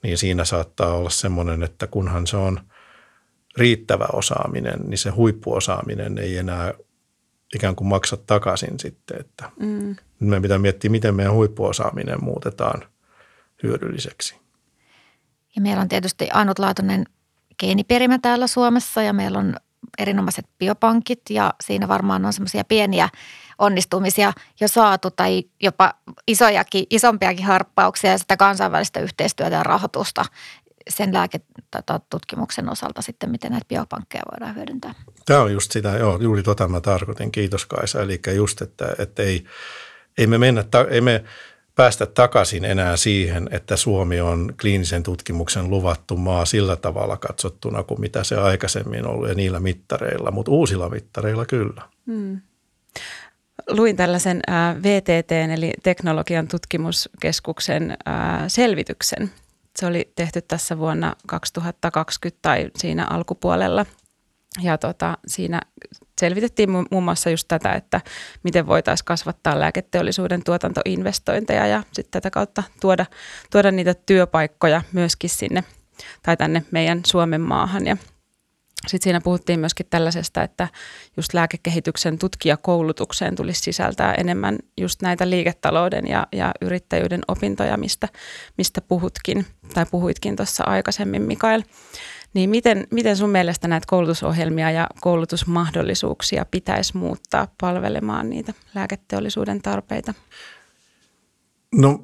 niin 0.04 0.18
siinä 0.18 0.46
saattaa 0.46 0.94
olla 0.94 1.10
semmoinen, 1.10 1.64
että 1.64 1.88
kunhan 1.88 2.28
se 2.28 2.38
on 2.38 2.60
riittävä 3.58 4.08
osaaminen, 4.14 4.80
niin 4.88 4.98
se 4.98 5.10
huippuosaaminen 5.10 6.18
ei 6.18 6.38
enää 6.38 6.74
ikään 7.56 7.76
kuin 7.76 7.88
maksa 7.88 8.18
takaisin 8.18 8.80
sitten. 8.80 9.20
Että 9.20 9.52
mm. 9.60 9.96
Meidän 10.20 10.42
pitää 10.42 10.58
miettiä, 10.58 10.92
miten 10.92 11.16
meidän 11.16 11.34
huippuosaaminen 11.34 12.24
muutetaan 12.24 12.84
hyödylliseksi. 13.64 14.36
Ja 15.56 15.62
meillä 15.62 15.82
on 15.82 15.90
tietysti 15.90 16.30
ainutlaatuinen 16.30 17.06
geeniperimä 17.60 18.20
täällä 18.20 18.48
Suomessa 18.48 19.02
ja 19.02 19.14
meillä 19.14 19.40
on 19.40 19.56
erinomaiset 19.98 20.46
biopankit 20.60 21.22
ja 21.30 21.54
siinä 21.64 21.88
varmaan 21.88 22.26
on 22.26 22.34
semmoisia 22.34 22.64
pieniä 22.64 23.10
onnistumisia 23.60 24.34
jo 24.60 24.68
saatu 24.68 25.12
tai 25.12 25.44
jopa 25.62 25.94
isojakin, 26.28 26.86
isompiakin 26.90 27.46
harppauksia 27.46 28.12
ja 28.12 28.18
sitä 28.18 28.38
kansainvälistä 28.38 29.00
yhteistyötä 29.00 29.56
ja 29.56 29.64
rahoitusta 29.64 30.26
sen 30.90 31.14
lääketutkimuksen 31.14 32.70
osalta 32.70 33.02
sitten, 33.02 33.32
miten 33.32 33.52
näitä 33.52 33.68
biopankkeja 33.68 34.24
voidaan 34.32 34.56
hyödyntää. 34.56 34.94
Tämä 35.26 35.42
on 35.42 35.54
just 35.54 35.72
sitä, 35.72 35.90
joo, 35.90 36.18
juuri 36.22 36.44
tota 36.44 36.68
mä 36.68 36.82
tarkoitin, 36.82 37.32
kiitos 37.32 37.66
Kaisa. 37.66 38.02
Eli 38.02 38.20
just, 38.36 38.62
että, 38.62 38.96
että 39.00 39.24
ei, 39.24 39.46
ei 40.18 40.28
me 40.28 40.38
mennä, 40.38 40.64
ei 40.90 41.02
me 41.02 41.24
päästä 41.76 42.06
takaisin 42.06 42.66
enää 42.66 42.98
siihen, 42.98 43.50
että 43.52 43.76
Suomi 43.76 44.22
on 44.22 44.54
kliinisen 44.62 45.04
tutkimuksen 45.04 45.70
luvattu 45.70 46.18
maa 46.18 46.46
sillä 46.46 46.76
tavalla 46.76 47.18
katsottuna 47.18 47.84
kuin 47.84 48.02
mitä 48.02 48.24
se 48.24 48.36
aikaisemmin 48.36 49.08
ollut 49.08 49.30
ja 49.30 49.36
niillä 49.36 49.60
mittareilla, 49.60 50.32
mutta 50.32 50.52
uusilla 50.52 50.90
mittareilla 50.90 51.46
kyllä. 51.46 51.82
Hmm. 52.08 52.42
Luin 53.70 53.96
tällaisen 53.96 54.40
äh, 54.50 54.76
VTT 54.84 55.32
eli 55.32 55.74
Teknologian 55.84 56.48
tutkimuskeskuksen 56.48 57.92
äh, 57.92 58.44
selvityksen. 58.48 59.32
Se 59.80 59.86
oli 59.86 60.12
tehty 60.16 60.42
tässä 60.42 60.78
vuonna 60.78 61.16
2020 61.28 62.40
tai 62.42 62.72
siinä 62.76 63.06
alkupuolella– 63.06 63.86
ja 64.62 64.78
tota, 64.78 65.18
siinä 65.28 65.62
selvitettiin 66.20 66.70
muun 66.70 67.04
muassa 67.04 67.30
just 67.30 67.48
tätä, 67.48 67.74
että 67.74 68.02
miten 68.44 68.68
voitaisiin 68.68 69.06
kasvattaa 69.06 69.60
lääketeollisuuden 69.60 70.44
tuotantoinvestointeja 70.44 71.68
ja 71.68 71.84
sitten 71.94 72.12
tätä 72.12 72.30
kautta 72.30 72.64
tuoda, 72.82 73.06
tuoda 73.52 73.72
niitä 73.72 73.94
työpaikkoja 73.94 74.82
myöskin 74.92 75.30
sinne 75.30 75.64
tai 76.24 76.38
tänne 76.38 76.64
meidän 76.72 77.02
Suomen 77.06 77.42
maahan. 77.42 77.88
Ja 77.88 77.98
sitten 78.88 79.04
siinä 79.04 79.22
puhuttiin 79.22 79.60
myöskin 79.60 79.86
tällaisesta, 79.90 80.44
että 80.44 80.68
just 81.18 81.34
lääkekehityksen 81.34 82.18
tutkijakoulutukseen 82.18 83.36
tulisi 83.36 83.62
sisältää 83.62 84.14
enemmän 84.14 84.58
just 84.78 85.02
näitä 85.02 85.30
liiketalouden 85.30 86.08
ja, 86.08 86.28
ja 86.32 86.52
yrittäjyyden 86.62 87.22
opintoja, 87.28 87.78
mistä, 87.78 88.08
mistä 88.58 88.82
puhutkin 88.82 89.46
tai 89.74 89.86
puhuitkin 89.92 90.36
tuossa 90.36 90.64
aikaisemmin, 90.64 91.22
Mikael. 91.22 91.64
Niin 92.34 92.50
miten, 92.50 92.88
miten 92.92 93.18
sun 93.18 93.30
mielestä 93.30 93.68
näitä 93.68 93.86
koulutusohjelmia 93.90 94.72
ja 94.72 94.88
koulutusmahdollisuuksia 95.02 96.46
pitäisi 96.52 96.98
muuttaa 96.98 97.48
palvelemaan 97.62 98.30
niitä 98.30 98.54
lääketeollisuuden 98.76 99.62
tarpeita? 99.62 100.14
No 101.76 102.00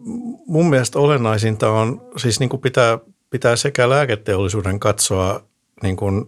mun 0.47 0.69
mielestä 0.69 0.99
olennaisinta 0.99 1.69
on, 1.71 2.01
siis 2.17 2.39
niin 2.39 2.49
kuin 2.49 2.61
pitää, 2.61 2.99
pitää 3.29 3.55
sekä 3.55 3.89
lääketeollisuuden 3.89 4.79
katsoa 4.79 5.43
niin 5.83 5.95
kuin, 5.95 6.25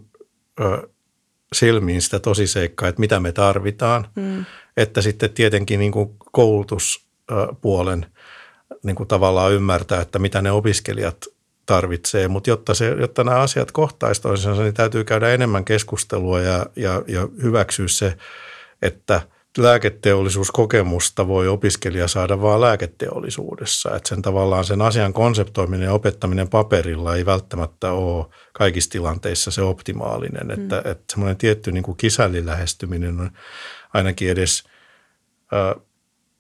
ö, 0.60 0.90
silmiin 1.54 2.02
sitä 2.02 2.20
tosiseikkaa, 2.20 2.90
että 2.90 3.00
mitä 3.00 3.20
me 3.20 3.32
tarvitaan, 3.32 4.08
mm. 4.16 4.46
että 4.78 5.02
sitten 5.02 5.30
tietenkin 5.30 5.80
niin 5.80 5.92
kuin 5.92 6.16
koulutuspuolen 6.32 8.06
niin 8.84 8.96
kuin 8.96 9.08
tavallaan 9.08 9.54
ymmärtää, 9.54 10.02
että 10.02 10.20
mitä 10.20 10.42
ne 10.42 10.52
opiskelijat 10.52 11.26
tarvitsee, 11.66 12.28
mutta 12.28 12.50
jotta, 12.50 12.74
se, 12.74 12.96
jotta 13.00 13.24
nämä 13.24 13.40
asiat 13.40 13.72
kohtaisi 13.72 14.22
toisensa, 14.22 14.62
niin 14.62 14.74
täytyy 14.74 15.04
käydä 15.04 15.30
enemmän 15.30 15.66
keskustelua 15.66 16.42
ja, 16.42 16.66
ja, 16.76 17.02
ja 17.08 17.28
hyväksyä 17.42 17.88
se, 17.88 18.18
että 18.82 19.22
lääketeollisuuskokemusta 19.58 21.28
voi 21.28 21.48
opiskelija 21.48 22.08
saada 22.08 22.42
vain 22.42 22.62
lääketeollisuudessa. 22.62 23.96
Että 23.96 24.10
sen 24.10 24.22
tavallaan 24.22 24.66
sen 24.66 24.82
asian 24.82 25.14
konseptoiminen 25.14 25.86
ja 25.86 25.94
opettaminen 25.94 26.50
paperilla 26.50 27.16
ei 27.16 27.26
välttämättä 27.26 27.92
ole 27.92 28.26
kaikissa 28.54 28.90
tilanteissa 28.90 29.52
se 29.52 29.62
optimaalinen. 29.62 30.48
Mm. 30.48 30.50
Että, 30.50 30.78
että 30.78 31.04
semmoinen 31.10 31.38
tietty 31.38 31.72
niin 31.72 31.84
kuin 31.84 31.98
kisällilähestyminen 31.98 33.20
on 33.20 33.32
ainakin 33.94 34.30
edes 34.30 34.64
ö, 35.54 35.80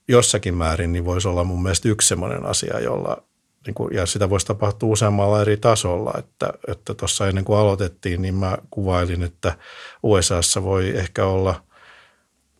jossakin 0.07 0.55
määrin, 0.55 0.93
niin 0.93 1.05
voisi 1.05 1.27
olla 1.27 1.43
mun 1.43 1.63
mielestä 1.63 1.89
yksi 1.89 2.07
semmoinen 2.07 2.45
asia, 2.45 2.79
jolla 2.79 3.23
niin 3.65 3.73
kuin, 3.73 3.95
ja 3.95 4.05
sitä 4.05 4.29
voisi 4.29 4.45
tapahtua 4.45 4.89
useammalla 4.89 5.41
eri 5.41 5.57
tasolla. 5.57 6.13
Että 6.67 6.93
tuossa 6.93 7.27
ennen 7.27 7.45
kuin 7.45 7.59
aloitettiin, 7.59 8.21
niin 8.21 8.35
mä 8.35 8.57
kuvailin, 8.71 9.23
että 9.23 9.57
USAssa 10.03 10.63
voi 10.63 10.89
ehkä 10.89 11.25
olla 11.25 11.65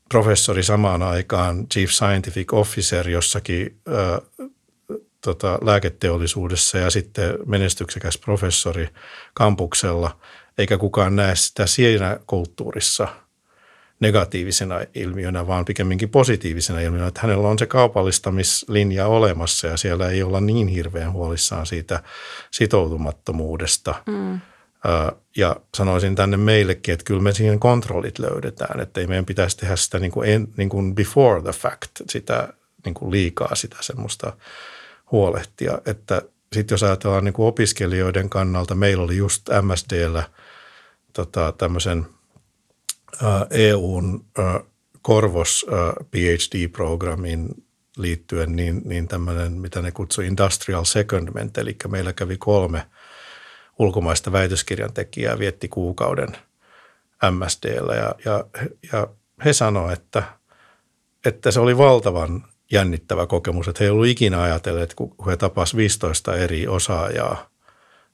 professori 0.10 0.64
samaan 0.64 1.04
aikaan 1.04 1.68
chief 1.68 1.90
scientific 1.90 2.54
officer 2.54 3.10
jossakin 3.10 3.78
ää, 3.88 4.22
tota, 5.22 5.60
lääketeollisuudessa 5.62 6.78
ja 6.78 6.90
sitten 6.90 7.34
menestyksekäs 7.46 8.18
professori 8.18 8.90
kampuksella, 9.34 10.20
eikä 10.58 10.78
kukaan 10.78 11.16
näe 11.16 11.36
sitä 11.36 11.66
siinä 11.66 12.20
kulttuurissa– 12.28 13.08
negatiivisena 14.00 14.76
ilmiönä, 14.96 15.48
vaan 15.48 15.66
pikemminkin 15.66 16.10
positiivisena 16.10 16.80
ilmiönä, 16.80 17.08
että 17.08 17.22
hänellä 17.22 17.48
on 17.48 17.60
se 17.60 17.66
kaupallistamislinja 17.66 19.08
olemassa 19.08 19.68
ja 19.68 19.78
siellä 19.78 20.10
ei 20.10 20.24
olla 20.24 20.42
niin 20.42 20.68
hirveän 20.68 21.12
huolissaan 21.12 21.66
siitä 21.66 22.04
sitoutumattomuudesta. 22.52 23.96
Mm. 24.08 24.40
Ja 25.38 25.56
sanoisin 25.76 26.16
tänne 26.16 26.38
meillekin, 26.38 26.94
että 26.94 27.04
kyllä 27.04 27.22
me 27.22 27.34
siihen 27.34 27.60
kontrollit 27.60 28.20
löydetään, 28.20 28.80
että 28.80 29.02
ei 29.02 29.08
meidän 29.08 29.26
pitäisi 29.26 29.58
tehdä 29.58 29.76
sitä 29.76 30.00
niin 30.00 30.12
kuin, 30.12 30.30
en, 30.30 30.48
niin 30.58 30.70
kuin 30.70 30.96
before 30.96 31.42
the 31.42 31.52
fact, 31.52 31.92
sitä 32.10 32.54
niin 32.86 32.94
kuin 32.94 33.12
liikaa 33.12 33.56
sitä 33.56 33.78
semmoista 33.82 34.38
huolehtia. 35.12 35.80
Että 35.86 36.22
sitten 36.54 36.74
jos 36.74 36.84
ajatellaan 36.84 37.26
niin 37.26 37.34
kuin 37.34 37.48
opiskelijoiden 37.48 38.30
kannalta, 38.30 38.76
meillä 38.76 39.04
oli 39.04 39.18
just 39.18 39.50
MSDllä 39.62 40.24
tota, 41.14 41.54
tämmöisen– 41.58 42.06
EUn 43.50 44.26
korvos 45.02 45.66
PhD-programmin 46.12 47.50
liittyen 47.98 48.56
niin, 48.56 48.82
niin 48.86 49.08
tämmöinen, 49.08 49.52
mitä 49.52 49.82
ne 49.82 49.92
kutsuu 49.92 50.24
industrial 50.24 50.84
secondment, 50.84 51.58
eli 51.58 51.76
meillä 51.88 52.14
kävi 52.14 52.38
kolme 52.38 52.86
ulkomaista 53.80 54.32
väitöskirjan 54.32 54.94
tekijää, 54.94 55.40
vietti 55.40 55.68
kuukauden 55.68 56.30
MSDllä 57.32 57.96
ja, 57.96 58.16
ja, 58.26 58.46
ja 58.94 59.08
he 59.46 59.54
sanoivat, 59.54 60.00
että, 60.00 60.24
että 61.26 61.52
se 61.52 61.60
oli 61.60 61.78
valtavan 61.78 62.46
jännittävä 62.72 63.28
kokemus, 63.28 63.68
että 63.68 63.80
he 63.80 63.86
ei 63.86 63.90
ollut 63.90 64.08
ikinä 64.08 64.42
ajatelleet, 64.42 64.94
kun 64.94 65.16
he 65.28 65.38
tapasivat 65.38 65.78
15 65.78 66.36
eri 66.36 66.68
osaajaa, 66.68 67.50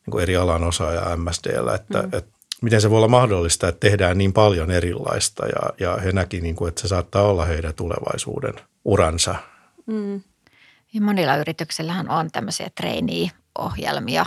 niin 0.06 0.12
kuin 0.12 0.22
eri 0.22 0.36
alan 0.36 0.64
osaajaa 0.64 1.18
MSDllä, 1.18 1.76
että, 1.76 2.02
mm. 2.02 2.10
että 2.14 2.32
miten 2.62 2.82
se 2.82 2.90
voi 2.90 2.98
olla 2.98 3.08
mahdollista, 3.08 3.68
että 3.68 3.80
tehdään 3.80 4.18
niin 4.18 4.34
paljon 4.34 4.72
erilaista 4.72 5.46
ja, 5.46 5.74
ja 5.80 5.98
he 5.98 6.12
näki, 6.12 6.42
niin 6.42 6.56
kuin, 6.56 6.70
että 6.70 6.82
se 6.82 6.88
saattaa 6.88 7.24
olla 7.24 7.46
heidän 7.46 7.74
tulevaisuuden 7.74 8.54
uransa. 8.86 9.36
Mm. 9.86 10.22
Ja 10.94 11.02
monilla 11.02 11.38
yrityksillähän 11.38 12.10
on 12.10 12.32
tämmöisiä 12.32 12.70
trainee-ohjelmia, 12.76 14.26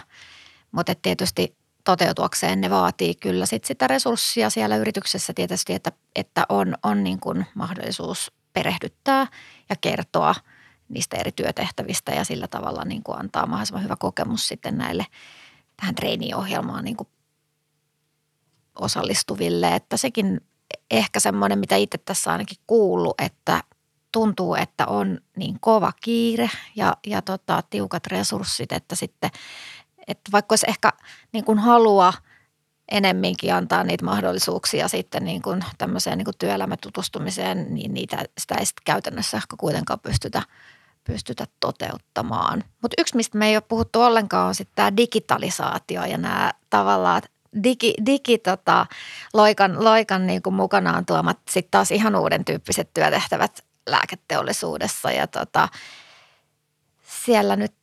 mutta 0.75 0.95
tietysti 0.95 1.57
toteutuakseen 1.85 2.61
ne 2.61 2.71
vaatii 2.71 3.15
kyllä 3.15 3.47
sit 3.47 3.65
sitä 3.65 3.87
resurssia 3.87 4.51
siellä 4.51 4.77
yrityksessä 4.77 5.33
tietysti, 5.35 5.73
että, 5.73 5.93
että 6.17 6.47
on, 6.49 6.75
on 6.83 7.05
niin 7.05 7.21
kuin 7.21 7.47
mahdollisuus 7.55 8.33
perehdyttää 8.53 9.27
ja 9.69 9.77
kertoa 9.81 10.35
niistä 10.89 11.17
eri 11.17 11.33
työtehtävistä 11.33 12.13
ja 12.13 12.25
sillä 12.25 12.49
tavalla 12.49 12.85
niin 12.85 13.03
kuin 13.03 13.19
antaa 13.19 13.47
mahdollisimman 13.47 13.85
hyvä 13.85 13.97
kokemus 13.99 14.49
sitten 14.49 14.79
näille 14.79 15.07
tähän 15.77 15.95
treeniohjelmaan 15.95 16.85
niin 16.85 16.97
kuin 16.97 17.09
osallistuville. 18.79 19.75
Että 19.75 19.97
sekin 19.97 20.41
ehkä 20.91 21.21
semmoinen, 21.21 21.59
mitä 21.59 21.77
itse 21.77 21.99
tässä 21.99 22.33
ainakin 22.33 22.59
kuullut, 22.67 23.21
että 23.21 23.63
tuntuu, 24.13 24.55
että 24.55 24.87
on 24.87 25.21
niin 25.37 25.57
kova 25.61 25.93
kiire 26.03 26.51
ja, 26.77 26.97
ja 27.07 27.23
tota, 27.23 27.63
tiukat 27.71 28.07
resurssit, 28.07 28.73
että 28.73 28.95
sitten, 28.95 29.31
vaikka 30.35 30.53
olisi 30.53 30.67
ehkä 30.69 30.93
niin 31.33 31.45
kuin 31.45 31.59
halua 31.59 32.13
enemminkin 32.91 33.55
antaa 33.55 33.85
niitä 33.85 34.05
mahdollisuuksia 34.05 34.89
sitten 34.89 35.25
niin 35.25 35.43
kuin 35.43 35.65
tämmöiseen 35.79 36.19
niin 36.19 36.25
kuin 36.25 36.39
työelämätutustumiseen, 36.39 37.75
niin 37.75 37.95
niitä, 37.95 38.25
sitä 38.39 38.55
ei 38.55 38.67
sitten 38.67 38.83
käytännössä 38.85 39.37
ehkä 39.37 39.57
kuitenkaan 39.59 40.01
pystytä, 40.01 40.43
pystytä 41.05 41.47
toteuttamaan. 41.61 42.65
Mutta 42.83 42.95
yksi, 42.99 43.17
mistä 43.17 43.39
me 43.39 43.49
ei 43.49 43.57
ole 43.57 43.63
puhuttu 43.69 44.03
ollenkaan, 44.03 44.49
on 44.49 44.55
sitten 44.55 44.77
tämä 44.77 44.97
digitalisaatio 44.97 46.05
ja 46.05 46.19
nämä 46.19 46.53
tavallaan 46.71 47.23
digi, 47.65 47.95
digi 48.07 48.39
tota, 48.39 48.87
loikan, 49.35 49.85
loikan 49.85 50.27
niin 50.27 50.43
kuin 50.43 50.55
mukanaan 50.55 51.07
tuomat 51.07 51.39
sitten 51.51 51.71
taas 51.71 51.91
ihan 51.91 52.17
uuden 52.17 52.45
tyyppiset 52.45 52.91
työtehtävät 52.95 53.65
lääketeollisuudessa 53.87 55.11
ja 55.11 55.27
tota, 55.27 55.69
siellä 57.25 57.57
nyt 57.57 57.75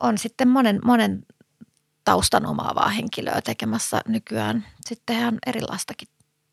on 0.00 0.18
sitten 0.18 0.48
monen, 0.48 0.80
monen 0.84 1.26
taustan 2.06 2.46
omaavaa 2.46 2.88
henkilöä 2.88 3.40
tekemässä 3.44 4.00
nykyään 4.08 4.66
sitten 4.86 5.16
ihan 5.16 5.38
erilaistakin 5.46 6.08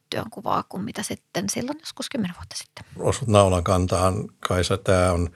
työnkuvaa 0.10 0.64
kuin 0.64 0.84
mitä 0.84 1.04
sitten 1.04 1.50
silloin 1.50 1.80
joskus 1.80 2.10
kymmenen 2.10 2.36
vuotta 2.36 2.56
sitten. 2.58 2.86
Osut 3.00 3.28
naulan 3.28 3.64
kantaan, 3.64 4.14
Kaisa, 4.40 4.78
tämä 4.78 5.12
on 5.12 5.30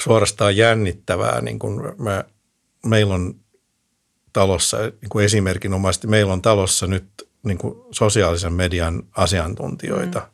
suorastaan 0.00 0.56
jännittävää. 0.56 1.40
Niin 1.40 1.58
kuin 1.58 1.80
me, 1.98 2.24
meillä 2.86 3.14
on 3.14 3.34
talossa, 4.32 4.78
niin 4.78 5.08
kuin 5.08 5.24
esimerkinomaisesti, 5.24 6.06
meillä 6.06 6.32
on 6.32 6.42
talossa 6.42 6.86
nyt 6.86 7.28
niin 7.42 7.58
kuin 7.58 7.74
sosiaalisen 7.90 8.52
median 8.52 9.02
asiantuntijoita. 9.16 10.18
Mm. 10.18 10.31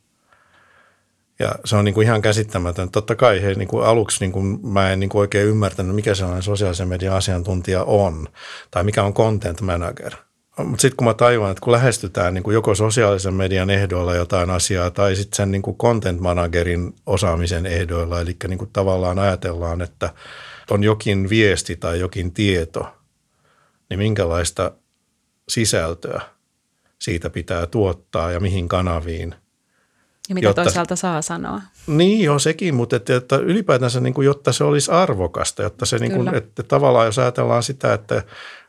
Ja 1.38 1.54
se 1.64 1.76
on 1.76 1.84
niin 1.84 1.94
kuin 1.94 2.04
ihan 2.04 2.22
käsittämätön. 2.22 2.90
Totta 2.90 3.16
kai 3.16 3.42
he 3.42 3.54
niin 3.54 3.68
kuin 3.68 3.84
aluksi 3.84 4.20
niin 4.20 4.32
kuin 4.32 4.66
mä 4.66 4.90
en 4.92 5.00
niin 5.00 5.10
kuin 5.10 5.20
oikein 5.20 5.48
ymmärtänyt, 5.48 5.94
mikä 5.94 6.14
sellainen 6.14 6.42
sosiaalisen 6.42 6.88
median 6.88 7.16
asiantuntija 7.16 7.84
on 7.84 8.28
tai 8.70 8.84
mikä 8.84 9.02
on 9.02 9.14
content 9.14 9.60
manager. 9.60 10.12
Mutta 10.64 10.82
sitten 10.82 10.96
kun 10.96 11.04
mä 11.04 11.14
tajuan, 11.14 11.50
että 11.50 11.60
kun 11.60 11.72
lähestytään 11.72 12.34
niin 12.34 12.42
kuin 12.42 12.54
joko 12.54 12.74
sosiaalisen 12.74 13.34
median 13.34 13.70
ehdoilla 13.70 14.14
jotain 14.14 14.50
asiaa 14.50 14.90
tai 14.90 15.16
sitten 15.16 15.36
sen 15.36 15.50
niin 15.50 15.62
kuin 15.62 15.76
content 15.76 16.20
managerin 16.20 16.94
osaamisen 17.06 17.66
ehdoilla, 17.66 18.20
eli 18.20 18.36
niin 18.48 18.58
kuin 18.58 18.70
tavallaan 18.72 19.18
ajatellaan, 19.18 19.82
että 19.82 20.10
on 20.70 20.84
jokin 20.84 21.28
viesti 21.28 21.76
tai 21.76 22.00
jokin 22.00 22.32
tieto, 22.32 22.96
niin 23.90 23.98
minkälaista 23.98 24.72
sisältöä 25.48 26.20
siitä 26.98 27.30
pitää 27.30 27.66
tuottaa 27.66 28.32
ja 28.32 28.40
mihin 28.40 28.68
kanaviin– 28.68 29.34
ja 30.28 30.34
mitä 30.34 30.46
jotta, 30.46 30.62
toisaalta 30.62 30.96
saa 30.96 31.22
sanoa. 31.22 31.60
Niin 31.86 32.24
joo, 32.24 32.38
sekin, 32.38 32.74
mutta 32.74 32.96
että, 32.96 33.16
että 33.16 33.36
ylipäätänsä 33.36 34.00
niin 34.00 34.14
kuin, 34.14 34.26
jotta 34.26 34.52
se 34.52 34.64
olisi 34.64 34.90
arvokasta, 34.90 35.62
jotta 35.62 35.86
se 35.86 35.98
niin 35.98 36.12
kuin, 36.12 36.34
että 36.34 36.62
tavallaan 36.62 37.06
jos 37.06 37.18
ajatellaan 37.18 37.62
sitä, 37.62 37.92
että, 37.92 38.22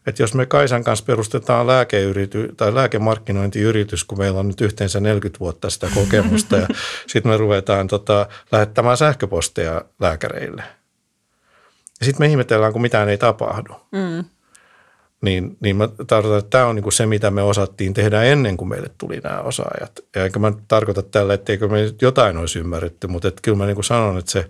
että 0.08 0.24
jos 0.24 0.34
me 0.34 0.46
Kaisan 0.46 0.84
kanssa 0.84 1.06
perustetaan 1.06 1.68
lääkeyritys 1.68 2.52
tai 2.58 2.76
lääkemarkkinointiyritys, 2.76 4.04
kun 4.04 4.18
meillä 4.18 4.40
on 4.40 4.48
nyt 4.48 4.62
yhteensä 4.62 5.00
40 5.00 5.40
vuotta 5.40 5.70
sitä 5.70 5.88
kokemusta 5.94 6.56
ja 6.58 6.68
sitten 7.08 7.32
me 7.32 7.38
ruvetaan 7.38 7.88
tota, 7.88 8.28
lähettämään 8.52 8.98
sähköposteja 8.98 9.82
lääkäreille. 10.00 10.64
Ja 12.00 12.06
sitten 12.06 12.26
me 12.26 12.32
ihmetellään, 12.32 12.74
kun 12.74 12.82
mitään 12.82 13.10
ei 13.10 13.18
tapahdu. 13.18 13.74
Mm 13.92 14.24
niin, 15.22 15.58
niin 15.60 15.76
mä 15.76 15.90
tarkoitan, 16.08 16.40
että 16.40 16.50
tämä 16.50 16.66
on 16.66 16.76
niin 16.76 16.92
se, 16.92 17.06
mitä 17.06 17.32
me 17.32 17.42
osattiin 17.42 17.94
tehdä 17.94 18.24
ennen 18.24 18.58
kuin 18.58 18.70
meille 18.70 18.90
tuli 18.98 19.20
nämä 19.24 19.40
osaajat. 19.40 20.00
Ja 20.16 20.26
enkä 20.26 20.40
mä 20.40 20.54
tarkoita 20.68 21.02
tällä, 21.02 21.34
etteikö 21.34 21.68
me 21.68 21.94
jotain 22.02 22.38
olisi 22.38 22.60
ymmärretty, 22.60 23.08
mutta 23.08 23.28
että 23.28 23.42
kyllä 23.44 23.58
mä 23.58 23.66
niin 23.66 23.84
sanon, 23.84 24.18
että 24.18 24.32
se 24.32 24.48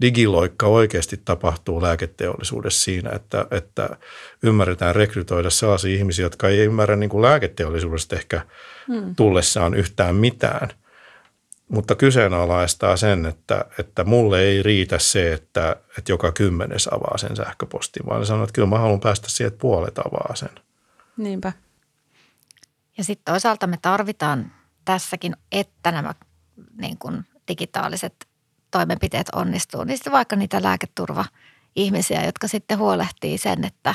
digiloikka 0.00 0.66
oikeasti 0.66 1.20
tapahtuu 1.24 1.82
lääketeollisuudessa 1.82 2.84
siinä, 2.84 3.10
että, 3.10 3.46
että 3.50 3.88
ymmärretään 4.42 4.94
rekrytoida 4.94 5.50
sellaisia 5.50 5.96
ihmisiä, 5.96 6.24
jotka 6.24 6.48
ei 6.48 6.58
ymmärrä 6.58 6.96
niin 6.96 7.10
kuin 7.10 7.22
lääketeollisuudesta 7.22 8.16
ehkä 8.16 8.40
hmm. 8.86 9.14
tullessaan 9.16 9.74
yhtään 9.74 10.14
mitään– 10.14 10.68
mutta 11.68 11.94
kyseenalaistaa 11.94 12.96
sen, 12.96 13.26
että, 13.26 13.64
että 13.78 14.04
mulle 14.04 14.40
ei 14.40 14.62
riitä 14.62 14.98
se, 14.98 15.32
että, 15.32 15.76
että 15.98 16.12
joka 16.12 16.32
kymmenes 16.32 16.88
avaa 16.92 17.18
sen 17.18 17.36
sähköpostin, 17.36 18.06
vaan 18.06 18.26
sanoo, 18.26 18.44
että 18.44 18.52
kyllä 18.52 18.68
mä 18.68 18.78
haluan 18.78 19.00
päästä 19.00 19.28
siihen, 19.30 19.48
että 19.48 19.60
puolet 19.60 19.98
avaa 19.98 20.36
sen. 20.36 20.50
Niinpä. 21.16 21.52
Ja 22.98 23.04
sitten 23.04 23.32
toisaalta 23.32 23.66
me 23.66 23.78
tarvitaan 23.82 24.52
tässäkin, 24.84 25.36
että 25.52 25.92
nämä 25.92 26.14
niin 26.80 26.98
kuin 26.98 27.24
digitaaliset 27.48 28.28
toimenpiteet 28.70 29.28
onnistuu, 29.32 29.84
niin 29.84 29.96
sitten 29.96 30.12
vaikka 30.12 30.36
niitä 30.36 30.62
lääketurva-ihmisiä, 30.62 32.24
jotka 32.24 32.48
sitten 32.48 32.78
huolehtii 32.78 33.38
sen, 33.38 33.64
että 33.64 33.94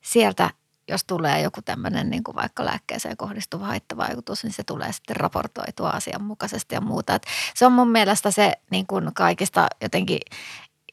sieltä 0.00 0.50
jos 0.88 1.04
tulee 1.04 1.42
joku 1.42 1.62
tämmöinen 1.62 2.10
niin 2.10 2.24
kuin 2.24 2.34
vaikka 2.34 2.64
lääkkeeseen 2.64 3.16
kohdistuva 3.16 3.66
haittavaikutus, 3.66 4.44
niin 4.44 4.52
se 4.52 4.64
tulee 4.64 4.92
sitten 4.92 5.16
raportoitua 5.16 5.90
asianmukaisesti 5.90 6.74
ja 6.74 6.80
muuta. 6.80 7.14
Et 7.14 7.26
se 7.54 7.66
on 7.66 7.72
mun 7.72 7.90
mielestä 7.90 8.30
se 8.30 8.52
niin 8.70 8.86
kuin 8.86 9.14
kaikista 9.14 9.66
jotenkin 9.82 10.20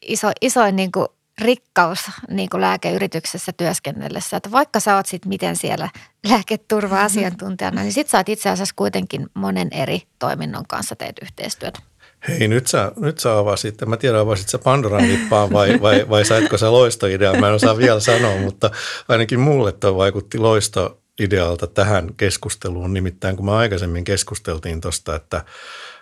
iso, 0.02 0.30
isoin 0.40 0.76
niin 0.76 0.92
kuin 0.92 1.08
rikkaus 1.38 2.10
niin 2.30 2.50
kuin 2.50 2.60
lääkeyrityksessä 2.60 3.52
työskennellessä, 3.52 4.36
että 4.36 4.50
vaikka 4.50 4.80
sä 4.80 4.96
oot 4.96 5.06
sitten 5.06 5.28
miten 5.28 5.56
siellä 5.56 5.88
lääketurva-asiantuntijana, 6.28 7.82
niin 7.82 7.92
sit 7.92 8.08
sä 8.08 8.18
oot 8.18 8.28
itse 8.28 8.50
asiassa 8.50 8.74
kuitenkin 8.76 9.26
monen 9.34 9.68
eri 9.70 10.02
toiminnon 10.18 10.64
kanssa 10.68 10.96
teet 10.96 11.16
yhteistyötä. 11.22 11.80
Hei, 12.28 12.48
nyt 12.48 12.66
sä, 12.66 12.92
nyt 12.96 13.18
sä 13.18 13.38
avasit, 13.38 13.86
mä 13.86 13.96
tiedän 13.96 14.20
avasit 14.20 14.48
sä 14.48 14.58
Pandoran 14.58 15.08
lippaan 15.08 15.52
vai, 15.52 15.80
vai, 15.82 16.08
vai 16.08 16.24
saitko 16.24 16.58
sä 16.58 16.72
loistoideaa, 16.72 17.40
mä 17.40 17.48
en 17.48 17.54
osaa 17.54 17.76
vielä 17.76 18.00
sanoa, 18.00 18.36
mutta 18.36 18.70
ainakin 19.08 19.40
mulle 19.40 19.72
toi 19.72 19.96
vaikutti 19.96 20.38
loistoidealta 20.38 21.66
tähän 21.66 22.14
keskusteluun. 22.16 22.92
Nimittäin 22.92 23.36
kun 23.36 23.46
me 23.46 23.52
aikaisemmin 23.52 24.04
keskusteltiin 24.04 24.80
tuosta, 24.80 25.16
että 25.16 25.44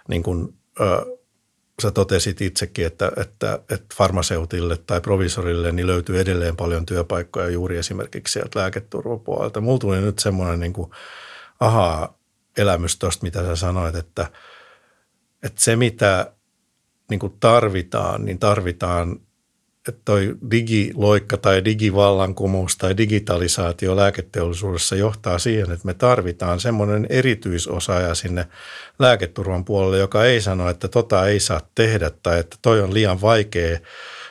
niin 0.09 0.23
kun, 0.23 0.55
ö, 0.81 1.19
sä 1.83 1.91
totesit 1.91 2.41
itsekin, 2.41 2.87
että, 2.87 3.13
että, 3.17 3.59
että 3.71 3.95
farmaseutille 3.95 4.77
tai 4.77 5.01
provisorille 5.01 5.73
niin 5.73 5.87
löytyy 5.87 6.21
edelleen 6.21 6.57
paljon 6.57 6.87
työpaikkoja 6.87 7.51
juuri 7.51 7.79
esimerkiksi 7.79 8.33
sieltä 8.33 8.59
lääketurvapuolelta. 8.59 9.61
Mulla 9.61 9.79
tuli 9.79 10.01
nyt 10.01 10.19
semmoinen 10.19 10.61
niin 10.61 10.91
ahaa, 11.61 12.19
elämys 12.59 12.97
tuosta, 12.99 13.23
mitä 13.23 13.43
sä 13.43 13.57
sanoit, 13.57 13.95
että– 13.95 14.27
että 15.43 15.61
se, 15.61 15.77
mitä 15.77 16.33
niin 17.11 17.21
kuin 17.21 17.37
tarvitaan, 17.41 18.25
niin 18.25 18.39
tarvitaan, 18.39 19.21
että 19.89 20.03
toi 20.05 20.37
digiloikka 20.51 21.37
tai 21.37 21.65
digivallankumous 21.65 22.77
tai 22.77 22.97
digitalisaatio 22.97 23.97
lääketeollisuudessa 23.97 24.97
johtaa 24.97 25.39
siihen, 25.39 25.71
että 25.73 25.87
me 25.87 25.95
tarvitaan 25.95 26.61
semmoinen 26.61 27.07
erityisosaaja 27.09 28.15
sinne 28.15 28.47
lääketurvan 28.99 29.65
puolelle, 29.65 29.99
joka 29.99 30.25
ei 30.25 30.41
sano, 30.41 30.71
että 30.71 30.89
tota 30.89 31.27
ei 31.27 31.41
saa 31.41 31.61
tehdä 31.75 32.11
tai 32.23 32.39
että 32.39 32.57
toi 32.63 32.81
on 32.81 32.95
liian 32.95 33.21
vaikea, 33.21 33.79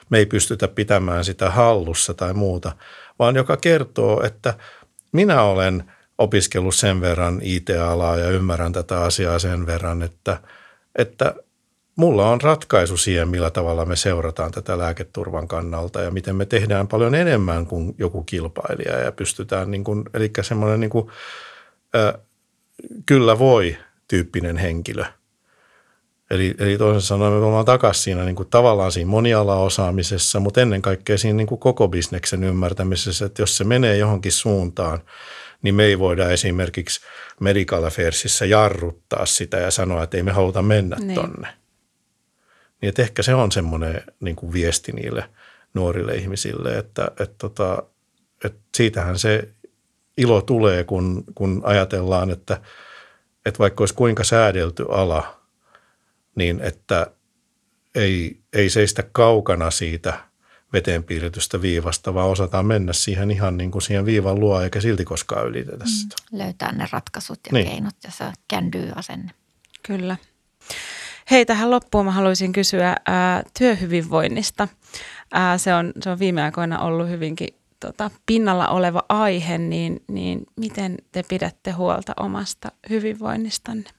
me 0.09 0.17
ei 0.17 0.25
pystytä 0.25 0.67
pitämään 0.67 1.25
sitä 1.25 1.49
hallussa 1.49 2.13
tai 2.13 2.33
muuta, 2.33 2.71
vaan 3.19 3.35
joka 3.35 3.57
kertoo, 3.57 4.23
että 4.23 4.53
minä 5.11 5.41
olen 5.41 5.83
opiskellut 6.17 6.75
sen 6.75 7.01
verran 7.01 7.39
IT-alaa 7.43 8.17
ja 8.17 8.29
ymmärrän 8.29 8.73
tätä 8.73 9.01
asiaa 9.01 9.39
sen 9.39 9.65
verran, 9.65 10.01
että– 10.03 10.37
että 10.95 11.35
mulla 11.95 12.29
on 12.29 12.41
ratkaisu 12.41 12.97
siihen, 12.97 13.29
millä 13.29 13.49
tavalla 13.51 13.85
me 13.85 13.95
seurataan 13.95 14.51
tätä 14.51 14.77
lääketurvan 14.77 15.47
kannalta 15.47 16.01
ja 16.01 16.11
miten 16.11 16.35
me 16.35 16.45
tehdään 16.45 16.87
paljon 16.87 17.15
enemmän 17.15 17.65
kuin 17.65 17.95
joku 17.97 18.23
kilpailija 18.23 18.99
ja 18.99 19.11
pystytään, 19.11 19.71
niin 19.71 19.83
kuin, 19.83 20.03
eli 20.13 20.31
semmoinen 20.41 20.79
niin 20.79 20.89
kuin 20.89 21.07
ö, 21.95 22.19
kyllä 23.05 23.39
voi 23.39 23.77
tyyppinen 24.07 24.57
henkilö. 24.57 25.03
Eli, 26.31 26.55
eli 26.59 26.77
toisin 26.77 27.01
sanoen 27.07 27.33
me 27.33 27.45
ollaan 27.45 27.65
takaisin 27.65 28.03
siinä 28.03 28.23
niin 28.23 28.35
kuin 28.35 28.49
tavallaan 28.49 28.91
siinä 28.91 29.09
monialaosaamisessa, 29.09 30.39
mutta 30.39 30.61
ennen 30.61 30.81
kaikkea 30.81 31.17
siinä 31.17 31.37
niin 31.37 31.47
kuin 31.47 31.59
koko 31.59 31.87
bisneksen 31.87 32.43
ymmärtämisessä, 32.43 33.25
että 33.25 33.41
jos 33.41 33.57
se 33.57 33.63
menee 33.63 33.97
johonkin 33.97 34.31
suuntaan, 34.31 34.99
niin 35.61 35.75
me 35.75 35.83
ei 35.83 35.99
voida 35.99 36.29
esimerkiksi 36.29 37.01
medical 37.39 37.83
affairsissa 37.83 38.45
jarruttaa 38.45 39.25
sitä 39.25 39.57
ja 39.57 39.71
sanoa, 39.71 40.03
että 40.03 40.17
ei 40.17 40.23
me 40.23 40.31
haluta 40.31 40.61
mennä 40.61 40.95
niin. 40.99 41.15
tonne. 41.15 41.47
Niin 42.81 42.89
että 42.89 43.01
ehkä 43.01 43.23
se 43.23 43.33
on 43.35 43.51
semmoinen 43.51 44.03
niin 44.19 44.35
kuin 44.35 44.53
viesti 44.53 44.91
niille 44.91 45.29
nuorille 45.73 46.15
ihmisille, 46.15 46.77
että, 46.77 47.11
että, 47.19 47.35
tota, 47.37 47.83
että 48.45 48.59
siitähän 48.77 49.19
se 49.19 49.49
ilo 50.17 50.41
tulee, 50.41 50.83
kun, 50.83 51.23
kun 51.35 51.61
ajatellaan, 51.63 52.29
että, 52.31 52.61
että 53.45 53.59
vaikka 53.59 53.81
olisi 53.81 53.95
kuinka 53.95 54.23
säädelty 54.23 54.85
ala, 54.89 55.41
niin 56.35 56.59
että 56.59 57.07
ei, 57.95 58.39
ei 58.53 58.69
seistä 58.69 59.03
kaukana 59.11 59.71
siitä 59.71 60.30
veteen 60.73 61.03
piirretystä 61.03 61.61
viivasta, 61.61 62.13
vaan 62.13 62.29
osataan 62.29 62.65
mennä 62.65 62.93
siihen 62.93 63.31
ihan 63.31 63.57
niin 63.57 63.71
kuin 63.71 63.81
siihen 63.81 64.05
viivan 64.05 64.39
luo, 64.39 64.61
eikä 64.61 64.81
silti 64.81 65.05
koskaan 65.05 65.47
ylitetä 65.47 65.83
mm, 65.83 65.89
sitä. 65.89 66.15
Mm, 66.31 66.37
löytää 66.37 66.71
ne 66.71 66.87
ratkaisut 66.91 67.39
ja 67.45 67.53
niin. 67.53 67.67
keinot 67.67 67.95
ja 68.03 68.11
se 68.11 68.25
can 68.53 68.71
asenne. 68.95 69.31
Kyllä. 69.83 70.17
Hei, 71.31 71.45
tähän 71.45 71.71
loppuun 71.71 72.05
mä 72.05 72.11
haluaisin 72.11 72.53
kysyä 72.53 72.95
ää, 73.07 73.43
työhyvinvoinnista. 73.59 74.67
Ää, 75.31 75.57
se, 75.57 75.73
on, 75.73 75.93
se 76.03 76.09
on 76.09 76.19
viime 76.19 76.43
aikoina 76.43 76.79
ollut 76.79 77.09
hyvinkin 77.09 77.49
tota, 77.79 78.11
pinnalla 78.25 78.67
oleva 78.67 79.03
aihe, 79.09 79.57
niin, 79.57 80.03
niin 80.07 80.45
miten 80.59 80.97
te 81.11 81.23
pidätte 81.23 81.71
huolta 81.71 82.13
omasta 82.19 82.71
hyvinvoinnistanne 82.89 83.89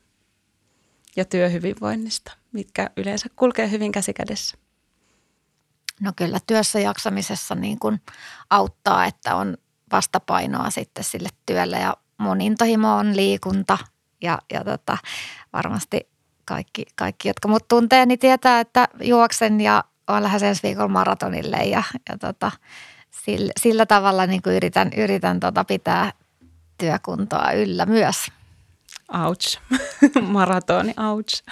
ja 1.17 1.25
työhyvinvoinnista, 1.25 2.33
mitkä 2.53 2.91
yleensä 2.97 3.27
kulkee 3.37 3.71
hyvin 3.71 3.93
käsikädessä? 3.93 4.57
No 6.03 6.13
kyllä 6.17 6.39
työssä 6.47 6.81
jaksamisessa 6.81 7.55
niin 7.55 7.79
kuin 7.79 8.01
auttaa, 8.51 9.05
että 9.05 9.37
on 9.37 9.57
vastapainoa 9.93 10.71
sitten 10.71 11.05
sille 11.05 11.29
työlle 11.47 11.79
ja 11.79 11.97
mun 12.19 12.41
intohimo 12.41 12.97
on 12.97 13.17
liikunta 13.17 13.79
ja, 14.23 14.39
ja 14.53 14.65
tota, 14.65 14.99
varmasti 15.53 16.09
kaikki, 16.45 16.87
kaikki, 16.97 17.29
jotka 17.29 17.49
mut 17.49 17.69
tuntee, 17.69 18.07
niin 18.07 18.19
tietää, 18.19 18.61
että 18.61 18.89
juoksen 19.03 19.61
ja 19.61 19.85
olen 20.09 20.23
lähes 20.23 20.43
ensi 20.43 20.63
viikolla 20.63 20.89
maratonille 20.89 21.57
ja, 21.57 21.83
ja 22.09 22.19
tota, 22.19 22.51
sillä, 23.11 23.53
sillä 23.61 23.87
tavalla 23.87 24.27
niin 24.27 24.43
kuin 24.43 24.57
yritän, 24.57 24.91
yritän 24.97 25.41
tota 25.41 25.65
pitää 25.65 26.13
työkuntoa 26.79 27.53
yllä 27.53 27.87
myös. 27.87 28.17
Ouch. 29.27 29.59
Maratoni, 30.21 30.95
ouch. 31.11 31.43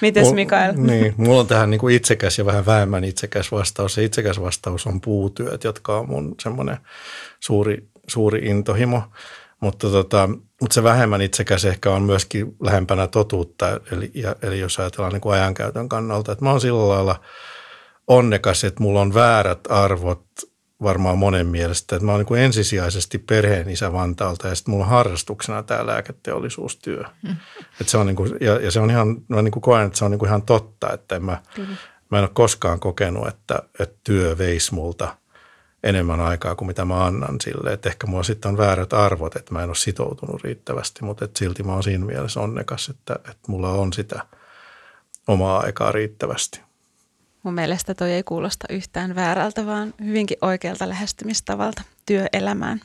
Mites 0.00 0.32
Mikael? 0.32 0.74
Niin, 0.76 1.14
mulla 1.16 1.40
on 1.40 1.46
tähän 1.46 1.70
niin 1.70 1.78
kuin 1.78 1.94
itsekäs 1.94 2.38
ja 2.38 2.46
vähän 2.46 2.66
vähemmän 2.66 3.04
itsekäs 3.04 3.52
vastaus. 3.52 3.94
Se 3.94 4.04
itsekäs 4.04 4.40
vastaus 4.40 4.86
on 4.86 5.00
puutyöt, 5.00 5.64
jotka 5.64 5.98
on 5.98 6.08
mun 6.08 6.34
semmoinen 6.42 6.76
suuri, 7.40 7.88
suuri 8.06 8.38
intohimo. 8.38 9.02
Mutta, 9.60 9.90
tota, 9.90 10.28
mutta 10.60 10.74
se 10.74 10.82
vähemmän 10.82 11.22
itsekäs 11.22 11.64
ehkä 11.64 11.90
on 11.90 12.02
myöskin 12.02 12.56
lähempänä 12.62 13.06
totuutta, 13.06 13.80
eli, 13.92 14.10
ja, 14.14 14.36
eli 14.42 14.60
jos 14.60 14.78
ajatellaan 14.78 15.12
niin 15.12 15.20
kuin 15.20 15.34
ajankäytön 15.34 15.88
kannalta. 15.88 16.32
Että 16.32 16.44
mä 16.44 16.50
oon 16.50 16.60
sillä 16.60 16.88
lailla 16.88 17.20
onnekas, 18.06 18.64
että 18.64 18.82
mulla 18.82 19.00
on 19.00 19.14
väärät 19.14 19.60
arvot 19.68 20.24
varmaan 20.82 21.18
monen 21.18 21.46
mielestä, 21.46 21.96
että 21.96 22.06
mä 22.06 22.12
oon 22.12 22.18
niin 22.18 22.26
kuin 22.26 22.40
ensisijaisesti 22.40 23.18
perheen 23.18 23.68
isä 23.68 23.92
Vantaalta 23.92 24.48
ja 24.48 24.54
sitten 24.54 24.72
mulla 24.72 24.84
on 24.84 24.90
harrastuksena 24.90 25.62
tämä 25.62 25.86
lääketeollisuustyö. 25.86 27.04
Mm. 27.22 27.36
Et 27.80 27.88
se 27.88 27.96
on 27.98 28.06
niin 28.06 28.16
kuin, 28.16 28.32
ja, 28.40 28.60
ja, 28.60 28.70
se 28.70 28.80
on 28.80 28.90
ihan, 28.90 29.16
mä 29.28 29.42
niin 29.42 29.52
kuin 29.52 29.62
koen, 29.62 29.86
että 29.86 29.98
se 29.98 30.04
on 30.04 30.10
niin 30.10 30.18
kuin 30.18 30.28
ihan 30.28 30.42
totta, 30.42 30.92
että 30.92 31.16
en 31.16 31.24
mä, 31.24 31.42
mä 32.10 32.18
en 32.18 32.24
ole 32.24 32.30
koskaan 32.32 32.80
kokenut, 32.80 33.28
että, 33.28 33.62
että 33.78 33.98
työ 34.04 34.38
veisi 34.38 34.74
multa 34.74 35.16
enemmän 35.82 36.20
aikaa 36.20 36.54
kuin 36.54 36.68
mitä 36.68 36.84
mä 36.84 37.04
annan 37.04 37.36
sille. 37.40 37.72
Että 37.72 37.88
ehkä 37.88 38.06
mulla 38.06 38.22
sitten 38.22 38.48
on 38.48 38.58
väärät 38.58 38.92
arvot, 38.92 39.36
että 39.36 39.54
mä 39.54 39.62
en 39.62 39.68
ole 39.68 39.76
sitoutunut 39.76 40.44
riittävästi, 40.44 41.04
mutta 41.04 41.24
että 41.24 41.38
silti 41.38 41.62
mä 41.62 41.72
oon 41.72 41.82
siinä 41.82 42.04
mielessä 42.04 42.40
onnekas, 42.40 42.88
että, 42.88 43.14
että 43.14 43.42
mulla 43.48 43.70
on 43.70 43.92
sitä 43.92 44.26
omaa 45.28 45.60
aikaa 45.60 45.92
riittävästi. 45.92 46.60
Mun 47.42 47.54
mielestä 47.54 47.94
toi 47.94 48.12
ei 48.12 48.22
kuulosta 48.22 48.66
yhtään 48.70 49.14
väärältä, 49.14 49.66
vaan 49.66 49.94
hyvinkin 50.04 50.36
oikealta 50.40 50.88
lähestymistavalta 50.88 51.82
työelämään. 52.06 52.80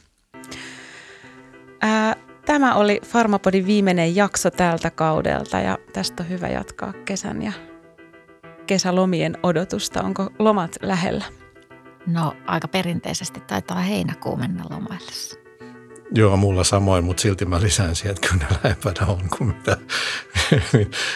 Ää, 1.81 2.15
tämä 2.45 2.75
oli 2.75 3.01
Farmapodin 3.05 3.65
viimeinen 3.65 4.15
jakso 4.15 4.51
tältä 4.51 4.89
kaudelta 4.89 5.59
ja 5.59 5.77
tästä 5.93 6.23
on 6.23 6.29
hyvä 6.29 6.47
jatkaa 6.47 6.93
kesän 7.05 7.41
ja 7.41 7.51
kesälomien 8.67 9.37
odotusta. 9.43 10.03
Onko 10.03 10.29
lomat 10.39 10.75
lähellä? 10.81 11.25
No 12.07 12.35
aika 12.45 12.67
perinteisesti 12.67 13.39
taitaa 13.39 13.79
heinäkuu 13.79 14.35
mennä 14.35 14.63
lomaillessa. 14.69 15.44
Joo, 16.11 16.37
mulla 16.37 16.63
samoin, 16.63 17.03
mutta 17.03 17.21
silti 17.21 17.45
mä 17.45 17.61
lisään 17.61 17.95
siihen, 17.95 18.11
että 18.11 18.27
kyllä 18.27 18.45
ne 18.49 18.57
lähempänä 18.63 19.07
on 19.07 19.29
kuin 19.37 19.47
mitä. 19.47 19.77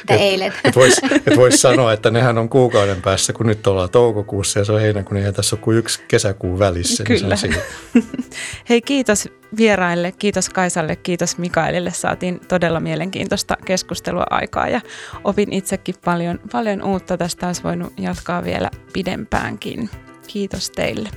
eilen. 0.10 0.48
Et, 0.48 0.68
et 0.68 0.76
Voisi 0.76 1.02
vois 1.36 1.62
sanoa, 1.62 1.94
että 1.94 2.12
nehän 2.12 2.38
on 2.38 2.50
kuukauden 2.50 3.02
päässä, 3.02 3.34
kun 3.34 3.46
nyt 3.46 3.68
ollaan 3.68 3.90
toukokuussa 3.90 4.60
ja 4.60 4.66
se 4.66 4.72
on 4.72 4.82
heinäkuun, 4.82 5.22
niin 5.22 5.34
tässä 5.34 5.56
on 5.56 5.62
kuin 5.62 5.78
yksi 5.78 6.02
kesäkuun 6.08 6.60
välissä. 6.60 7.04
Niin 7.10 7.22
kyllä. 7.22 7.36
Niin 7.42 8.06
Hei, 8.70 8.82
kiitos 8.82 9.28
vieraille, 9.58 10.12
kiitos 10.12 10.50
Kaisalle, 10.50 10.96
kiitos 10.96 11.38
Mikaelille. 11.38 11.92
Saatiin 11.92 12.40
todella 12.48 12.80
mielenkiintoista 12.80 13.58
keskustelua 13.66 14.26
aikaa 14.30 14.68
ja 14.68 14.82
opin 15.24 15.54
itsekin 15.54 15.96
paljon, 16.06 16.40
paljon 16.52 16.84
uutta. 16.84 17.18
Tästä 17.18 17.48
olisi 17.48 17.64
voinut 17.64 17.94
jatkaa 17.98 18.44
vielä 18.44 18.72
pidempäänkin. 18.94 19.90
Kiitos 20.28 20.72
teille. 20.72 21.10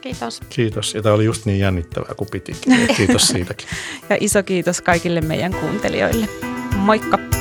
Kiitos. 0.00 0.40
Kiitos. 0.50 0.94
Ja 0.94 1.02
tämä 1.02 1.14
oli 1.14 1.24
just 1.24 1.46
niin 1.46 1.58
jännittävää 1.58 2.14
kuin 2.16 2.28
pitikin. 2.30 2.88
Kiitos 2.96 3.22
siitäkin. 3.28 3.68
ja 4.10 4.16
iso 4.20 4.42
kiitos 4.42 4.80
kaikille 4.80 5.20
meidän 5.20 5.52
kuuntelijoille. 5.54 6.28
Moikka! 6.76 7.37